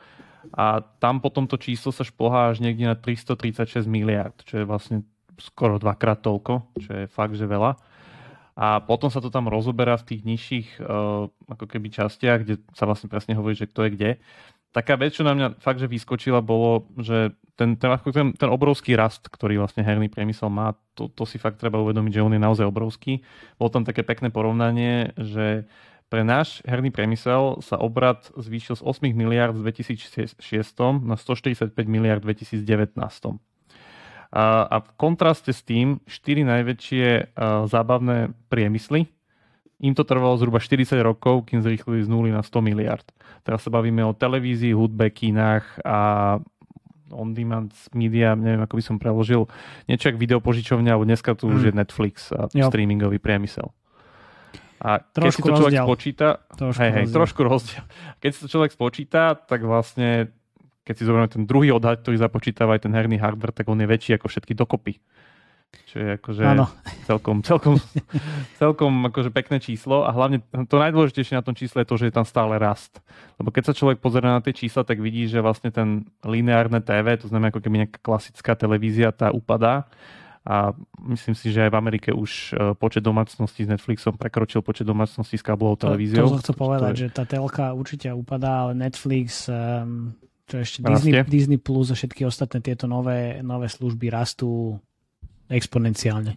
A 0.54 0.84
tam 1.00 1.24
potom 1.24 1.48
to 1.48 1.56
číslo 1.56 1.90
sa 1.90 2.04
šplhá 2.04 2.52
až 2.52 2.60
niekde 2.60 2.84
na 2.84 2.96
336 2.98 3.88
miliard, 3.88 4.36
čo 4.44 4.60
je 4.60 4.68
vlastne 4.68 5.02
skoro 5.40 5.80
dvakrát 5.80 6.20
toľko, 6.20 6.68
čo 6.78 6.90
je 6.94 7.04
fakt, 7.10 7.34
že 7.34 7.48
veľa 7.48 7.74
a 8.54 8.78
potom 8.78 9.10
sa 9.10 9.18
to 9.18 9.34
tam 9.34 9.50
rozoberá 9.50 9.98
v 9.98 10.14
tých 10.14 10.22
nižších 10.22 10.68
uh, 10.78 11.26
ako 11.50 11.66
keby 11.66 11.90
častiach, 11.90 12.46
kde 12.46 12.62
sa 12.70 12.86
vlastne 12.86 13.10
presne 13.10 13.34
hovorí, 13.34 13.58
že 13.58 13.66
kto 13.66 13.86
je 13.86 13.90
kde. 13.98 14.10
Taká 14.74 14.98
vec, 14.98 15.14
čo 15.14 15.22
na 15.22 15.34
mňa 15.34 15.62
fakt, 15.62 15.78
že 15.78 15.90
vyskočila, 15.90 16.42
bolo, 16.42 16.90
že 16.98 17.34
ten, 17.54 17.78
ten, 17.78 17.90
ten, 18.10 18.34
ten 18.34 18.50
obrovský 18.50 18.98
rast, 18.98 19.30
ktorý 19.30 19.62
vlastne 19.62 19.86
herný 19.86 20.10
priemysel 20.10 20.50
má, 20.50 20.74
to, 20.98 21.06
to 21.10 21.22
si 21.26 21.38
fakt 21.38 21.62
treba 21.62 21.78
uvedomiť, 21.78 22.10
že 22.18 22.24
on 22.26 22.34
je 22.34 22.42
naozaj 22.42 22.66
obrovský. 22.66 23.22
Bolo 23.54 23.70
tam 23.70 23.86
také 23.86 24.02
pekné 24.02 24.34
porovnanie, 24.34 25.14
že 25.14 25.70
pre 26.10 26.26
náš 26.26 26.62
herný 26.66 26.90
priemysel 26.94 27.62
sa 27.62 27.78
obrad 27.78 28.30
zvýšil 28.34 28.78
z 28.78 28.82
8 28.82 29.14
miliard 29.14 29.54
v 29.54 29.66
2006 29.66 30.38
na 31.02 31.18
145 31.18 31.74
miliard 31.86 32.22
v 32.22 32.34
2019. 32.34 32.98
A, 34.34 34.66
a 34.66 34.76
v 34.82 34.90
kontraste 34.98 35.54
s 35.54 35.62
tým, 35.62 36.02
štyri 36.10 36.42
najväčšie 36.42 37.06
uh, 37.38 37.70
zábavné 37.70 38.34
priemysly, 38.50 39.06
im 39.78 39.94
to 39.94 40.02
trvalo 40.02 40.34
zhruba 40.34 40.58
40 40.58 40.98
rokov, 41.06 41.46
kým 41.46 41.62
zrýchlili 41.62 42.02
z 42.02 42.10
0 42.10 42.34
na 42.34 42.42
100 42.42 42.50
miliard. 42.66 43.06
Teraz 43.46 43.62
sa 43.62 43.70
bavíme 43.70 44.02
o 44.02 44.16
televízii, 44.16 44.74
hudbe, 44.74 45.06
kinách 45.14 45.86
a 45.86 45.98
on-demand 47.14 47.70
media, 47.94 48.34
neviem, 48.34 48.64
ako 48.64 48.74
by 48.74 48.82
som 48.82 48.96
preložil, 48.98 49.46
niečo 49.86 50.10
ako 50.10 50.18
videopožičovňa, 50.18 50.90
alebo 50.90 51.06
dneska 51.06 51.38
tu 51.38 51.46
mm. 51.46 51.54
už 51.54 51.62
je 51.70 51.72
Netflix 51.72 52.14
a 52.34 52.50
jo. 52.50 52.66
streamingový 52.66 53.22
priemysel. 53.22 53.70
A 54.82 55.00
trošku 55.00 55.22
keď 55.22 55.30
si 55.30 55.40
to 55.40 55.60
človek 55.62 55.72
rozdiel. 55.72 55.86
spočíta, 55.86 56.28
trošku, 56.58 56.80
hej, 56.82 56.90
hej, 56.90 57.06
trošku 57.08 57.40
rozdiel. 57.40 57.84
Keď 58.20 58.30
si 58.34 58.40
to 58.44 58.48
človek 58.52 58.70
spočíta, 58.74 59.22
tak 59.32 59.64
vlastne 59.64 60.28
keď 60.84 60.94
si 60.94 61.02
zoberieme 61.08 61.32
ten 61.32 61.44
druhý 61.48 61.72
odhad, 61.72 62.04
ktorý 62.04 62.20
započítava 62.20 62.76
aj 62.76 62.84
ten 62.84 62.92
herný 62.92 63.16
hardware, 63.16 63.56
tak 63.56 63.66
on 63.72 63.80
je 63.80 63.88
väčší 63.88 64.20
ako 64.20 64.28
všetky 64.28 64.52
dokopy. 64.52 65.00
Čo 65.90 65.96
je 65.98 66.08
akože 66.22 66.42
celkom, 67.08 67.42
celkom, 67.42 67.74
celkom 68.62 68.92
akože 69.10 69.34
pekné 69.34 69.58
číslo 69.58 70.06
a 70.06 70.14
hlavne 70.14 70.38
to 70.70 70.76
najdôležitejšie 70.78 71.34
na 71.34 71.42
tom 71.42 71.58
čísle 71.58 71.82
je 71.82 71.88
to, 71.90 71.98
že 71.98 72.06
je 72.10 72.14
tam 72.14 72.22
stále 72.22 72.54
rast. 72.62 73.02
Lebo 73.42 73.50
keď 73.50 73.72
sa 73.72 73.74
človek 73.74 73.98
pozrie 73.98 74.28
na 74.28 74.38
tie 74.38 74.54
čísla, 74.54 74.86
tak 74.86 75.02
vidí, 75.02 75.26
že 75.26 75.42
vlastne 75.42 75.74
ten 75.74 76.06
lineárne 76.22 76.78
TV, 76.78 77.18
to 77.18 77.26
znamená 77.26 77.50
ako 77.50 77.58
keby 77.58 77.86
nejaká 77.86 77.98
klasická 77.98 78.54
televízia, 78.54 79.10
tá 79.10 79.34
upadá 79.34 79.90
a 80.44 80.76
myslím 81.08 81.32
si, 81.32 81.48
že 81.48 81.64
aj 81.64 81.70
v 81.72 81.80
Amerike 81.80 82.10
už 82.12 82.52
e, 82.52 82.76
počet 82.76 83.00
domácností 83.00 83.64
s 83.64 83.70
Netflixom 83.72 84.20
prekročil 84.20 84.60
počet 84.60 84.84
domácností 84.84 85.40
s 85.40 85.44
káblovou 85.44 85.80
televíziou. 85.80 86.28
To, 86.28 86.28
to 86.28 86.34
som 86.36 86.42
chcel 86.44 86.56
povedať, 86.60 86.92
je... 86.92 87.00
že 87.00 87.06
tá 87.16 87.24
telka 87.24 87.72
určite 87.72 88.12
upadá, 88.12 88.68
ale 88.68 88.76
Netflix 88.76 89.48
um, 89.48 90.12
čo 90.44 90.60
ešte 90.60 90.78
Disney, 90.84 91.12
Disney 91.24 91.58
Plus 91.60 91.88
a 91.88 91.96
všetky 91.96 92.28
ostatné 92.28 92.60
tieto 92.60 92.84
nové, 92.84 93.40
nové 93.40 93.68
služby 93.68 94.12
rastú 94.12 94.76
exponenciálne. 95.48 96.36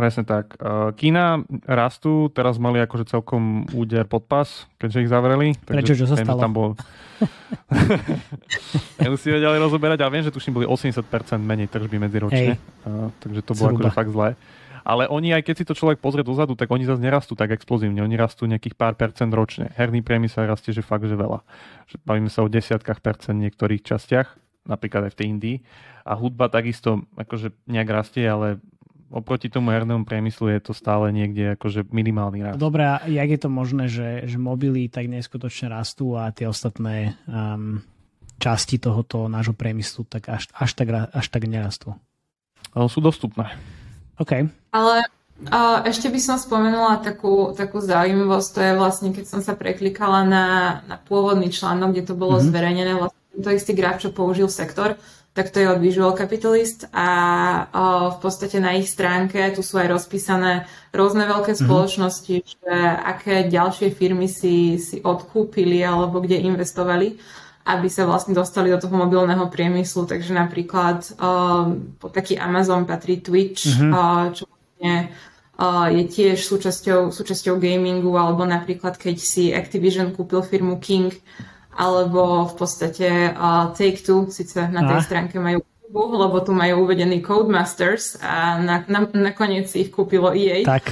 Presne 0.00 0.24
tak. 0.24 0.56
Kína 0.96 1.44
rastú, 1.68 2.32
teraz 2.32 2.56
mali 2.56 2.80
akože 2.80 3.04
celkom 3.04 3.68
úder 3.76 4.08
pod 4.08 4.24
pas, 4.24 4.48
keďže 4.80 5.04
ich 5.04 5.12
zavreli. 5.12 5.52
Prečo, 5.60 5.92
čo 5.92 6.08
sa 6.08 6.16
stalo? 6.16 6.40
Tam 6.40 6.52
bol... 6.56 6.72
Nemusíme 9.04 9.36
ďalej 9.44 9.60
rozoberať, 9.60 10.00
ale 10.00 10.12
viem, 10.16 10.24
že 10.24 10.32
tuším 10.32 10.56
boli 10.56 10.64
80% 10.64 11.04
menej 11.44 11.68
tržby 11.68 12.00
medziročne. 12.00 12.56
Uh, 12.80 13.12
takže 13.20 13.44
to 13.44 13.52
bolo 13.52 13.76
akože 13.76 13.92
fakt 13.92 14.08
zlé. 14.08 14.40
Ale 14.84 15.06
oni, 15.08 15.36
aj 15.36 15.44
keď 15.44 15.54
si 15.60 15.64
to 15.68 15.74
človek 15.76 16.00
pozrie 16.00 16.24
dozadu, 16.24 16.56
tak 16.56 16.72
oni 16.72 16.88
zase 16.88 17.02
nerastú 17.02 17.36
tak 17.36 17.52
explozívne. 17.52 18.00
Oni 18.00 18.16
rastú 18.16 18.48
nejakých 18.48 18.76
pár 18.76 18.94
percent 18.96 19.30
ročne. 19.30 19.68
Herný 19.76 20.00
priemysel 20.00 20.48
rastie, 20.48 20.72
že 20.72 20.80
fakt, 20.80 21.04
že 21.04 21.18
veľa. 21.18 21.44
Že 21.90 21.96
bavíme 22.02 22.30
sa 22.32 22.44
o 22.44 22.48
desiatkách 22.48 23.04
percent 23.04 23.36
v 23.36 23.48
niektorých 23.48 23.84
častiach, 23.84 24.28
napríklad 24.64 25.08
aj 25.08 25.12
v 25.12 25.18
tej 25.18 25.26
Indii. 25.26 25.56
A 26.04 26.16
hudba 26.16 26.48
takisto 26.48 27.04
akože 27.14 27.52
nejak 27.68 27.88
rastie, 27.92 28.24
ale 28.24 28.58
oproti 29.10 29.50
tomu 29.50 29.74
hernému 29.74 30.06
priemyslu 30.06 30.54
je 30.54 30.70
to 30.70 30.72
stále 30.72 31.10
niekde 31.10 31.58
akože 31.58 31.90
minimálny 31.90 32.46
rast. 32.46 32.62
Dobre, 32.62 32.86
a 32.86 33.02
jak 33.10 33.26
je 33.26 33.40
to 33.42 33.50
možné, 33.50 33.90
že, 33.90 34.30
že 34.30 34.38
mobily 34.38 34.86
tak 34.86 35.10
neskutočne 35.10 35.66
rastú 35.66 36.14
a 36.14 36.30
tie 36.30 36.46
ostatné 36.46 37.18
um, 37.26 37.82
časti 38.38 38.78
tohoto 38.78 39.26
nášho 39.26 39.52
priemyslu 39.52 40.06
tak 40.06 40.30
až, 40.30 40.46
až, 40.54 40.70
tak, 40.78 40.88
až 40.94 41.26
tak 41.26 41.42
nerastú? 41.50 41.98
Sú 42.70 43.02
dostupné. 43.02 43.50
OK. 44.20 44.32
Ale 44.76 44.96
uh, 45.48 45.80
ešte 45.88 46.12
by 46.12 46.20
som 46.20 46.36
spomenula 46.36 47.00
takú, 47.00 47.56
takú 47.56 47.80
zaujímavosť, 47.80 48.48
to 48.52 48.60
je 48.60 48.72
vlastne, 48.76 49.08
keď 49.16 49.24
som 49.24 49.40
sa 49.40 49.56
preklikala 49.56 50.28
na, 50.28 50.46
na 50.84 51.00
pôvodný 51.00 51.48
článok, 51.48 51.96
kde 51.96 52.04
to 52.04 52.14
bolo 52.14 52.36
mm-hmm. 52.36 52.50
zverejnené, 52.52 52.92
vlastne 53.00 53.40
to 53.40 53.50
istý 53.50 53.72
graf, 53.72 54.04
čo 54.04 54.12
použil 54.12 54.52
sektor, 54.52 55.00
tak 55.32 55.54
to 55.54 55.62
je 55.62 55.70
od 55.70 55.78
Visual 55.78 56.12
Capitalist 56.12 56.90
a 56.90 57.08
uh, 57.70 58.12
v 58.12 58.18
podstate 58.18 58.58
na 58.58 58.74
ich 58.74 58.90
stránke 58.90 59.38
tu 59.54 59.62
sú 59.62 59.78
aj 59.78 59.88
rozpísané 59.88 60.68
rôzne 60.92 61.24
veľké 61.24 61.56
mm-hmm. 61.56 61.70
spoločnosti, 61.70 62.36
že 62.44 62.74
aké 63.06 63.48
ďalšie 63.48 63.94
firmy 63.94 64.28
si, 64.28 64.76
si 64.76 65.00
odkúpili 65.00 65.80
alebo 65.80 66.20
kde 66.20 66.44
investovali 66.44 67.16
aby 67.64 67.88
sa 67.92 68.08
vlastne 68.08 68.32
dostali 68.32 68.72
do 68.72 68.80
toho 68.80 68.96
mobilného 68.96 69.46
priemyslu. 69.52 70.08
Takže 70.08 70.32
napríklad 70.32 71.12
uh, 71.20 71.76
taký 72.10 72.40
Amazon 72.40 72.88
patrí 72.88 73.20
Twitch, 73.20 73.68
mm-hmm. 73.68 73.92
uh, 73.92 74.24
čo 74.32 74.48
vlastne 74.48 75.12
uh, 75.60 75.86
je 75.92 76.02
tiež 76.08 76.40
súčasťou, 76.40 77.12
súčasťou 77.12 77.60
gamingu, 77.60 78.16
alebo 78.16 78.48
napríklad 78.48 78.96
keď 78.96 79.16
si 79.20 79.52
Activision 79.52 80.16
kúpil 80.16 80.40
firmu 80.40 80.80
King, 80.80 81.12
alebo 81.76 82.48
v 82.48 82.54
podstate 82.56 83.32
uh, 83.36 83.70
Take-Two, 83.76 84.32
síce 84.32 84.56
na 84.68 84.84
tej 84.84 84.98
ah. 85.00 85.04
stránke 85.04 85.36
majú 85.36 85.60
lebo 85.90 86.38
tu 86.38 86.54
majú 86.54 86.86
uvedený 86.86 87.18
Codemasters 87.18 88.14
a 88.22 88.62
na, 88.62 88.86
na, 88.86 89.10
nakoniec 89.10 89.74
ich 89.74 89.90
kúpilo 89.90 90.30
EA. 90.30 90.62
Tak. 90.62 90.86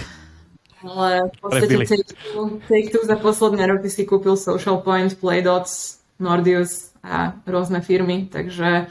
Ale 0.83 1.31
v 1.31 1.37
podstate 1.39 1.75
Take-Two, 1.87 2.59
Take-Two 2.67 3.07
za 3.07 3.15
posledné 3.15 3.67
roky 3.67 3.91
si 3.91 4.03
kúpil 4.03 4.35
Social 4.35 4.83
Point, 4.83 5.15
Playdots, 5.19 5.98
Nordius 6.19 6.93
a 7.03 7.39
rôzne 7.47 7.79
firmy, 7.81 8.27
takže 8.27 8.91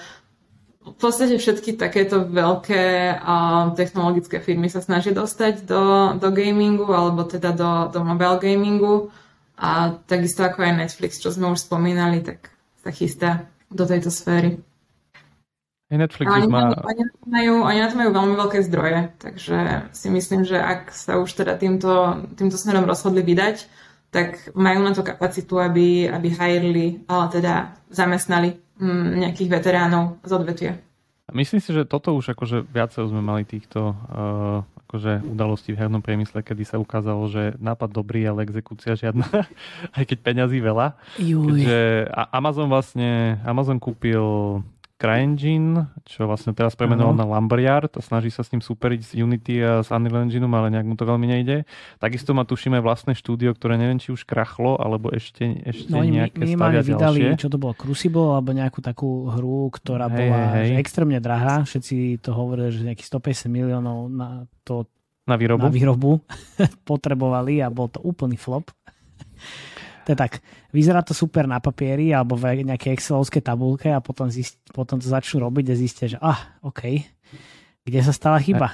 v 0.87 0.95
podstate 0.95 1.35
všetky 1.35 1.75
takéto 1.75 2.23
veľké 2.23 3.15
uh, 3.19 3.75
technologické 3.75 4.39
firmy 4.39 4.71
sa 4.71 4.79
snažia 4.79 5.11
dostať 5.11 5.67
do, 5.67 6.15
do 6.15 6.29
gamingu 6.31 6.87
alebo 6.87 7.27
teda 7.27 7.51
do, 7.51 7.71
do 7.91 7.99
mobile 8.07 8.39
gamingu 8.39 9.11
a 9.59 9.99
takisto 10.07 10.47
ako 10.47 10.63
aj 10.63 10.87
Netflix, 10.87 11.19
čo 11.19 11.33
sme 11.33 11.51
už 11.51 11.67
spomínali, 11.67 12.23
tak 12.23 12.47
sa 12.79 12.95
chystá 12.95 13.51
do 13.67 13.83
tejto 13.83 14.07
sféry. 14.07 14.63
Aj 15.87 15.97
Netflix 15.99 16.27
oni, 16.27 16.47
má... 16.47 16.71
oni, 16.83 17.03
majú, 17.27 17.53
oni 17.63 17.79
na 17.79 17.87
to 17.87 17.95
majú 17.95 18.11
veľmi 18.11 18.35
veľké 18.35 18.59
zdroje, 18.67 18.99
takže 19.19 19.57
si 19.95 20.07
myslím, 20.11 20.43
že 20.43 20.59
ak 20.59 20.91
sa 20.91 21.19
už 21.19 21.31
teda 21.31 21.55
týmto, 21.55 22.23
týmto 22.35 22.59
smerom 22.59 22.83
rozhodli 22.83 23.23
vydať, 23.23 23.67
tak 24.17 24.57
majú 24.57 24.81
na 24.81 24.97
to 24.97 25.05
kapacitu, 25.05 25.61
aby, 25.61 26.09
aby 26.09 26.33
hajrli, 26.33 27.05
ale 27.05 27.25
teda 27.29 27.77
zamestnali 27.93 28.57
Mm, 28.77 29.25
nejakých 29.25 29.49
veteránov 29.49 30.21
z 30.21 30.31
odvetvia. 30.37 30.73
Myslím 31.33 31.59
si, 31.59 31.73
že 31.73 31.81
toto 31.81 32.13
už 32.13 32.37
akože 32.37 32.69
viacej 32.69 33.09
sme 33.09 33.25
mali 33.25 33.41
týchto 33.41 33.97
uh, 33.97 34.61
akože 34.85 35.27
udalostí 35.33 35.73
v 35.73 35.81
hernom 35.81 35.99
priemysle, 35.99 36.45
kedy 36.45 36.63
sa 36.63 36.77
ukázalo, 36.77 37.25
že 37.25 37.57
nápad 37.57 37.89
dobrý, 37.89 38.23
ale 38.29 38.45
exekúcia 38.45 38.93
žiadna, 38.93 39.25
aj 39.97 40.03
keď 40.05 40.17
peňazí 40.21 40.61
veľa. 40.61 40.93
Juj. 41.17 41.65
Keďže 41.65 41.79
Amazon 42.29 42.69
vlastne, 42.69 43.41
Amazon 43.43 43.81
kúpil 43.81 44.21
CryEngine, 44.97 45.93
čo 46.09 46.25
vlastne 46.25 46.57
teraz 46.57 46.73
premenoval 46.73 47.13
uh-huh. 47.13 47.29
na 47.29 47.31
Lumberyard 47.37 47.93
a 47.93 48.01
snaží 48.01 48.33
sa 48.33 48.41
s 48.41 48.49
ním 48.49 48.65
superiť 48.65 49.01
s 49.05 49.11
Unity 49.13 49.55
a 49.61 49.71
s 49.85 49.93
Unreal 49.93 50.25
Engineom, 50.25 50.49
ale 50.57 50.73
nejak 50.73 50.89
mu 50.89 50.97
to 50.97 51.05
veľmi 51.05 51.29
nejde. 51.29 51.69
Takisto 52.01 52.33
má 52.33 52.49
tušíme 52.49 52.81
vlastné 52.81 53.13
štúdio, 53.13 53.53
ktoré 53.53 53.77
neviem, 53.77 54.01
či 54.01 54.09
už 54.09 54.25
krachlo, 54.25 54.73
alebo 54.81 55.13
ešte, 55.13 55.45
ešte 55.69 55.93
no, 55.93 56.01
nejaké 56.01 56.49
stavia 56.49 56.81
vydali, 56.81 57.29
ďalšie. 57.29 57.41
čo 57.45 57.49
to 57.53 57.61
bolo, 57.61 57.77
Crucible, 57.77 58.33
alebo 58.33 58.57
nejakú 58.57 58.81
takú 58.81 59.29
hru, 59.29 59.69
ktorá 59.69 60.09
hej, 60.09 60.17
bola 60.17 60.41
hej. 60.57 60.81
extrémne 60.81 61.21
drahá. 61.21 61.61
Všetci 61.61 62.17
to 62.25 62.33
hovorili, 62.33 62.73
že 62.73 62.81
nejakých 62.81 63.07
150 63.13 63.53
miliónov 63.53 64.09
na 64.09 64.49
to 64.65 64.89
na 65.29 65.37
výrobu, 65.37 65.67
na 65.67 65.69
výrobu 65.69 66.11
potrebovali 66.89 67.61
a 67.61 67.69
bol 67.69 67.85
to 67.85 68.01
úplný 68.01 68.33
flop. 68.39 68.73
To 70.07 70.15
je 70.15 70.23
tak, 70.23 70.39
vyzerá 70.71 71.03
to 71.03 71.11
super 71.11 71.43
na 71.51 71.59
papieri 71.59 72.15
alebo 72.15 72.39
v 72.39 72.63
nejakej 72.63 72.95
excelovskej 72.95 73.43
tabulke 73.43 73.91
a 73.91 73.99
potom, 73.99 74.31
zist, 74.31 74.55
potom 74.71 75.03
to 75.03 75.11
začnú 75.11 75.43
robiť 75.43 75.67
a 75.67 75.75
zistia, 75.75 76.07
že 76.07 76.15
ah, 76.23 76.55
OK, 76.63 77.03
kde 77.83 77.99
sa 77.99 78.15
stala 78.15 78.39
chyba. 78.39 78.71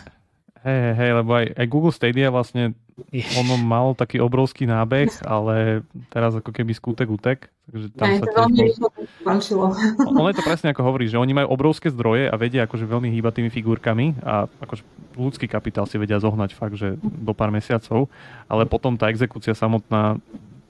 Hej, 0.62 0.78
hej, 0.78 0.94
hej, 0.94 1.12
lebo 1.18 1.32
aj, 1.34 1.46
aj 1.58 1.66
Google 1.74 1.92
Stadia 1.92 2.30
vlastne 2.30 2.78
Jež. 3.10 3.34
ono 3.36 3.58
mal 3.58 3.98
taký 3.98 4.22
obrovský 4.22 4.70
nábeh, 4.70 5.10
ale 5.26 5.82
teraz 6.14 6.38
ako 6.38 6.54
keby 6.54 6.72
skutek 6.78 7.10
utek. 7.10 7.50
Takže 7.66 7.88
tam 7.98 8.08
aj, 8.08 8.16
sa 8.22 8.26
to 8.30 8.38
veľmi 8.38 8.60
rýchlo 8.70 8.88
skončilo. 9.26 9.66
Ono 10.14 10.30
je 10.30 10.36
to 10.38 10.46
presne 10.46 10.70
ako 10.70 10.86
hovorí, 10.86 11.10
že 11.10 11.18
oni 11.18 11.34
majú 11.34 11.50
obrovské 11.50 11.90
zdroje 11.90 12.30
a 12.30 12.36
vedia 12.38 12.70
akože 12.70 12.86
veľmi 12.86 13.10
hýbať 13.10 13.42
tými 13.42 13.50
figurkami 13.50 14.22
a 14.22 14.46
akože 14.46 14.86
ľudský 15.18 15.50
kapitál 15.50 15.90
si 15.90 15.98
vedia 15.98 16.22
zohnať 16.22 16.54
fakt, 16.54 16.78
že 16.78 16.96
do 17.02 17.34
pár 17.34 17.50
mesiacov, 17.50 18.06
ale 18.46 18.70
potom 18.70 18.94
tá 18.94 19.10
exekúcia 19.10 19.58
samotná 19.58 20.22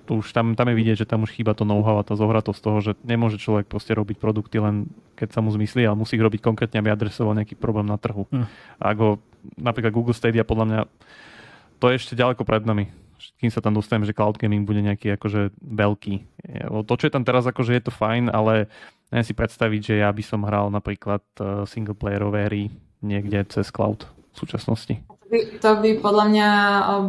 to 0.03 0.19
už 0.19 0.35
tam, 0.35 0.53
tam 0.53 0.67
je 0.71 0.75
vidieť, 0.75 0.97
že 1.03 1.09
tam 1.09 1.23
už 1.23 1.31
chýba 1.31 1.55
to 1.55 1.63
know-how 1.63 1.99
a 1.99 2.07
tá 2.07 2.19
zohratosť 2.19 2.59
toho, 2.59 2.79
že 2.83 2.91
nemôže 3.07 3.39
človek 3.39 3.71
proste 3.71 3.95
robiť 3.95 4.19
produkty 4.19 4.59
len 4.59 4.91
keď 5.15 5.35
sa 5.35 5.39
mu 5.39 5.49
zmyslí, 5.49 5.87
ale 5.87 5.95
musí 5.95 6.19
ich 6.19 6.25
robiť 6.25 6.43
konkrétne, 6.43 6.83
aby 6.83 6.91
adresoval 6.91 7.37
nejaký 7.39 7.55
problém 7.55 7.87
na 7.87 7.95
trhu. 7.95 8.27
Mm. 8.27 8.45
A 8.79 8.83
ako 8.91 9.23
napríklad 9.55 9.95
Google 9.95 10.15
Stadia 10.15 10.43
podľa 10.43 10.65
mňa 10.67 10.81
to 11.79 11.91
je 11.91 11.99
ešte 11.99 12.19
ďaleko 12.19 12.43
pred 12.43 12.63
nami. 12.63 12.91
Kým 13.39 13.51
sa 13.51 13.63
tam 13.63 13.75
dostaneme, 13.75 14.03
že 14.03 14.15
cloud 14.15 14.35
gaming 14.35 14.67
bude 14.67 14.83
nejaký 14.83 15.15
akože 15.15 15.55
veľký. 15.63 16.15
To, 16.67 16.93
čo 16.99 17.07
je 17.07 17.13
tam 17.13 17.23
teraz, 17.23 17.47
akože 17.47 17.71
je 17.75 17.83
to 17.87 17.91
fajn, 17.91 18.27
ale 18.27 18.67
neviem 19.11 19.27
si 19.27 19.35
predstaviť, 19.35 19.81
že 19.83 19.95
ja 20.03 20.11
by 20.11 20.23
som 20.23 20.43
hral 20.43 20.67
napríklad 20.67 21.23
eh, 21.39 21.63
single 21.63 21.95
playerové 21.95 22.51
hry 22.51 22.63
niekde 23.03 23.47
cez 23.47 23.71
cloud 23.71 24.07
v 24.31 24.35
súčasnosti 24.35 25.12
to 25.61 25.69
by 25.81 25.89
podľa 25.97 26.25
mňa 26.29 26.49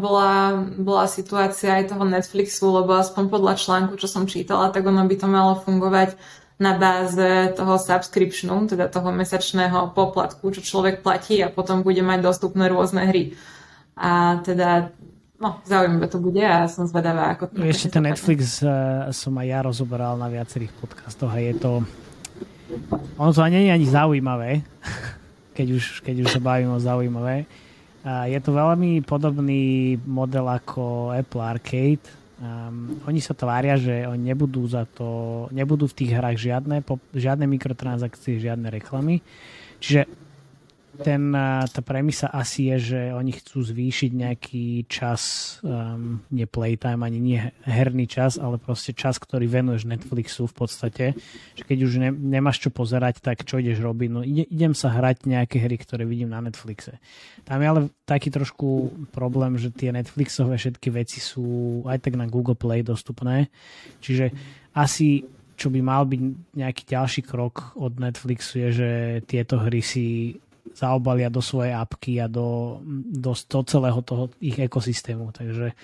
bola, 0.00 0.64
bola 0.80 1.04
situácia 1.04 1.76
aj 1.76 1.92
toho 1.92 2.04
Netflixu, 2.08 2.66
lebo 2.72 2.96
aspoň 2.96 3.28
podľa 3.28 3.54
článku, 3.60 4.00
čo 4.00 4.08
som 4.08 4.24
čítala, 4.24 4.72
tak 4.72 4.88
ono 4.88 5.04
by 5.04 5.14
to 5.18 5.28
malo 5.28 5.60
fungovať 5.60 6.16
na 6.56 6.78
báze 6.78 7.52
toho 7.58 7.76
subscriptionu, 7.76 8.70
teda 8.70 8.86
toho 8.86 9.10
mesačného 9.10 9.92
poplatku, 9.92 10.54
čo 10.54 10.62
človek 10.62 11.02
platí 11.02 11.42
a 11.42 11.50
potom 11.50 11.82
bude 11.82 12.00
mať 12.00 12.22
dostupné 12.22 12.70
rôzne 12.70 13.10
hry. 13.10 13.34
A 13.98 14.42
teda 14.42 14.94
No, 15.34 15.58
zaujímavé 15.66 16.06
to 16.06 16.22
bude 16.22 16.40
a 16.40 16.70
som 16.70 16.86
zvedavá, 16.86 17.34
ako 17.34 17.50
to 17.50 17.66
Ešte 17.66 17.98
ten 17.98 18.06
Netflix 18.06 18.62
uh, 18.62 19.10
som 19.10 19.34
aj 19.34 19.46
ja 19.50 19.60
rozoberal 19.66 20.14
na 20.14 20.30
viacerých 20.30 20.70
podcastoch 20.78 21.28
a 21.28 21.42
je 21.42 21.52
to... 21.58 21.82
Ono 23.18 23.30
to 23.34 23.42
nie 23.50 23.66
je 23.66 23.70
ani 23.74 23.84
zaujímavé, 23.84 24.62
keď 25.58 25.66
už, 25.74 25.84
keď 26.06 26.24
už 26.24 26.28
sa 26.38 26.40
bavím 26.40 26.70
o 26.72 26.78
zaujímavé. 26.78 27.50
Je 28.04 28.38
to 28.44 28.52
veľmi 28.52 29.00
podobný 29.00 29.96
model 30.04 30.44
ako 30.52 31.16
Apple 31.16 31.40
Arcade. 31.40 32.04
Um, 32.36 33.00
oni 33.08 33.22
sa 33.22 33.32
tvária, 33.32 33.80
že 33.80 34.04
oni 34.04 34.34
nebudú 34.34 34.66
za 34.68 34.84
to, 34.84 35.46
nebudú 35.54 35.88
v 35.88 35.96
tých 36.04 36.12
hrách 36.12 36.36
žiadne, 36.36 36.84
žiadne 37.16 37.48
mikrotransakcie, 37.48 38.42
žiadne 38.42 38.68
reklamy. 38.68 39.24
Čiže 39.80 40.04
ten, 41.02 41.34
tá 41.66 41.80
premisa 41.82 42.30
asi 42.30 42.70
je, 42.70 42.76
že 42.94 43.00
oni 43.10 43.32
chcú 43.34 43.64
zvýšiť 43.64 44.10
nejaký 44.14 44.66
čas, 44.86 45.56
um, 45.66 46.22
nie 46.30 46.46
playtime, 46.46 47.02
ani 47.02 47.18
nie 47.18 47.40
herný 47.66 48.06
čas, 48.06 48.38
ale 48.38 48.62
proste 48.62 48.94
čas, 48.94 49.18
ktorý 49.18 49.50
venuješ 49.50 49.90
Netflixu 49.90 50.46
v 50.46 50.54
podstate. 50.54 51.04
Že 51.58 51.62
keď 51.66 51.78
už 51.82 51.92
ne, 51.98 52.10
nemáš 52.14 52.62
čo 52.62 52.70
pozerať, 52.70 53.18
tak 53.24 53.42
čo 53.42 53.58
ideš 53.58 53.82
robiť? 53.82 54.08
No 54.12 54.20
ide, 54.22 54.46
idem 54.46 54.76
sa 54.76 54.94
hrať 54.94 55.26
nejaké 55.26 55.58
hry, 55.58 55.76
ktoré 55.80 56.06
vidím 56.06 56.30
na 56.30 56.38
Netflixe. 56.44 57.02
Tam 57.42 57.58
je 57.58 57.66
ale 57.66 57.80
taký 58.06 58.30
trošku 58.30 58.94
problém, 59.10 59.58
že 59.58 59.74
tie 59.74 59.90
Netflixové 59.90 60.60
všetky 60.60 60.88
veci 60.94 61.18
sú 61.18 61.82
aj 61.88 61.98
tak 62.04 62.14
na 62.14 62.30
Google 62.30 62.56
Play 62.56 62.86
dostupné. 62.86 63.50
Čiže 63.98 64.30
asi 64.74 65.26
čo 65.54 65.70
by 65.70 65.80
mal 65.80 66.02
byť 66.06 66.20
nejaký 66.58 66.82
ďalší 66.82 67.22
krok 67.22 67.78
od 67.78 68.02
Netflixu 68.02 68.58
je, 68.58 68.68
že 68.74 68.90
tieto 69.26 69.62
hry 69.62 69.80
si 69.80 70.38
zaobalia 70.72 71.28
do 71.28 71.44
svojej 71.44 71.76
apky 71.76 72.24
a 72.24 72.26
do, 72.26 72.80
do, 73.12 73.36
do 73.36 73.60
celého 73.68 74.00
toho 74.00 74.32
ich 74.40 74.56
ekosystému. 74.56 75.28
Takže 75.36 75.76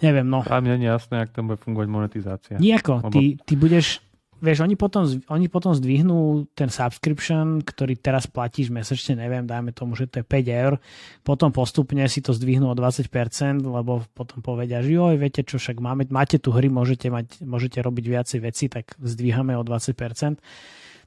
neviem, 0.00 0.24
no. 0.24 0.40
A 0.40 0.64
mne 0.64 0.80
nie 0.80 0.88
je 0.88 0.96
jasné, 0.96 1.28
ak 1.28 1.36
tam 1.36 1.52
bude 1.52 1.60
fungovať 1.60 1.88
monetizácia. 1.88 2.56
Nijako. 2.56 3.04
Lebo... 3.04 3.12
Ty, 3.12 3.22
ty 3.44 3.54
budeš, 3.54 4.00
vieš, 4.40 4.64
oni 4.64 4.76
potom, 4.80 5.04
oni 5.28 5.46
potom 5.52 5.76
zdvihnú 5.76 6.48
ten 6.56 6.72
subscription, 6.72 7.60
ktorý 7.60 8.00
teraz 8.00 8.24
platíš 8.24 8.72
mesačne, 8.72 9.20
neviem, 9.20 9.44
dajme 9.44 9.76
tomu, 9.76 9.92
že 9.92 10.08
to 10.08 10.20
je 10.20 10.26
5 10.26 10.64
eur, 10.64 10.74
potom 11.20 11.52
postupne 11.52 12.04
si 12.08 12.24
to 12.24 12.32
zdvihnú 12.32 12.72
o 12.72 12.76
20%, 12.76 13.60
lebo 13.60 14.04
potom 14.16 14.40
povedia, 14.40 14.80
že 14.80 14.96
joj, 14.96 15.20
viete 15.20 15.44
čo, 15.44 15.60
však 15.60 15.80
máme, 15.80 16.08
máte 16.08 16.40
tu 16.40 16.52
hry, 16.52 16.72
môžete, 16.72 17.12
mať, 17.12 17.44
môžete 17.44 17.80
robiť 17.84 18.04
viacej 18.08 18.40
veci, 18.40 18.72
tak 18.72 18.96
zdvíhame 19.00 19.52
o 19.56 19.62
20%. 19.64 20.40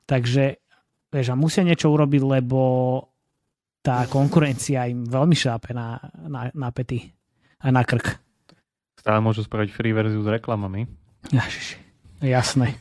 Takže 0.09 0.68
vieš, 1.09 1.33
a 1.33 1.35
musia 1.35 1.65
niečo 1.65 1.89
urobiť, 1.89 2.21
lebo 2.21 2.61
tá 3.81 4.05
konkurencia 4.05 4.85
im 4.85 5.07
veľmi 5.07 5.35
šápe 5.35 5.73
na, 5.73 5.97
na, 6.29 6.53
na 6.53 6.69
pety 6.69 7.09
a 7.63 7.67
na 7.73 7.83
krk. 7.83 8.19
Stále 8.99 9.19
môžu 9.23 9.47
spraviť 9.47 9.69
free 9.71 9.95
verziu 9.95 10.19
s 10.19 10.27
reklamami. 10.27 10.85
Jažiš, 11.31 11.79
jasné. 12.19 12.75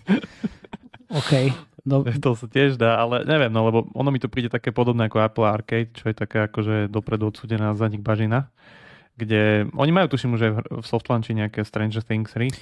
OK. 1.10 1.54
Do... 1.86 2.04
To 2.24 2.34
sa 2.34 2.46
tiež 2.50 2.76
dá, 2.76 3.00
ale 3.00 3.24
neviem, 3.24 3.48
no 3.48 3.64
lebo 3.64 3.88
ono 3.94 4.10
mi 4.10 4.20
to 4.20 4.28
príde 4.28 4.52
také 4.52 4.74
podobné 4.74 5.08
ako 5.08 5.24
Apple 5.24 5.48
Arcade, 5.48 5.94
čo 5.94 6.10
je 6.10 6.14
také 6.14 6.44
akože 6.44 6.90
dopredu 6.90 7.32
odsudená 7.32 7.72
za 7.72 7.88
nich 7.88 8.02
bažina, 8.02 8.50
kde 9.18 9.66
oni 9.74 9.90
majú 9.90 10.06
tuším 10.14 10.38
aj 10.38 10.52
v 10.78 10.86
softlaunchi 10.86 11.34
nejaké 11.34 11.66
Stranger 11.66 12.06
Things 12.06 12.30
hry, 12.38 12.54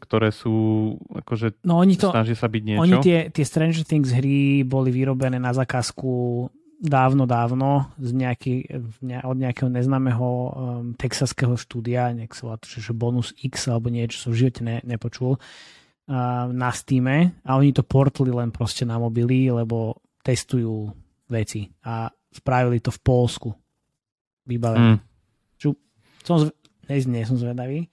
ktoré 0.00 0.32
sú, 0.32 0.96
akože 1.12 1.60
no, 1.68 1.84
oni 1.84 2.00
to, 2.00 2.08
snažia 2.08 2.38
sa 2.38 2.48
byť 2.48 2.62
niečo. 2.64 2.80
Oni 2.80 2.96
tie, 3.04 3.28
tie 3.28 3.44
Stranger 3.44 3.84
Things 3.84 4.08
hry 4.16 4.64
boli 4.64 4.88
vyrobené 4.88 5.36
na 5.36 5.52
zakázku 5.52 6.48
dávno, 6.78 7.26
dávno 7.26 7.90
z 7.98 8.10
nejaký, 8.14 8.54
od 9.26 9.36
nejakého 9.36 9.68
neznámeho 9.68 10.28
um, 10.30 10.50
texaského 10.94 11.58
štúdia, 11.58 12.14
nech 12.14 12.32
sa 12.32 12.48
volá 12.48 12.56
že 12.62 12.94
Bonus 12.94 13.34
X 13.34 13.66
alebo 13.66 13.90
niečo, 13.90 14.22
som 14.22 14.30
v 14.30 14.46
živote 14.46 14.62
ne, 14.62 14.78
nepočul, 14.86 15.36
uh, 15.36 16.46
na 16.48 16.70
Steam 16.70 17.10
a 17.10 17.50
oni 17.58 17.74
to 17.74 17.82
portli 17.82 18.30
len 18.30 18.54
proste 18.54 18.86
na 18.86 18.96
mobily, 18.96 19.50
lebo 19.50 19.98
testujú 20.22 20.88
veci 21.28 21.66
a 21.84 22.06
spravili 22.30 22.78
to 22.78 22.94
v 22.94 23.00
Polsku. 23.02 23.50
Vybavené. 24.48 24.96
Mm. 24.96 25.07
Som, 26.28 26.44
zv... 26.44 26.52
nie, 26.92 27.00
nie 27.08 27.24
som 27.24 27.40
zvedavý. 27.40 27.88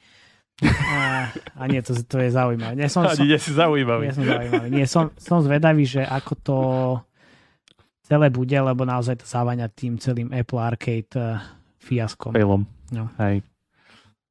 A, 0.63 1.31
a 1.55 1.63
nie, 1.71 1.79
to, 1.79 1.95
to 2.03 2.19
je 2.19 2.35
zaujímavé. 2.35 2.75
Nie 2.75 2.91
som, 2.91 3.07
som, 3.07 3.23
nie 3.23 3.39
si 3.39 3.55
zaujímavý. 3.55 4.11
Nie 4.11 4.15
som 4.15 4.25
zaujímavý. 4.27 4.67
Nie, 4.71 4.85
som, 4.87 5.03
som 5.15 5.39
zvedavý, 5.39 5.87
že 5.87 6.03
ako 6.03 6.33
to 6.43 6.57
celé 8.03 8.27
bude, 8.27 8.55
lebo 8.55 8.83
naozaj 8.83 9.23
to 9.23 9.25
závaňa 9.27 9.71
tým 9.71 9.95
celým 9.95 10.31
Apple 10.35 10.59
Arcade 10.59 11.11
uh, 11.15 11.39
fiaskom. 11.79 12.35
Failom. 12.35 12.67
No. 12.91 13.07
Hej. 13.23 13.43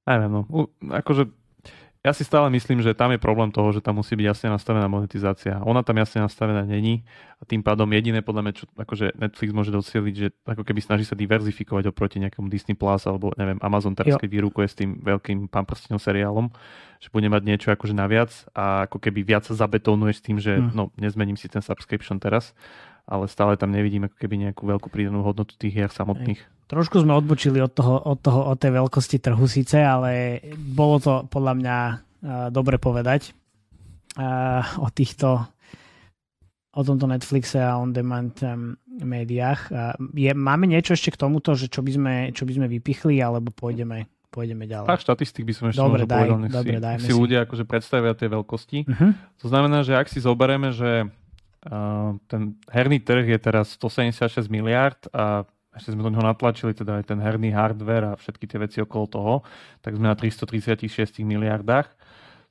Neviem, 0.05 0.31
no. 0.33 0.41
U, 0.53 0.69
akože 0.93 1.33
ja 2.05 2.13
si 2.13 2.21
stále 2.21 2.53
myslím, 2.53 2.85
že 2.85 2.93
tam 2.93 3.17
je 3.17 3.19
problém 3.19 3.49
toho, 3.49 3.73
že 3.73 3.81
tam 3.81 3.97
musí 4.05 4.13
byť 4.13 4.27
jasne 4.29 4.49
nastavená 4.53 4.85
monetizácia. 4.93 5.57
Ona 5.65 5.81
tam 5.81 5.97
jasne 5.97 6.21
nastavená 6.21 6.61
není 6.69 7.01
a 7.41 7.49
tým 7.49 7.65
pádom 7.65 7.89
jediné 7.89 8.21
podľa 8.21 8.43
mňa, 8.45 8.53
čo 8.53 8.65
akože 8.77 9.17
Netflix 9.17 9.49
môže 9.57 9.73
docieliť, 9.73 10.15
že 10.15 10.29
ako 10.45 10.69
keby 10.69 10.85
snaží 10.85 11.09
sa 11.09 11.17
diverzifikovať 11.17 11.89
oproti 11.89 12.21
nejakému 12.21 12.53
Disney 12.53 12.77
Plus 12.77 13.09
alebo 13.09 13.33
neviem, 13.41 13.57
Amazon 13.65 13.97
teraz, 13.97 14.21
keď 14.21 14.29
vyrúkuje 14.29 14.67
s 14.69 14.77
tým 14.77 15.01
veľkým 15.01 15.49
pamprstenom 15.49 15.97
seriálom, 15.97 16.53
že 17.01 17.09
bude 17.09 17.25
mať 17.33 17.43
niečo 17.49 17.69
akože 17.73 17.97
naviac 17.97 18.37
a 18.53 18.85
ako 18.85 19.01
keby 19.01 19.25
viac 19.25 19.49
sa 19.49 19.57
zabetónuje 19.57 20.13
s 20.13 20.21
tým, 20.21 20.37
že 20.37 20.61
hmm. 20.61 20.77
no, 20.77 20.93
nezmením 21.01 21.41
si 21.41 21.49
ten 21.49 21.65
subscription 21.65 22.21
teraz, 22.21 22.53
ale 23.05 23.29
stále 23.29 23.61
tam 23.61 23.73
nevidím 23.73 24.09
ako 24.09 24.17
keby 24.17 24.49
nejakú 24.49 24.65
veľkú 24.65 24.89
prídanú 24.89 25.21
hodnotu 25.21 25.55
tých 25.61 25.77
hier 25.77 25.93
samotných. 25.93 26.41
Trošku 26.65 27.05
sme 27.05 27.13
odbočili 27.13 27.61
od 27.61 27.77
toho, 27.77 28.01
od 28.01 28.19
toho, 28.25 28.49
od 28.49 28.57
tej 28.57 28.73
veľkosti 28.81 29.21
trhu 29.21 29.45
síce, 29.45 29.77
ale 29.77 30.41
bolo 30.57 30.97
to 30.97 31.15
podľa 31.29 31.55
mňa 31.61 31.79
uh, 31.85 31.97
dobre 32.49 32.81
povedať 32.81 33.37
uh, 34.17 34.65
o 34.81 34.89
týchto 34.89 35.45
o 36.75 36.83
tomto 36.83 37.07
Netflixe 37.07 37.63
a 37.63 37.79
on-demand 37.79 38.35
médiách. 38.99 39.61
Uh, 39.71 39.95
je, 40.11 40.35
máme 40.35 40.67
niečo 40.67 40.99
ešte 40.99 41.15
k 41.15 41.21
tomuto, 41.23 41.55
že 41.55 41.71
čo 41.71 41.87
by 41.87 41.93
sme, 41.95 42.15
čo 42.35 42.43
by 42.43 42.53
sme 42.59 42.67
vypichli, 42.67 43.23
alebo 43.23 43.55
pôjdeme, 43.55 44.11
pôjdeme 44.35 44.67
ďalej? 44.67 44.91
Pár 44.91 44.99
štatistik 44.99 45.47
by 45.47 45.55
som 45.55 45.65
ešte 45.71 45.79
dobre, 45.79 46.03
daj, 46.03 46.27
povedal, 46.27 46.39
nech 46.43 46.51
dobre, 46.51 46.83
si, 46.99 47.07
si, 47.07 47.07
si 47.07 47.15
ľudia 47.15 47.47
akože 47.47 47.63
predstavia 47.63 48.19
tie 48.19 48.27
veľkosti. 48.27 48.79
Uh-huh. 48.91 49.15
To 49.15 49.47
znamená, 49.47 49.87
že 49.87 49.95
ak 49.95 50.11
si 50.11 50.19
zoberieme, 50.19 50.75
že 50.75 51.07
ten 52.29 52.61
herný 52.69 53.01
trh 53.01 53.25
je 53.25 53.39
teraz 53.41 53.73
176 53.81 54.53
miliard 54.53 55.01
a 55.17 55.49
ešte 55.75 55.91
sme 55.91 56.07
do 56.07 56.13
neho 56.15 56.23
natlačili 56.23 56.71
teda 56.71 57.03
aj 57.03 57.11
ten 57.11 57.19
herný 57.19 57.51
hardware 57.51 58.15
a 58.15 58.19
všetky 58.19 58.47
tie 58.47 58.59
veci 58.63 58.79
okolo 58.79 59.05
toho, 59.11 59.35
tak 59.83 59.99
sme 59.99 60.07
na 60.07 60.15
336 60.15 61.25
miliardách. 61.27 61.91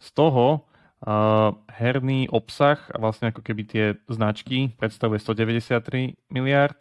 Z 0.03 0.09
toho 0.11 0.67
uh, 1.07 1.55
herný 1.71 2.27
obsah 2.27 2.79
a 2.91 2.97
vlastne 2.99 3.31
ako 3.31 3.39
keby 3.39 3.61
tie 3.63 3.85
značky 4.11 4.75
predstavuje 4.75 5.23
193 5.23 6.19
miliard, 6.35 6.75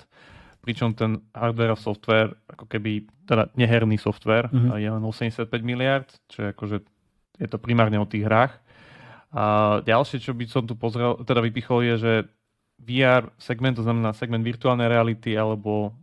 pričom 0.63 0.95
ten 0.95 1.23
hardware 1.35 1.75
a 1.75 1.79
software, 1.79 2.35
ako 2.51 2.67
keby, 2.67 3.07
teda 3.27 3.51
neherný 3.55 3.99
software, 3.99 4.51
mm-hmm. 4.51 4.79
je 4.79 4.89
len 4.91 5.03
85 5.03 5.47
miliard, 5.63 6.07
čo 6.27 6.47
je 6.47 6.49
akože, 6.55 6.77
je 7.39 7.49
to 7.51 7.59
primárne 7.59 7.99
o 7.99 8.07
tých 8.07 8.27
hrách. 8.27 8.62
A 9.33 9.81
ďalšie, 9.81 10.21
čo 10.21 10.37
by 10.37 10.45
som 10.45 10.69
tu 10.69 10.77
pozrel, 10.77 11.17
teda 11.25 11.41
vypichol, 11.41 11.81
je, 11.89 11.95
že 11.97 12.13
VR 12.83 13.33
segment, 13.41 13.79
to 13.79 13.87
znamená 13.87 14.13
segment 14.13 14.45
virtuálnej 14.45 14.91
reality 14.91 15.33
alebo 15.39 15.97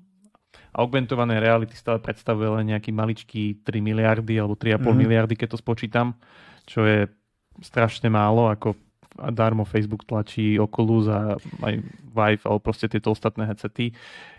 augmentované 0.74 1.42
reality 1.42 1.74
stále 1.74 1.98
predstavuje 2.02 2.50
len 2.62 2.74
nejaký 2.74 2.94
maličký 2.94 3.66
3 3.66 3.82
miliardy 3.82 4.38
alebo 4.38 4.54
3,5 4.54 4.80
mm-hmm. 4.80 4.98
miliardy, 4.98 5.34
keď 5.38 5.54
to 5.54 5.60
spočítam, 5.62 6.14
čo 6.66 6.86
je 6.86 7.10
strašne 7.60 8.08
málo, 8.08 8.48
ako 8.50 8.78
darmo 9.34 9.68
Facebook 9.68 10.08
tlačí 10.08 10.56
Oculus 10.56 11.12
a 11.12 11.36
aj 11.66 11.74
Vive 12.16 12.44
alebo 12.48 12.62
proste 12.64 12.88
tieto 12.88 13.12
ostatné 13.12 13.50
headsety. 13.50 13.92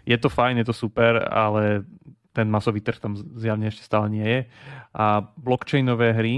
Je 0.09 0.17
to 0.17 0.33
fajn, 0.33 0.63
je 0.63 0.67
to 0.71 0.75
super, 0.75 1.21
ale 1.29 1.85
ten 2.33 2.47
masový 2.49 2.81
trh 2.81 2.97
tam 3.03 3.19
zjavne 3.37 3.69
ešte 3.69 3.85
stále 3.85 4.09
nie 4.09 4.25
je. 4.25 4.41
A 4.97 5.21
blockchainové 5.37 6.15
hry 6.15 6.35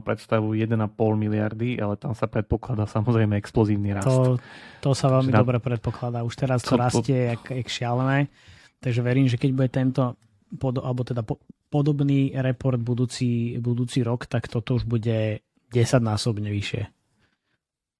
predstavujú 0.00 0.56
1,5 0.56 0.88
miliardy, 1.20 1.76
ale 1.76 2.00
tam 2.00 2.16
sa 2.16 2.24
predpokladá 2.24 2.88
samozrejme 2.88 3.36
explozívny 3.36 3.92
rast. 3.92 4.08
To, 4.08 4.40
to 4.80 4.90
sa 4.96 5.12
veľmi 5.12 5.28
na... 5.32 5.44
dobre 5.44 5.60
predpokladá. 5.60 6.24
Už 6.24 6.32
teraz 6.32 6.64
to, 6.64 6.74
to 6.74 6.80
rastie 6.80 7.36
jak, 7.36 7.44
jak 7.44 7.68
šialené. 7.68 8.32
Takže 8.80 9.00
verím, 9.04 9.28
že 9.28 9.36
keď 9.36 9.50
bude 9.52 9.68
tento 9.68 10.16
pod, 10.56 10.80
alebo 10.80 11.04
teda 11.04 11.20
po, 11.20 11.38
podobný 11.68 12.32
report 12.34 12.80
budúci, 12.80 13.60
budúci 13.60 14.00
rok, 14.00 14.24
tak 14.26 14.48
toto 14.48 14.80
už 14.80 14.88
bude 14.88 15.44
10 15.44 15.76
násobne 16.00 16.48
vyššie. 16.48 16.88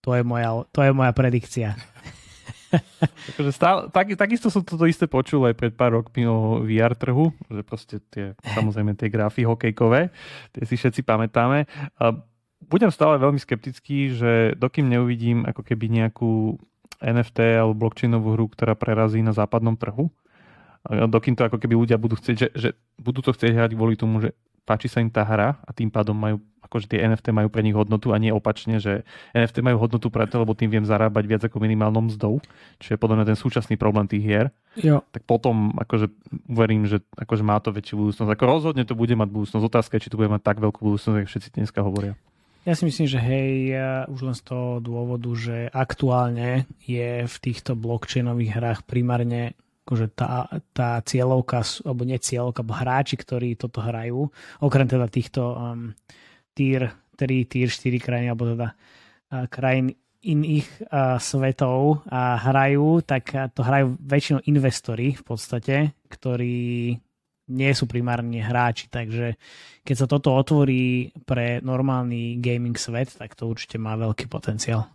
To 0.00 0.16
je 0.16 0.22
moja, 0.24 0.64
to 0.72 0.80
je 0.80 0.90
moja 0.96 1.12
predikcia. 1.12 1.76
Takže 3.36 3.50
stále, 3.50 3.90
tak, 3.90 4.14
takisto 4.14 4.46
som 4.48 4.62
toto 4.62 4.86
isté 4.86 5.10
počul 5.10 5.42
aj 5.50 5.54
pred 5.58 5.72
pár 5.74 5.98
rokmi 5.98 6.26
o 6.26 6.62
VR 6.62 6.94
trhu, 6.94 7.34
že 7.50 7.62
proste 7.66 7.96
tie, 8.10 8.38
samozrejme 8.54 8.94
tie 8.94 9.10
grafy 9.10 9.42
hokejkové, 9.42 10.14
tie 10.54 10.62
si 10.66 10.74
všetci 10.78 11.02
pamätáme. 11.02 11.66
A 11.98 12.04
budem 12.66 12.90
stále 12.94 13.18
veľmi 13.18 13.42
skeptický, 13.42 14.14
že 14.14 14.32
dokým 14.54 14.86
neuvidím 14.86 15.42
ako 15.48 15.66
keby 15.66 15.90
nejakú 15.90 16.60
NFT 17.00 17.58
alebo 17.58 17.88
blockchainovú 17.88 18.36
hru, 18.36 18.46
ktorá 18.52 18.76
prerazí 18.76 19.24
na 19.24 19.32
západnom 19.32 19.74
trhu, 19.74 20.12
dokým 20.88 21.36
to 21.36 21.44
ako 21.44 21.60
keby 21.60 21.76
ľudia 21.76 22.00
budú 22.00 22.16
chcieť, 22.16 22.36
že, 22.36 22.48
že 22.56 22.68
budú 22.96 23.20
to 23.20 23.36
chcieť 23.36 23.52
hrať 23.52 23.70
kvôli 23.76 24.00
tomu, 24.00 24.24
že 24.24 24.32
páči 24.64 24.88
sa 24.88 25.04
im 25.04 25.12
tá 25.12 25.26
hra 25.26 25.60
a 25.60 25.70
tým 25.76 25.92
pádom 25.92 26.16
majú, 26.16 26.40
akože 26.70 26.86
tie 26.86 27.02
NFT 27.02 27.34
majú 27.34 27.50
pre 27.50 27.66
nich 27.66 27.74
hodnotu 27.74 28.14
a 28.14 28.22
nie 28.22 28.30
opačne, 28.30 28.78
že 28.78 29.02
NFT 29.34 29.66
majú 29.66 29.82
hodnotu 29.82 30.06
preto, 30.06 30.38
lebo 30.38 30.54
tým 30.54 30.70
viem 30.70 30.86
zarábať 30.86 31.24
viac 31.26 31.42
ako 31.42 31.58
minimálnou 31.58 32.06
mzdou, 32.06 32.38
čo 32.78 32.94
je 32.94 32.98
podľa 33.02 33.18
mňa 33.18 33.26
ten 33.34 33.38
súčasný 33.42 33.74
problém 33.74 34.06
tých 34.06 34.22
hier. 34.22 34.46
Jo. 34.78 35.02
Tak 35.10 35.26
potom 35.26 35.74
akože 35.74 36.06
verím, 36.46 36.86
že 36.86 37.02
akože 37.18 37.42
má 37.42 37.58
to 37.58 37.74
väčšiu 37.74 37.98
budúcnosť. 37.98 38.30
Ako 38.30 38.44
rozhodne 38.46 38.86
to 38.86 38.94
bude 38.94 39.10
mať 39.18 39.26
budúcnosť. 39.26 39.66
Otázka 39.66 39.98
je, 39.98 40.06
či 40.06 40.10
to 40.14 40.18
bude 40.22 40.30
mať 40.30 40.46
tak 40.46 40.62
veľkú 40.62 40.78
budúcnosť, 40.78 41.26
ako 41.26 41.26
všetci 41.26 41.48
dneska 41.58 41.82
hovoria. 41.82 42.14
Ja 42.62 42.78
si 42.78 42.86
myslím, 42.86 43.08
že 43.08 43.18
hej, 43.18 43.74
už 44.12 44.20
len 44.30 44.36
z 44.36 44.42
toho 44.46 44.78
dôvodu, 44.78 45.32
že 45.34 45.72
aktuálne 45.74 46.70
je 46.84 47.24
v 47.26 47.36
týchto 47.42 47.74
blockchainových 47.74 48.52
hrách 48.54 48.80
primárne 48.86 49.58
akože 49.90 50.06
tá, 50.14 50.46
tá 50.70 51.02
cieľovka, 51.02 51.66
alebo 51.82 52.06
nie 52.06 52.14
cieľovka, 52.22 52.62
alebo 52.62 52.78
hráči, 52.78 53.18
ktorí 53.18 53.58
toto 53.58 53.82
hrajú, 53.82 54.30
okrem 54.62 54.86
teda 54.86 55.10
týchto 55.10 55.42
um, 55.50 55.98
tier 56.52 56.90
3, 57.16 57.46
tier 57.50 57.68
4 57.68 58.00
krajín, 58.00 58.28
alebo 58.32 58.54
teda 58.54 58.68
krajín 59.52 59.94
iných 60.20 60.90
svetov 61.20 62.04
a 62.08 62.36
hrajú, 62.36 63.00
tak 63.06 63.32
to 63.56 63.64
hrajú 63.64 63.96
väčšinou 64.00 64.40
investori 64.48 65.16
v 65.16 65.24
podstate, 65.24 65.96
ktorí 66.12 66.92
nie 67.50 67.72
sú 67.74 67.90
primárne 67.90 68.38
hráči, 68.44 68.92
takže 68.92 69.34
keď 69.82 69.96
sa 69.96 70.06
toto 70.06 70.36
otvorí 70.36 71.10
pre 71.26 71.58
normálny 71.64 72.38
gaming 72.38 72.78
svet, 72.78 73.16
tak 73.16 73.34
to 73.34 73.48
určite 73.50 73.80
má 73.80 73.98
veľký 73.98 74.30
potenciál. 74.30 74.86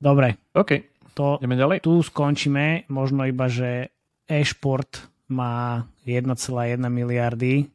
Dobre. 0.00 0.40
OK 0.56 0.90
to 1.14 1.36
Ideme 1.42 1.58
ďalej? 1.58 1.76
tu 1.84 2.00
skončíme. 2.00 2.88
Možno 2.88 3.26
iba, 3.26 3.50
že 3.50 3.92
e-šport 4.24 5.10
má 5.30 5.84
1,1 6.06 6.80
miliardy 6.88 7.68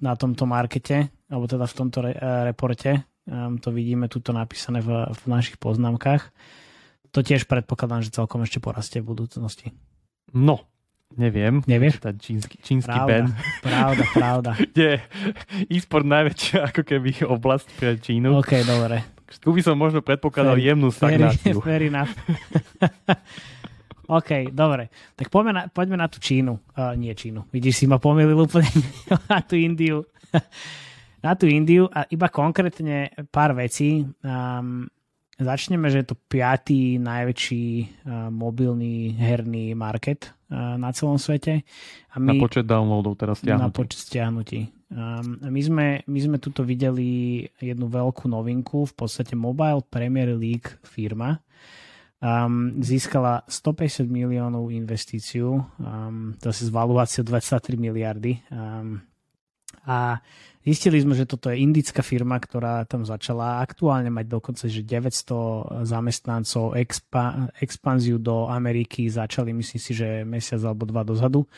na 0.00 0.16
tomto 0.16 0.44
markete, 0.44 1.08
alebo 1.30 1.44
teda 1.48 1.64
v 1.66 1.74
tomto 1.74 1.98
re, 2.04 2.12
eh, 2.14 2.42
reporte. 2.52 3.04
Um, 3.30 3.60
to 3.62 3.70
vidíme 3.70 4.10
tuto 4.10 4.34
napísané 4.34 4.82
v, 4.82 5.06
v 5.06 5.22
našich 5.30 5.60
poznámkach. 5.60 6.32
To 7.14 7.20
tiež 7.22 7.46
predpokladám, 7.46 8.02
že 8.02 8.14
celkom 8.14 8.42
ešte 8.42 8.58
porastie 8.58 8.98
v 9.02 9.14
budúcnosti. 9.14 9.70
No, 10.34 10.66
neviem. 11.14 11.62
Nevieš? 11.66 12.02
Tá 12.02 12.10
čínsky, 12.14 12.58
čínsky 12.62 12.90
pravda, 12.90 13.06
ben. 13.06 13.24
Pravda, 13.62 14.04
pravda. 14.14 14.50
Kde 14.74 15.04
e-sport 15.70 16.06
najväčšia 16.06 16.58
ako 16.74 16.82
keby 16.82 17.10
oblasť 17.26 17.66
pre 17.78 17.98
Čínu. 17.98 18.34
OK, 18.38 18.62
dobre. 18.66 19.04
Tu 19.30 19.48
by 19.54 19.62
som 19.62 19.78
možno 19.78 20.02
predpokladal 20.02 20.58
fair, 20.58 20.74
jemnú 20.74 20.90
stagnáciu. 20.90 21.62
Fair, 21.62 21.78
fair 21.78 21.82
enough. 21.86 22.12
OK, 24.10 24.50
dobre. 24.50 24.90
Tak 25.14 25.30
poďme 25.30 25.52
na, 25.54 25.62
poďme 25.70 25.96
na 26.02 26.10
tú 26.10 26.18
Čínu. 26.18 26.58
Uh, 26.74 26.98
nie 26.98 27.14
Čínu. 27.14 27.46
Vidíš, 27.54 27.78
si 27.78 27.86
ma 27.86 28.02
pomýlil 28.02 28.34
úplne 28.34 28.66
na 29.30 29.38
tú 29.38 29.54
Indiu. 29.54 30.02
na 31.24 31.38
tú 31.38 31.46
Indiu 31.46 31.86
a 31.94 32.10
iba 32.10 32.26
konkrétne 32.26 33.14
pár 33.30 33.54
vecí. 33.54 34.02
Um, 34.26 34.90
začneme, 35.38 35.86
že 35.94 36.02
je 36.02 36.06
to 36.10 36.16
piatý 36.18 36.98
najväčší 36.98 37.64
uh, 38.02 38.28
mobilný 38.34 39.14
herný 39.14 39.78
market 39.78 40.34
uh, 40.50 40.74
na 40.74 40.90
celom 40.90 41.14
svete. 41.14 41.62
A 42.10 42.18
my, 42.18 42.34
na 42.34 42.42
počet 42.42 42.66
downloadov 42.66 43.14
teraz 43.14 43.38
stiahnutí. 43.38 43.62
Na 43.62 43.70
počet 43.70 44.00
stiahnutí. 44.10 44.60
Um, 44.90 45.38
my, 45.38 45.60
sme, 45.62 45.86
my 46.02 46.18
sme 46.18 46.36
tuto 46.42 46.66
videli 46.66 47.46
jednu 47.62 47.86
veľkú 47.86 48.26
novinku, 48.26 48.90
v 48.90 48.94
podstate 48.98 49.38
Mobile 49.38 49.86
Premier 49.86 50.34
League 50.34 50.82
firma 50.82 51.38
um, 52.20 52.78
získala 52.80 53.42
150 53.48 54.06
miliónov 54.06 54.70
investíciu, 54.70 55.64
um, 55.80 56.36
to 56.40 56.52
si 56.52 56.68
z 56.68 56.70
valuáciou 56.70 57.24
23 57.26 57.76
miliardy. 57.76 58.40
Um, 58.52 59.00
a 59.88 60.20
Zistili 60.60 61.00
sme, 61.00 61.16
že 61.16 61.24
toto 61.24 61.48
je 61.48 61.56
indická 61.56 62.04
firma, 62.04 62.36
ktorá 62.36 62.84
tam 62.84 63.00
začala 63.00 63.64
aktuálne 63.64 64.12
mať 64.12 64.26
dokonca 64.28 64.68
že 64.68 64.84
900 64.84 65.88
zamestnancov, 65.88 66.76
expa, 66.76 67.48
expanziu 67.64 68.20
do 68.20 68.44
Ameriky 68.44 69.08
začali, 69.08 69.56
myslím 69.56 69.80
si, 69.80 69.96
že 69.96 70.20
mesiac 70.20 70.60
alebo 70.60 70.84
dva 70.84 71.00
dozadu. 71.00 71.48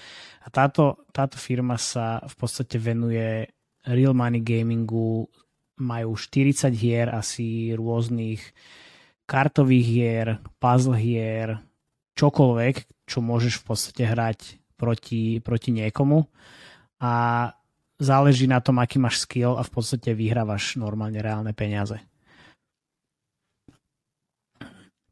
A 0.46 0.54
táto, 0.54 1.02
táto 1.10 1.34
firma 1.34 1.74
sa 1.82 2.22
v 2.22 2.34
podstate 2.38 2.78
venuje 2.78 3.50
real 3.90 4.14
money 4.14 4.38
gamingu, 4.38 5.26
majú 5.82 6.14
40 6.14 6.70
hier 6.70 7.10
asi 7.10 7.74
rôznych 7.74 8.38
kartových 9.32 9.86
hier, 9.88 10.28
puzzle 10.60 11.00
hier, 11.00 11.64
čokoľvek, 12.20 13.08
čo 13.08 13.24
môžeš 13.24 13.64
v 13.64 13.64
podstate 13.64 14.04
hrať 14.04 14.60
proti, 14.76 15.40
proti 15.40 15.72
niekomu 15.72 16.28
a 17.00 17.12
záleží 17.96 18.44
na 18.44 18.60
tom, 18.60 18.76
aký 18.76 19.00
máš 19.00 19.24
skill 19.24 19.56
a 19.56 19.64
v 19.64 19.72
podstate 19.72 20.12
vyhrávaš 20.12 20.76
normálne 20.76 21.16
reálne 21.24 21.56
peniaze. 21.56 21.96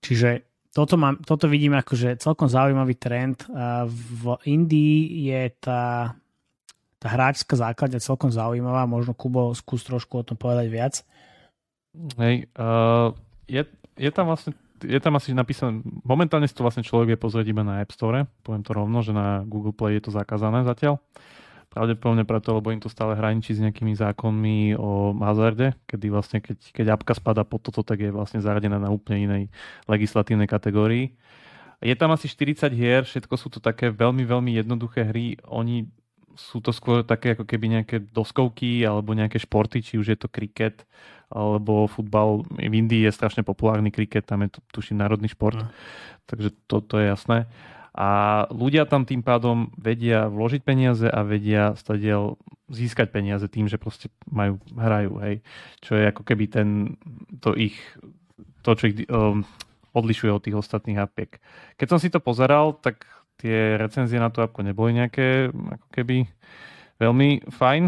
Čiže 0.04 0.44
toto, 0.76 1.00
mám, 1.00 1.16
toto 1.24 1.48
vidím 1.48 1.80
ako, 1.80 1.92
že 1.96 2.20
celkom 2.20 2.46
zaujímavý 2.46 3.00
trend. 3.00 3.48
V 3.88 4.36
Indii 4.44 5.28
je 5.32 5.42
tá, 5.60 6.14
tá 7.00 7.08
hráčska 7.08 7.56
základňa 7.56 8.04
celkom 8.04 8.28
zaujímavá. 8.28 8.84
Možno 8.84 9.16
Kubo 9.16 9.56
skús 9.56 9.80
trošku 9.82 10.20
o 10.20 10.26
tom 10.26 10.36
povedať 10.36 10.66
viac. 10.68 10.94
Hej, 12.16 12.48
uh, 12.54 13.12
je, 13.50 13.66
je 14.01 14.11
tam 14.11 14.32
vlastne 14.32 14.57
je 14.80 14.96
tam 14.96 15.12
asi 15.20 15.36
napísané, 15.36 15.84
momentálne 15.84 16.48
si 16.48 16.57
to 16.57 16.64
vlastne 16.64 16.80
človek 16.80 17.12
vie 17.12 17.18
pozrieť 17.20 17.53
iba 17.53 17.61
na 17.61 17.84
App 17.84 17.92
Store, 17.92 18.24
poviem 18.40 18.64
to 18.64 18.72
rovno, 18.72 19.05
že 19.05 19.12
na 19.12 19.44
Google 19.44 19.76
Play 19.76 20.01
je 20.01 20.09
to 20.09 20.16
zakázané 20.16 20.64
zatiaľ. 20.64 20.96
Pravdepodobne 21.70 22.26
preto, 22.26 22.51
lebo 22.59 22.74
im 22.74 22.82
to 22.82 22.90
stále 22.90 23.14
hraničí 23.14 23.55
s 23.55 23.62
nejakými 23.62 23.94
zákonmi 23.94 24.74
o 24.74 25.14
hazarde, 25.22 25.78
kedy 25.86 26.07
vlastne 26.11 26.42
keď, 26.42 26.59
keď 26.74 26.86
apka 26.98 27.14
spada 27.14 27.46
pod 27.46 27.62
toto, 27.62 27.86
tak 27.86 28.03
je 28.03 28.11
vlastne 28.11 28.42
zaradená 28.42 28.82
na 28.82 28.90
úplne 28.90 29.30
inej 29.30 29.42
legislatívnej 29.86 30.51
kategórii. 30.51 31.14
Je 31.78 31.94
tam 31.94 32.11
asi 32.11 32.26
40 32.26 32.74
hier, 32.74 33.07
všetko 33.07 33.34
sú 33.38 33.55
to 33.55 33.62
také 33.62 33.94
veľmi, 33.94 34.26
veľmi 34.26 34.51
jednoduché 34.59 35.14
hry. 35.14 35.38
Oni 35.46 35.86
sú 36.49 36.64
to 36.64 36.72
skôr 36.72 37.05
také 37.05 37.36
ako 37.36 37.45
keby 37.45 37.80
nejaké 37.80 37.97
doskovky 38.01 38.80
alebo 38.82 39.12
nejaké 39.12 39.36
športy, 39.36 39.84
či 39.84 40.01
už 40.01 40.16
je 40.16 40.18
to 40.18 40.32
kriket 40.32 40.88
alebo 41.30 41.86
futbal. 41.86 42.43
V 42.57 42.72
Indii 42.74 43.07
je 43.07 43.12
strašne 43.14 43.45
populárny 43.45 43.93
kriket, 43.93 44.26
tam 44.26 44.43
je 44.43 44.57
to 44.57 44.61
tuším 44.74 44.99
národný 44.99 45.30
šport, 45.30 45.61
no. 45.61 45.70
takže 46.26 46.51
toto 46.66 46.97
to 46.97 47.05
je 47.05 47.07
jasné. 47.12 47.38
A 47.91 48.47
ľudia 48.55 48.86
tam 48.86 49.03
tým 49.03 49.20
pádom 49.20 49.74
vedia 49.74 50.30
vložiť 50.30 50.62
peniaze 50.62 51.07
a 51.11 51.26
vedia 51.26 51.74
stadiel 51.74 52.38
získať 52.70 53.11
peniaze 53.11 53.45
tým, 53.51 53.66
že 53.66 53.82
proste 53.82 54.14
majú, 54.30 54.62
hrajú, 54.78 55.18
hej. 55.26 55.43
Čo 55.82 55.99
je 55.99 56.05
ako 56.07 56.22
keby 56.22 56.45
ten, 56.47 56.68
to 57.43 57.51
ich, 57.59 57.74
to, 58.62 58.78
čo 58.78 58.95
ich 58.95 59.11
um, 59.11 59.43
odlišuje 59.91 60.30
od 60.30 60.43
tých 60.43 60.59
ostatných 60.59 61.03
apiek. 61.03 61.43
Keď 61.82 61.86
som 61.91 61.99
si 61.99 62.14
to 62.14 62.22
pozeral, 62.22 62.78
tak 62.78 63.11
tie 63.41 63.80
recenzie 63.80 64.20
na 64.20 64.28
to 64.28 64.45
apko 64.45 64.61
neboli 64.61 65.01
nejaké 65.01 65.49
ako 65.49 65.86
keby 65.88 66.28
veľmi 67.01 67.49
fajn. 67.49 67.82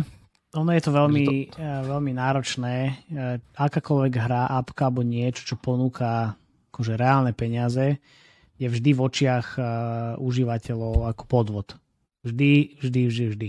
Ono 0.53 0.71
je 0.73 0.83
to 0.85 0.93
veľmi, 0.93 1.25
to... 1.53 1.61
Eh, 1.61 1.81
veľmi 1.85 2.13
náročné. 2.17 2.75
Eh, 2.85 3.37
akákoľvek 3.57 4.15
hra, 4.17 4.49
apka 4.53 4.89
alebo 4.89 5.05
niečo, 5.05 5.45
čo 5.45 5.57
ponúka 5.61 6.37
akože 6.73 6.97
reálne 6.97 7.37
peniaze, 7.37 8.01
je 8.57 8.65
vždy 8.65 8.97
v 8.97 9.01
očiach 9.03 9.59
uh, 9.59 9.67
užívateľov 10.23 11.11
ako 11.13 11.25
podvod. 11.29 11.69
Vždy, 12.23 12.79
vždy, 12.79 13.01
vždy, 13.11 13.25
vždy. 13.35 13.49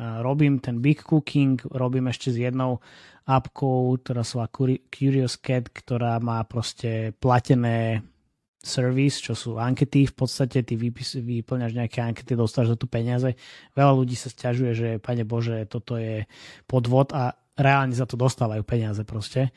Robím 0.00 0.60
ten 0.60 0.80
big 0.80 1.00
cooking, 1.00 1.60
robím 1.72 2.08
ešte 2.08 2.32
s 2.32 2.36
jednou 2.40 2.80
appkou, 3.28 4.00
ktorá 4.00 4.24
sa 4.24 4.48
Curious 4.88 5.36
Cat, 5.36 5.68
ktorá 5.68 6.16
má 6.24 6.40
proste 6.48 7.12
platené 7.20 8.04
service, 8.60 9.24
čo 9.24 9.32
sú 9.32 9.56
ankety, 9.56 10.04
v 10.04 10.14
podstate 10.14 10.60
ty 10.60 10.76
vypis, 10.76 11.16
vyplňaš 11.16 11.72
nejaké 11.72 12.04
ankety, 12.04 12.36
dostáš 12.36 12.72
za 12.72 12.76
tu 12.76 12.84
peniaze. 12.84 13.32
Veľa 13.72 13.92
ľudí 13.96 14.12
sa 14.12 14.28
stiažuje, 14.28 14.72
že 14.76 14.88
pane 15.00 15.24
Bože, 15.24 15.64
toto 15.64 15.96
je 15.96 16.28
podvod 16.68 17.16
a 17.16 17.32
reálne 17.56 17.96
za 17.96 18.04
to 18.04 18.20
dostávajú 18.20 18.60
peniaze 18.64 19.00
proste. 19.08 19.48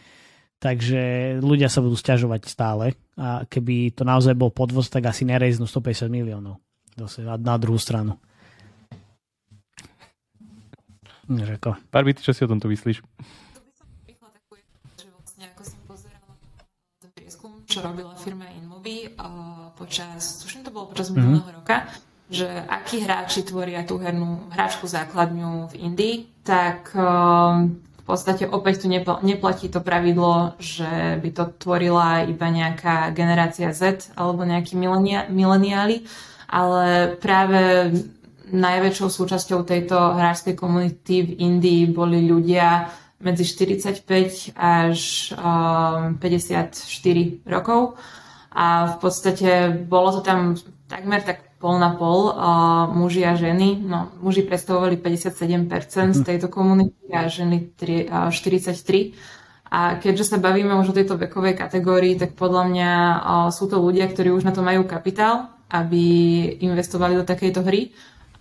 Takže 0.64 1.36
ľudia 1.44 1.68
sa 1.68 1.84
budú 1.84 2.00
stiažovať 2.00 2.48
stále 2.48 2.96
a 3.20 3.44
keby 3.44 3.92
to 3.92 4.08
naozaj 4.08 4.32
bol 4.32 4.48
podvoz, 4.48 4.88
tak 4.88 5.12
asi 5.12 5.28
nerejznú 5.28 5.68
150 5.68 6.08
miliónov 6.08 6.64
Zase 6.96 7.26
na, 7.26 7.36
na 7.36 7.60
druhú 7.60 7.76
stranu. 7.76 8.16
Řeko. 11.28 11.76
Barbi, 11.92 12.14
ty 12.16 12.24
čo 12.24 12.32
si 12.32 12.46
o 12.46 12.52
tomto 12.52 12.72
myslíš? 12.72 13.04
čo 17.74 17.82
robila 17.82 18.14
firma 18.14 18.46
Inmobi 18.84 19.16
uh, 19.16 19.72
počas, 19.80 20.44
tuším 20.44 20.68
to 20.68 20.72
bolo 20.76 20.92
počas 20.92 21.08
mm-hmm. 21.08 21.24
minulého 21.24 21.56
roka, 21.56 21.88
že 22.28 22.52
akí 22.68 23.00
hráči 23.00 23.48
tvoria 23.48 23.88
tú 23.88 23.96
hernú 23.96 24.52
hráčku 24.52 24.92
základňu 24.92 25.72
v 25.72 25.88
Indii, 25.88 26.16
tak 26.44 26.92
uh, 26.92 27.64
v 27.72 28.04
podstate 28.04 28.44
opäť 28.44 28.84
tu 28.84 28.92
neplatí 28.92 29.72
to 29.72 29.80
pravidlo, 29.80 30.60
že 30.60 31.16
by 31.16 31.30
to 31.32 31.56
tvorila 31.64 32.28
iba 32.28 32.44
nejaká 32.52 33.16
generácia 33.16 33.72
Z 33.72 34.12
alebo 34.20 34.44
nejakí 34.44 34.76
mileniáli, 35.32 36.04
ale 36.52 37.16
práve 37.24 37.88
najväčšou 38.52 39.08
súčasťou 39.08 39.64
tejto 39.64 39.96
hráčskej 39.96 40.60
komunity 40.60 41.24
v 41.24 41.32
Indii 41.40 41.88
boli 41.88 42.28
ľudia 42.28 42.92
medzi 43.24 43.48
45 43.48 44.60
až 44.60 45.32
um, 45.40 46.20
54 46.20 46.76
rokov 47.48 47.96
a 48.54 48.94
v 48.94 48.96
podstate 49.02 49.74
bolo 49.90 50.14
to 50.14 50.22
tam 50.22 50.54
takmer 50.86 51.26
tak 51.26 51.58
pol 51.58 51.80
na 51.80 51.96
pol, 51.96 52.30
uh, 52.30 52.92
muži 52.92 53.24
a 53.24 53.40
ženy. 53.40 53.80
No, 53.82 54.12
muži 54.20 54.44
predstavovali 54.44 55.00
57% 55.00 56.14
z 56.14 56.22
mhm. 56.22 56.28
tejto 56.28 56.48
komunity 56.52 57.08
a 57.10 57.26
ženy 57.32 57.74
3, 57.80 58.12
uh, 58.12 58.30
43%. 58.30 59.42
A 59.74 59.98
keďže 59.98 60.30
sa 60.30 60.38
bavíme 60.38 60.70
už 60.78 60.94
o 60.94 60.98
tejto 60.98 61.18
vekovej 61.18 61.58
kategórii, 61.58 62.14
tak 62.14 62.38
podľa 62.38 62.70
mňa 62.70 62.92
uh, 62.94 63.50
sú 63.50 63.66
to 63.66 63.82
ľudia, 63.82 64.06
ktorí 64.06 64.30
už 64.30 64.46
na 64.46 64.54
to 64.54 64.62
majú 64.62 64.86
kapitál, 64.86 65.50
aby 65.74 66.06
investovali 66.62 67.18
do 67.18 67.26
takejto 67.26 67.66
hry. 67.66 67.90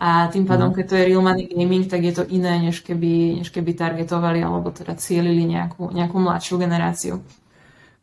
A 0.02 0.28
tým 0.28 0.44
pádom, 0.44 0.74
no. 0.74 0.76
keď 0.76 0.84
to 0.92 0.98
je 0.98 1.08
real 1.08 1.22
money 1.22 1.46
gaming, 1.46 1.86
tak 1.86 2.02
je 2.02 2.10
to 2.10 2.26
iné, 2.26 2.58
než 2.58 2.82
keby, 2.82 3.40
než 3.40 3.54
keby 3.54 3.70
targetovali 3.72 4.42
alebo 4.42 4.74
teda 4.74 4.98
cielili 4.98 5.46
nejakú, 5.46 5.94
nejakú 5.94 6.18
mladšiu 6.18 6.58
generáciu. 6.58 7.22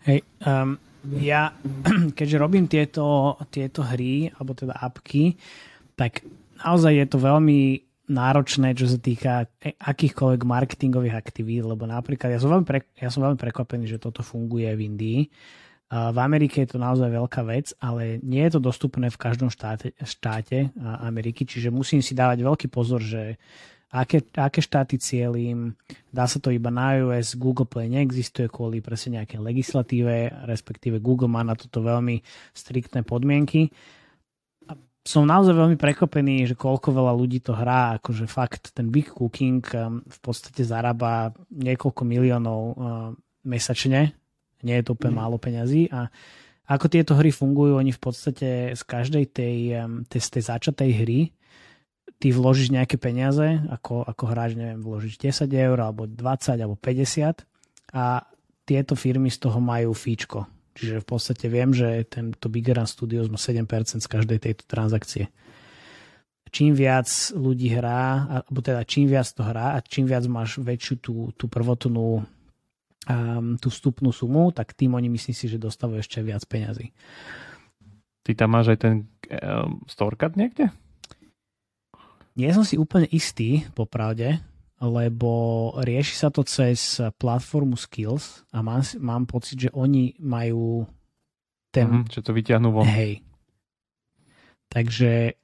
Hej, 0.07 0.23
um, 0.47 0.79
ja, 1.19 1.55
keďže 2.17 2.37
robím 2.37 2.67
tieto, 2.67 3.37
tieto 3.47 3.85
hry, 3.85 4.27
alebo 4.35 4.51
teda 4.55 4.75
apky, 4.75 5.39
tak 5.95 6.23
naozaj 6.63 6.93
je 6.95 7.07
to 7.07 7.17
veľmi 7.19 7.59
náročné, 8.09 8.73
čo 8.73 8.89
sa 8.89 8.97
týka 8.97 9.45
akýchkoľvek 9.61 10.41
marketingových 10.41 11.15
aktivít, 11.15 11.61
lebo 11.61 11.85
napríklad 11.85 12.33
ja 12.33 12.41
som 12.41 12.49
veľmi, 12.49 12.65
pre, 12.65 12.81
ja 12.97 13.13
som 13.13 13.21
veľmi 13.21 13.37
prekvapený, 13.37 13.85
že 13.85 14.01
toto 14.01 14.25
funguje 14.25 14.65
v 14.73 14.81
Indii. 14.81 15.21
V 15.89 16.17
Amerike 16.21 16.65
je 16.65 16.73
to 16.73 16.81
naozaj 16.81 17.09
veľká 17.09 17.41
vec, 17.49 17.73
ale 17.81 18.21
nie 18.21 18.45
je 18.45 18.57
to 18.57 18.61
dostupné 18.61 19.09
v 19.09 19.17
každom 19.17 19.49
štáte, 19.49 19.93
štáte 20.05 20.69
Ameriky, 20.81 21.45
čiže 21.45 21.73
musím 21.73 22.01
si 22.01 22.13
dávať 22.13 22.45
veľký 22.45 22.67
pozor, 22.69 23.01
že 23.01 23.41
aké, 23.89 24.21
aké 24.37 24.61
štáty 24.61 25.01
cieľim. 25.01 25.73
Dá 26.13 26.29
sa 26.29 26.37
to 26.37 26.53
iba 26.53 26.69
na 26.69 26.97
iOS, 26.97 27.37
Google 27.37 27.65
Play 27.65 27.89
neexistuje 27.89 28.49
kvôli 28.49 28.81
presne 28.81 29.21
nejaké 29.21 29.41
legislatíve, 29.41 30.29
respektíve 30.45 31.01
Google 31.01 31.29
má 31.29 31.41
na 31.41 31.57
toto 31.57 31.81
veľmi 31.81 32.21
striktné 32.53 33.01
podmienky. 33.01 33.73
A 34.69 34.77
som 35.01 35.25
naozaj 35.25 35.57
veľmi 35.57 35.77
prekvapený, 35.77 36.53
že 36.53 36.55
koľko 36.55 36.93
veľa 36.93 37.13
ľudí 37.17 37.41
to 37.41 37.57
hrá, 37.57 37.97
akože 37.97 38.29
fakt 38.29 38.69
ten 38.77 38.93
Big 38.93 39.09
Cooking 39.09 39.65
um, 39.73 40.05
v 40.05 40.19
podstate 40.21 40.61
zarába 40.61 41.33
niekoľko 41.49 42.01
miliónov 42.05 42.61
uh, 42.61 42.73
mesačne, 43.41 44.13
nie 44.61 44.75
je 44.77 44.85
to 44.85 44.93
úplne 44.93 45.17
mm. 45.17 45.19
málo 45.23 45.37
peňazí 45.41 45.89
a 45.89 46.11
ako 46.69 46.85
tieto 46.85 47.17
hry 47.17 47.33
fungujú, 47.33 47.81
oni 47.81 47.89
v 47.89 48.01
podstate 48.03 48.77
z 48.77 48.81
každej 48.85 49.25
tej, 49.33 49.57
um, 49.81 50.05
tej, 50.05 50.21
tej 50.21 50.43
začatej 50.45 50.89
hry 51.01 51.33
ty 52.19 52.35
vložíš 52.35 52.75
nejaké 52.75 52.99
peniaze, 52.99 53.63
ako, 53.71 54.03
ako 54.03 54.23
hráč, 54.27 54.59
neviem, 54.59 54.83
vložíš 54.83 55.17
10 55.17 55.47
eur, 55.55 55.77
alebo 55.79 56.03
20, 56.05 56.59
alebo 56.59 56.75
50 56.75 57.47
a 57.95 58.27
tieto 58.67 58.93
firmy 58.93 59.31
z 59.31 59.39
toho 59.39 59.57
majú 59.63 59.95
fíčko. 59.95 60.45
Čiže 60.77 61.01
v 61.01 61.07
podstate 61.07 61.45
viem, 61.49 61.73
že 61.73 62.05
tento 62.05 62.47
Bigger 62.51 62.77
Run 62.77 62.87
Studios 62.87 63.31
má 63.31 63.39
7% 63.39 63.65
z 63.99 64.07
každej 64.07 64.39
tejto 64.39 64.63
transakcie. 64.69 65.31
Čím 66.49 66.73
viac 66.73 67.09
ľudí 67.33 67.73
hrá, 67.73 68.25
alebo 68.41 68.59
teda 68.61 68.81
čím 68.85 69.09
viac 69.09 69.27
to 69.31 69.41
hrá 69.41 69.77
a 69.77 69.83
čím 69.85 70.09
viac 70.09 70.25
máš 70.25 70.57
väčšiu 70.61 70.95
tú, 71.01 71.13
tú 71.37 71.45
prvotnú 71.45 72.25
um, 73.05 73.57
tú 73.57 73.67
vstupnú 73.69 74.09
sumu, 74.09 74.49
tak 74.53 74.73
tým 74.73 74.97
oni 74.97 75.09
myslím 75.13 75.35
si, 75.35 75.45
že 75.45 75.61
dostávajú 75.61 76.01
ešte 76.01 76.19
viac 76.25 76.43
peňazí. 76.45 76.89
Ty 78.25 78.31
tam 78.33 78.49
máš 78.53 78.75
aj 78.75 78.79
ten 78.81 78.93
um, 79.29 79.81
storecard 79.89 80.33
niekde? 80.37 80.73
Nie 82.39 82.55
som 82.55 82.63
si 82.63 82.79
úplne 82.79 83.05
istý, 83.11 83.67
popravde, 83.75 84.39
lebo 84.79 85.31
rieši 85.83 86.15
sa 86.15 86.31
to 86.31 86.47
cez 86.47 87.03
platformu 87.19 87.75
Skills 87.75 88.47
a 88.55 88.63
mám, 88.63 88.79
mám 89.03 89.27
pocit, 89.27 89.67
že 89.67 89.69
oni 89.75 90.15
majú 90.23 90.87
ten... 91.67 92.03
Mm, 92.03 92.07
že 92.07 92.23
to 92.23 92.31
vyťahnú 92.31 92.71
von. 92.71 92.87
Hej. 92.87 93.19
Takže 94.71 95.35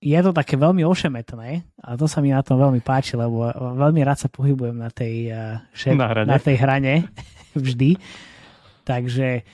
je 0.00 0.18
to 0.24 0.32
také 0.32 0.56
veľmi 0.56 0.80
ošemetné 0.80 1.60
a 1.84 1.90
to 2.00 2.08
sa 2.08 2.24
mi 2.24 2.32
na 2.32 2.40
tom 2.40 2.56
veľmi 2.56 2.80
páči, 2.80 3.20
lebo 3.20 3.52
veľmi 3.52 4.00
rád 4.00 4.24
sa 4.24 4.32
pohybujem 4.32 4.80
na 4.80 4.88
tej, 4.88 5.28
uh, 5.28 5.60
šep, 5.76 5.92
na, 5.92 6.24
na 6.24 6.38
tej 6.40 6.56
hrane 6.56 7.04
vždy. 7.52 8.00
Takže 8.88 9.44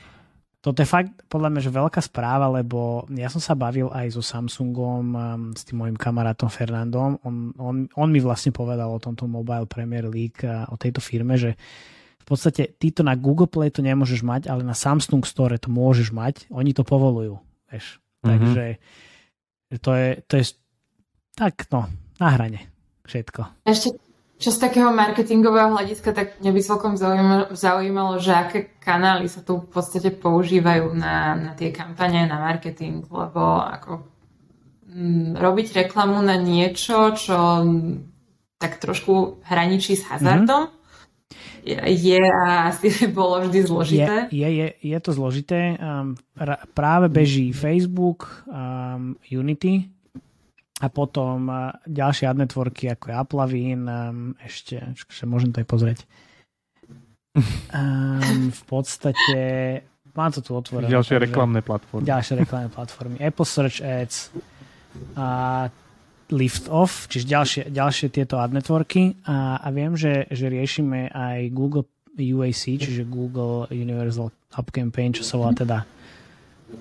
toto 0.66 0.82
je 0.82 0.88
fakt 0.90 1.14
podľa 1.30 1.54
mňa, 1.54 1.60
že 1.62 1.70
veľká 1.70 2.02
správa, 2.02 2.50
lebo 2.50 3.06
ja 3.14 3.30
som 3.30 3.38
sa 3.38 3.54
bavil 3.54 3.86
aj 3.94 4.18
so 4.18 4.18
Samsungom, 4.18 5.04
um, 5.14 5.54
s 5.54 5.62
tým 5.62 5.78
mojim 5.78 5.94
kamarátom 5.94 6.50
Fernandom. 6.50 7.22
On, 7.22 7.54
on, 7.54 7.86
on 7.94 8.08
mi 8.10 8.18
vlastne 8.18 8.50
povedal 8.50 8.90
o 8.90 8.98
tomto 8.98 9.30
Mobile 9.30 9.70
Premier 9.70 10.10
League, 10.10 10.42
o 10.42 10.74
tejto 10.74 10.98
firme, 10.98 11.38
že 11.38 11.54
v 12.18 12.24
podstate 12.26 12.74
ty 12.82 12.90
to 12.90 13.06
na 13.06 13.14
Google 13.14 13.46
Play 13.46 13.70
to 13.70 13.78
nemôžeš 13.78 14.26
mať, 14.26 14.50
ale 14.50 14.66
na 14.66 14.74
Samsung 14.74 15.22
Store 15.22 15.54
to 15.54 15.70
môžeš 15.70 16.10
mať. 16.10 16.50
Oni 16.50 16.74
to 16.74 16.82
povolujú. 16.82 17.38
Vieš. 17.70 18.02
Mm-hmm. 18.26 18.26
Takže 18.26 18.64
to 19.78 19.90
je, 19.94 20.08
to 20.26 20.34
je 20.34 20.44
tak 21.38 21.70
no, 21.70 21.86
na 22.18 22.28
hrane 22.34 22.66
všetko. 23.06 23.62
Ešte 23.62 23.94
čo 24.36 24.52
z 24.52 24.58
takého 24.60 24.92
marketingového 24.92 25.72
hľadiska, 25.72 26.12
tak 26.12 26.36
mňa 26.44 26.52
by 26.52 26.60
celkom 26.60 26.92
zaujímalo, 27.00 27.44
zaujímalo, 27.56 28.12
že 28.20 28.32
aké 28.36 28.58
kanály 28.84 29.32
sa 29.32 29.40
tu 29.40 29.64
v 29.64 29.68
podstate 29.72 30.12
používajú 30.12 30.92
na, 30.92 31.32
na 31.40 31.50
tie 31.56 31.72
kampane, 31.72 32.28
na 32.28 32.36
marketing, 32.36 33.08
lebo 33.08 33.64
ako 33.64 34.04
m, 34.92 35.32
mm, 35.32 35.40
robiť 35.40 35.66
reklamu 35.88 36.20
na 36.20 36.36
niečo, 36.36 37.16
čo 37.16 37.64
tak 38.60 38.76
trošku 38.76 39.40
hraničí 39.48 39.96
s 39.96 40.04
hazardom, 40.04 40.68
mm-hmm. 40.68 41.64
je, 41.64 41.80
je 41.96 42.20
a 42.20 42.72
asi 42.72 43.08
bolo 43.08 43.40
vždy 43.40 43.60
zložité. 43.64 44.16
Je, 44.28 44.44
je, 44.44 44.48
je, 44.52 44.68
je 44.84 44.98
to 45.00 45.10
zložité. 45.16 45.80
Um, 45.80 46.12
práve 46.76 47.08
beží 47.08 47.56
Facebook, 47.56 48.44
um, 48.44 49.16
Unity, 49.32 49.95
a 50.76 50.86
potom 50.92 51.48
ďalšie 51.88 52.28
ad 52.28 52.36
networky 52.36 52.92
ako 52.92 53.04
je 53.08 53.14
Aplavin, 53.16 53.82
um, 53.88 54.36
ešte, 54.44 54.76
ešte 54.92 55.24
môžem 55.24 55.48
to 55.48 55.64
aj 55.64 55.68
pozrieť. 55.68 56.00
Um, 57.72 58.48
v 58.48 58.62
podstate 58.68 59.40
mám 60.16 60.32
to 60.32 60.40
tu 60.40 60.56
otvorené. 60.56 60.88
Ďalšie 60.88 61.16
reklamné 61.20 61.60
platformy. 61.60 62.04
Ďalšie 62.04 62.34
reklamné 62.44 62.68
platformy. 62.72 63.16
Apple 63.20 63.48
Search 63.48 63.84
Ads 63.84 64.32
a 65.16 65.28
Lift 66.32 66.66
Off, 66.72 67.06
čiže 67.06 67.24
ďalšie, 67.28 67.62
ďalšie 67.70 68.08
tieto 68.10 68.40
ad 68.40 68.50
networky 68.50 69.14
a, 69.28 69.60
a 69.62 69.68
viem, 69.70 69.94
že, 69.94 70.26
že 70.32 70.50
riešime 70.50 71.12
aj 71.12 71.54
Google 71.54 71.86
UAC, 72.16 72.80
čiže 72.80 73.04
Google 73.04 73.68
Universal 73.70 74.32
App 74.56 74.72
Campaign, 74.72 75.12
čo 75.14 75.22
sa 75.22 75.36
volá 75.36 75.52
teda 75.52 75.84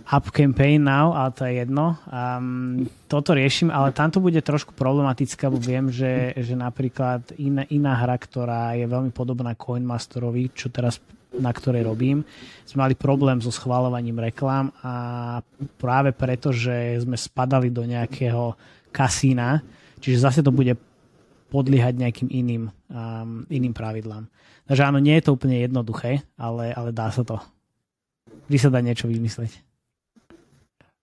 Up 0.05 0.29
Campaign 0.33 0.85
Now, 0.85 1.13
ale 1.13 1.29
to 1.33 1.41
je 1.45 1.53
jedno. 1.61 1.97
Um, 2.09 2.89
toto 3.05 3.37
riešim, 3.37 3.69
ale 3.69 3.93
tam 3.93 4.09
to 4.09 4.17
bude 4.17 4.37
trošku 4.41 4.73
problematické, 4.73 5.45
lebo 5.45 5.61
viem, 5.61 5.93
že, 5.93 6.33
že 6.37 6.57
napríklad 6.57 7.37
iná, 7.37 7.65
iná 7.69 7.93
hra, 7.93 8.17
ktorá 8.17 8.73
je 8.77 8.85
veľmi 8.89 9.13
podobná 9.13 9.53
Coinmasterovi, 9.53 10.53
čo 10.53 10.73
teraz 10.73 10.97
na 11.35 11.51
ktorej 11.51 11.83
robím, 11.83 12.23
sme 12.63 12.87
mali 12.87 12.95
problém 12.95 13.43
so 13.43 13.51
schvalovaním 13.51 14.23
reklám 14.23 14.71
a 14.79 14.93
práve 15.75 16.15
preto, 16.15 16.55
že 16.55 17.03
sme 17.03 17.19
spadali 17.19 17.67
do 17.67 17.83
nejakého 17.83 18.55
kasína, 18.95 19.59
čiže 19.99 20.23
zase 20.23 20.39
to 20.39 20.55
bude 20.55 20.79
podliehať 21.51 21.93
nejakým 21.99 22.29
iným, 22.31 22.71
um, 22.87 23.43
iným 23.51 23.75
pravidlám. 23.75 24.31
Takže 24.65 24.81
áno, 24.81 24.97
nie 24.97 25.13
je 25.19 25.23
to 25.27 25.35
úplne 25.35 25.61
jednoduché, 25.61 26.25
ale, 26.39 26.73
ale 26.73 26.89
dá 26.95 27.11
sa 27.11 27.21
to. 27.21 27.37
Vždy 28.49 28.57
sa 28.57 28.69
dá 28.73 28.79
niečo 28.81 29.05
vymyslieť. 29.05 29.74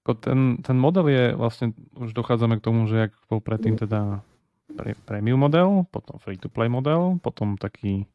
Ten, 0.03 0.59
ten 0.59 0.76
model 0.76 1.07
je 1.07 1.24
vlastne, 1.38 1.78
už 1.94 2.11
dochádzame 2.11 2.59
k 2.59 2.64
tomu, 2.66 2.90
že 2.90 3.11
ak 3.11 3.12
bol 3.30 3.38
predtým 3.38 3.78
teda 3.78 4.26
pre, 4.74 4.98
premium 5.07 5.38
model, 5.38 5.86
potom 5.94 6.18
free 6.18 6.40
to 6.40 6.50
play 6.50 6.66
model, 6.66 7.22
potom 7.22 7.55
taký 7.55 8.11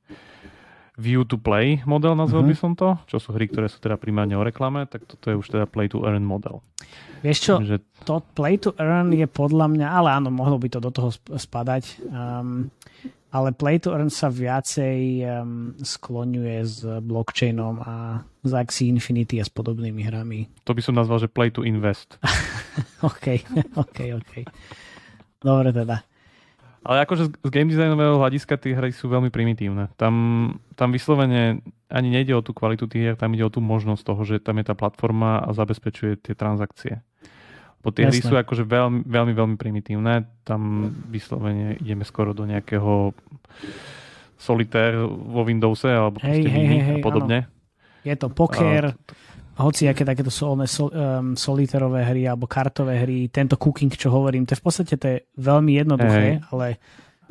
view 0.98 1.22
to 1.24 1.38
play 1.38 1.80
model, 1.86 2.18
nazval 2.18 2.42
uh-huh. 2.42 2.52
by 2.52 2.56
som 2.58 2.72
to, 2.74 2.98
čo 3.06 3.22
sú 3.22 3.30
hry, 3.38 3.46
ktoré 3.46 3.70
sú 3.70 3.78
teda 3.78 4.02
primárne 4.02 4.34
o 4.34 4.42
reklame, 4.42 4.90
tak 4.90 5.06
toto 5.06 5.30
je 5.30 5.38
už 5.38 5.48
teda 5.54 5.70
play 5.70 5.86
to 5.86 6.02
earn 6.02 6.26
model. 6.26 6.66
Vieš 7.22 7.38
čo, 7.38 7.54
že... 7.62 7.86
to 8.02 8.20
play 8.34 8.58
to 8.58 8.74
earn 8.82 9.14
je 9.14 9.30
podľa 9.30 9.70
mňa, 9.70 9.88
ale 9.94 10.10
áno, 10.18 10.34
mohlo 10.34 10.58
by 10.58 10.68
to 10.74 10.82
do 10.82 10.90
toho 10.90 11.14
spadať. 11.14 12.02
Um, 12.10 12.74
ale 13.28 13.52
Play 13.52 13.84
to 13.84 13.92
Earn 13.92 14.08
sa 14.08 14.32
viacej 14.32 15.24
um, 15.28 15.76
skloňuje 15.76 16.58
s 16.64 16.82
blockchainom 16.84 17.84
a 17.84 18.24
z 18.48 18.52
Axie 18.56 18.88
Infinity 18.88 19.44
a 19.44 19.46
s 19.46 19.52
podobnými 19.52 20.00
hrami. 20.08 20.48
To 20.64 20.72
by 20.72 20.82
som 20.82 20.96
nazval, 20.96 21.20
že 21.20 21.32
Play 21.32 21.52
to 21.52 21.68
Invest. 21.68 22.16
OK, 23.08 23.44
OK, 23.84 23.98
OK. 24.16 24.34
Dobre 25.44 25.70
teda. 25.76 26.08
Ale 26.88 27.04
akože 27.04 27.44
z 27.44 27.50
game 27.52 27.68
designového 27.68 28.16
hľadiska 28.16 28.56
tie 28.56 28.72
hry 28.72 28.96
sú 28.96 29.12
veľmi 29.12 29.28
primitívne. 29.28 29.92
Tam, 30.00 30.16
tam 30.80 30.96
vyslovene 30.96 31.60
ani 31.92 32.10
nejde 32.12 32.32
o 32.32 32.40
tú 32.40 32.56
kvalitu 32.56 32.88
tých 32.88 33.12
hier, 33.12 33.16
tam 33.20 33.36
ide 33.36 33.44
o 33.44 33.52
tú 33.52 33.60
možnosť 33.60 34.02
toho, 34.08 34.22
že 34.24 34.36
tam 34.40 34.56
je 34.56 34.72
tá 34.72 34.76
platforma 34.76 35.44
a 35.44 35.52
zabezpečuje 35.52 36.16
tie 36.24 36.32
transakcie. 36.32 37.04
Bo 37.88 37.96
tie 37.96 38.12
hry 38.12 38.20
sú 38.20 38.36
akože 38.36 38.68
veľmi, 38.68 39.08
veľmi, 39.08 39.32
veľmi 39.32 39.56
primitívne. 39.56 40.28
Tam 40.44 40.92
vyslovene 41.08 41.80
ideme 41.80 42.04
skoro 42.04 42.36
do 42.36 42.44
nejakého 42.44 43.16
solitér 44.36 45.08
vo 45.08 45.48
Windowse 45.48 45.88
alebo 45.88 46.20
hej, 46.20 46.44
hej, 46.44 46.66
hej, 46.68 47.00
a 47.00 47.00
podobne. 47.00 47.48
Áno. 47.48 48.04
Je 48.04 48.16
to 48.20 48.28
poker, 48.28 48.92
a... 48.92 49.64
hoci 49.64 49.88
aké 49.88 50.04
takéto 50.04 50.28
solné 50.28 50.68
sol, 50.68 50.92
um, 50.92 51.40
solitérové 51.40 52.04
hry 52.04 52.28
alebo 52.28 52.44
kartové 52.44 53.00
hry, 53.08 53.32
tento 53.32 53.56
cooking, 53.56 53.96
čo 53.96 54.12
hovorím, 54.12 54.44
to 54.44 54.52
je 54.52 54.60
v 54.60 54.66
podstate 54.68 54.94
to 55.00 55.06
je 55.08 55.18
veľmi 55.40 55.80
jednoduché, 55.80 56.44
hey. 56.44 56.44
ale 56.52 56.84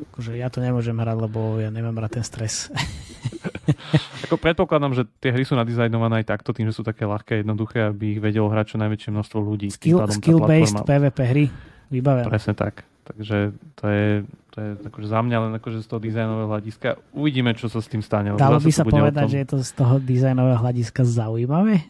akože 0.09 0.41
ja 0.41 0.49
to 0.49 0.57
nemôžem 0.57 0.97
hrať, 0.97 1.17
lebo 1.21 1.61
ja 1.61 1.69
nemám 1.69 2.01
rád 2.01 2.17
ten 2.17 2.25
stres. 2.25 2.69
Ako 4.27 4.35
predpokladám, 4.39 4.93
že 4.95 5.03
tie 5.19 5.31
hry 5.35 5.43
sú 5.43 5.55
nadizajnované 5.59 6.23
aj 6.23 6.37
takto, 6.37 6.55
tým, 6.55 6.69
že 6.69 6.75
sú 6.75 6.83
také 6.83 7.03
ľahké, 7.03 7.43
jednoduché, 7.43 7.91
aby 7.91 8.17
ich 8.17 8.21
vedelo 8.21 8.47
hrať 8.47 8.75
čo 8.75 8.77
najväčšie 8.79 9.09
množstvo 9.13 9.37
ľudí. 9.39 9.67
Skill, 9.73 10.03
skill-based 10.07 10.83
PvP 10.83 11.19
hry, 11.23 11.45
vybavené. 11.91 12.27
Presne 12.27 12.53
tak. 12.55 12.87
Takže 13.07 13.55
to 13.79 13.85
je, 13.87 14.07
to 14.51 14.57
je 14.59 14.69
akože 14.83 15.07
za 15.07 15.19
mňa 15.23 15.37
len 15.47 15.51
akože 15.55 15.79
z 15.79 15.87
toho 15.87 15.99
dizajnového 16.03 16.49
hľadiska. 16.51 16.99
Uvidíme, 17.15 17.55
čo 17.55 17.71
sa 17.71 17.79
s 17.79 17.87
tým 17.87 18.03
stane. 18.03 18.35
Dalo 18.35 18.59
by 18.59 18.71
sa 18.71 18.83
povedať, 18.83 19.23
tom... 19.23 19.31
že 19.31 19.37
je 19.39 19.47
to 19.47 19.57
z 19.63 19.71
toho 19.79 19.95
dizajnového 20.03 20.59
hľadiska 20.59 21.07
zaujímavé? 21.07 21.87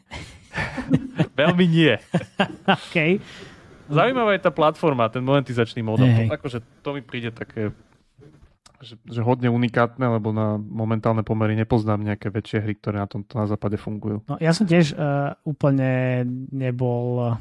Veľmi 1.42 1.66
nie. 1.66 1.98
okay. 2.78 3.18
Zaujímavá 3.88 4.36
je 4.36 4.42
tá 4.44 4.52
platforma, 4.54 5.10
ten 5.10 5.24
monetizačný 5.24 5.82
model. 5.82 6.12
Hey. 6.12 6.28
Akože 6.30 6.62
to 6.86 6.94
mi 6.94 7.02
príde 7.02 7.34
také 7.34 7.74
že, 8.82 8.96
že 9.10 9.22
hodne 9.26 9.50
unikátne, 9.50 10.06
lebo 10.06 10.30
na 10.30 10.58
momentálne 10.58 11.26
pomery 11.26 11.58
nepoznám 11.58 12.04
nejaké 12.04 12.30
väčšie 12.30 12.62
hry, 12.62 12.74
ktoré 12.78 13.02
na 13.02 13.10
tomto 13.10 13.38
na 13.38 13.46
západe 13.50 13.78
fungujú. 13.82 14.22
No, 14.30 14.38
ja 14.38 14.54
som 14.54 14.70
tiež 14.70 14.94
uh, 14.94 15.34
úplne 15.46 16.24
nebol 16.54 17.38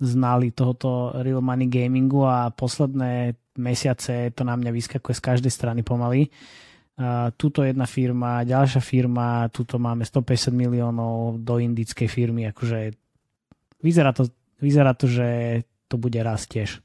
znali 0.00 0.56
tohoto 0.56 1.12
real 1.20 1.44
money 1.44 1.68
gamingu 1.68 2.24
a 2.24 2.48
posledné 2.48 3.36
mesiace 3.60 4.32
to 4.32 4.42
na 4.48 4.56
mňa 4.56 4.72
vyskakuje 4.72 5.12
z 5.12 5.22
každej 5.22 5.52
strany 5.52 5.80
pomaly. 5.84 6.32
Uh, 6.96 7.32
tuto 7.36 7.64
jedna 7.64 7.84
firma, 7.88 8.44
ďalšia 8.44 8.80
firma, 8.80 9.48
tuto 9.52 9.80
máme 9.80 10.04
150 10.04 10.52
miliónov 10.52 11.40
do 11.40 11.56
indickej 11.60 12.08
firmy, 12.08 12.48
akože 12.52 12.92
vyzerá 13.80 14.12
to, 14.12 14.28
vyzerá 14.60 14.92
to, 14.92 15.08
že 15.08 15.28
to 15.88 15.96
bude 15.96 16.20
raz 16.20 16.44
tiež. 16.44 16.80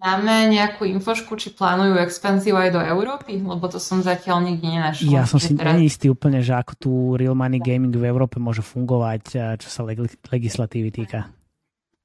Máme 0.00 0.48
nejakú 0.48 0.88
infošku, 0.88 1.36
či 1.36 1.52
plánujú 1.52 2.00
expanziu 2.00 2.56
aj 2.56 2.72
do 2.72 2.80
Európy? 2.80 3.36
Lebo 3.36 3.68
to 3.68 3.76
som 3.76 4.00
zatiaľ 4.00 4.40
nikde 4.40 4.64
nenašla. 4.64 5.12
Ja 5.12 5.28
som 5.28 5.36
si 5.36 5.52
teraz... 5.52 5.76
neistý 5.76 6.08
úplne, 6.08 6.40
že 6.40 6.56
ako 6.56 6.72
tu 6.80 6.90
real 7.20 7.36
money 7.36 7.60
gaming 7.60 7.92
v 7.92 8.08
Európe 8.08 8.40
môže 8.40 8.64
fungovať, 8.64 9.56
čo 9.60 9.68
sa 9.68 9.84
leg- 9.84 10.16
legislatívy 10.32 10.88
týka. 10.88 11.28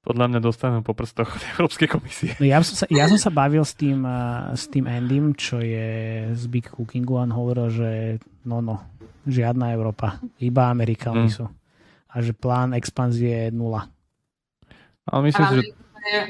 Podľa 0.06 0.28
mňa 0.28 0.40
dostanú 0.44 0.86
po 0.86 0.94
prstoch 0.94 1.34
od 1.34 1.44
Európskej 1.58 1.88
komisie. 1.90 2.38
No 2.38 2.46
ja, 2.46 2.62
som 2.62 2.76
sa, 2.78 2.86
ja 2.92 3.10
som 3.10 3.18
sa 3.18 3.34
bavil 3.34 3.66
s 3.66 3.74
tým, 3.74 4.06
s 4.54 4.70
tým 4.70 4.86
Andym, 4.86 5.34
čo 5.34 5.64
je 5.64 5.88
z 6.36 6.44
Big 6.46 6.70
Cookingu, 6.70 7.18
on 7.18 7.34
hovoril, 7.34 7.74
že 7.74 7.90
no 8.46 8.62
no, 8.62 8.86
žiadna 9.26 9.74
Európa, 9.74 10.22
iba 10.38 10.70
Amerika 10.70 11.10
mm. 11.10 11.32
sú. 11.32 11.50
A 12.12 12.22
že 12.22 12.38
plán 12.38 12.78
expanzie 12.78 13.50
je 13.50 13.56
nula. 13.56 13.90
Ale 15.10 15.26
myslím 15.26 15.46
si, 15.50 15.56
že 15.58 15.64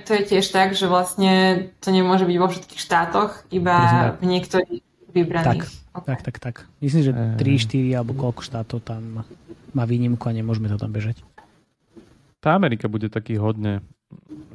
to 0.08 0.12
je 0.16 0.22
tiež 0.24 0.46
tak, 0.52 0.74
že 0.74 0.88
vlastne 0.88 1.68
to 1.84 1.90
nemôže 1.92 2.24
byť 2.24 2.38
vo 2.40 2.48
všetkých 2.48 2.82
štátoch, 2.82 3.44
iba 3.52 4.12
v 4.20 4.24
niektorých 4.24 4.84
vybraných. 5.12 5.68
Tak, 5.68 5.96
okay. 5.96 6.08
tak, 6.08 6.20
tak, 6.24 6.36
tak. 6.40 6.56
Myslím, 6.80 7.02
že 7.08 7.12
3, 7.12 7.40
4 7.40 8.00
alebo 8.00 8.16
koľko 8.16 8.42
štátov 8.44 8.84
tam 8.84 9.24
má 9.76 9.84
výnimku 9.84 10.24
a 10.28 10.36
nemôžeme 10.36 10.72
to 10.72 10.80
tam 10.80 10.92
bežať. 10.92 11.20
Tá 12.40 12.56
Amerika 12.56 12.88
bude 12.88 13.10
taký 13.10 13.36
hodne 13.42 13.82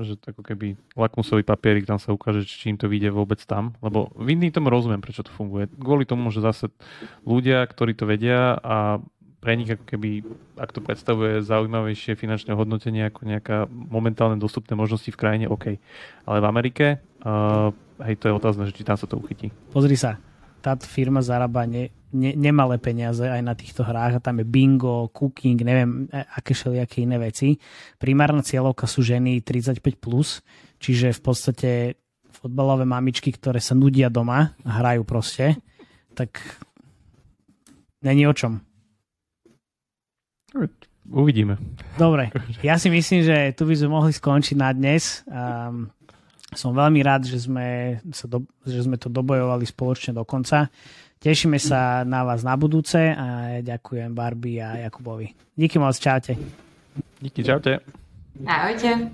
že 0.00 0.16
ako 0.16 0.40
keby 0.40 0.78
lakmusový 0.96 1.44
papierik, 1.44 1.84
tam 1.84 2.00
sa 2.00 2.14
ukáže, 2.14 2.46
či 2.48 2.72
im 2.72 2.78
to 2.80 2.88
vyjde 2.88 3.12
vôbec 3.12 3.40
tam. 3.44 3.76
Lebo 3.84 4.08
v 4.16 4.32
Indii 4.32 4.54
tomu 4.54 4.72
rozumiem, 4.72 5.02
prečo 5.02 5.20
to 5.20 5.32
funguje. 5.34 5.68
Kvôli 5.76 6.08
tomu, 6.08 6.32
že 6.32 6.40
zase 6.40 6.72
ľudia, 7.26 7.64
ktorí 7.68 7.92
to 7.92 8.08
vedia 8.08 8.56
a 8.56 9.02
pre 9.40 9.56
nich 9.56 9.72
ako 9.72 9.84
keby, 9.88 10.20
ak 10.60 10.70
to 10.76 10.84
predstavuje 10.84 11.40
zaujímavejšie 11.40 12.12
finančné 12.12 12.52
hodnotenie 12.52 13.08
ako 13.08 13.24
nejaká 13.24 13.56
momentálne 13.72 14.36
dostupné 14.36 14.76
možnosti 14.76 15.08
v 15.08 15.16
krajine, 15.16 15.46
OK. 15.48 15.80
Ale 16.28 16.38
v 16.44 16.46
Amerike, 16.46 16.86
uh, 17.24 17.72
hej, 18.04 18.20
to 18.20 18.28
je 18.28 18.36
otázne, 18.36 18.68
že 18.68 18.76
či 18.76 18.84
tam 18.84 19.00
sa 19.00 19.08
to 19.08 19.16
uchytí. 19.16 19.48
Pozri 19.72 19.96
sa, 19.96 20.20
táto 20.60 20.84
firma 20.84 21.24
zarába 21.24 21.64
ne, 21.64 21.88
ne, 22.12 22.36
nemalé 22.36 22.76
peniaze 22.76 23.24
aj 23.24 23.40
na 23.40 23.56
týchto 23.56 23.80
hrách 23.80 24.20
a 24.20 24.24
tam 24.24 24.44
je 24.44 24.46
bingo, 24.46 25.08
cooking, 25.08 25.56
neviem, 25.64 26.04
e, 26.12 26.20
aké 26.20 26.52
všelijaké 26.52 27.08
iné 27.08 27.16
veci. 27.16 27.56
Primárna 27.96 28.44
cieľovka 28.44 28.84
sú 28.84 29.00
ženy 29.00 29.40
35+, 29.40 29.96
plus, 29.96 30.44
čiže 30.76 31.16
v 31.16 31.20
podstate 31.24 31.70
fotbalové 32.28 32.84
mamičky, 32.84 33.32
ktoré 33.32 33.60
sa 33.60 33.72
nudia 33.72 34.12
doma 34.12 34.52
a 34.68 34.70
hrajú 34.84 35.04
proste, 35.08 35.56
tak 36.12 36.60
není 38.04 38.28
o 38.28 38.36
čom. 38.36 38.60
Uvidíme. 41.10 41.58
Dobre, 41.98 42.30
ja 42.62 42.78
si 42.78 42.86
myslím, 42.86 43.26
že 43.26 43.36
tu 43.58 43.66
by 43.66 43.74
sme 43.74 43.90
mohli 43.90 44.12
skončiť 44.14 44.56
na 44.58 44.70
dnes. 44.70 45.26
Um, 45.26 45.90
som 46.54 46.74
veľmi 46.74 47.02
rád, 47.02 47.26
že 47.26 47.46
sme, 47.46 47.98
sa 48.10 48.26
do, 48.26 48.42
že 48.66 48.82
sme 48.82 48.98
to 48.98 49.10
dobojovali 49.10 49.66
spoločne 49.66 50.14
do 50.14 50.26
konca. 50.26 50.70
Tešíme 51.20 51.60
sa 51.60 52.00
na 52.02 52.24
vás 52.24 52.40
na 52.40 52.56
budúce 52.56 53.12
a 53.12 53.60
ďakujem 53.60 54.10
Barbie 54.16 54.58
a 54.58 54.88
Jakubovi. 54.88 55.36
Díky 55.52 55.76
moc, 55.76 55.98
čaute. 56.00 56.32
Díky, 57.20 57.44
čaute. 57.44 57.84
Ahojte. 58.46 59.12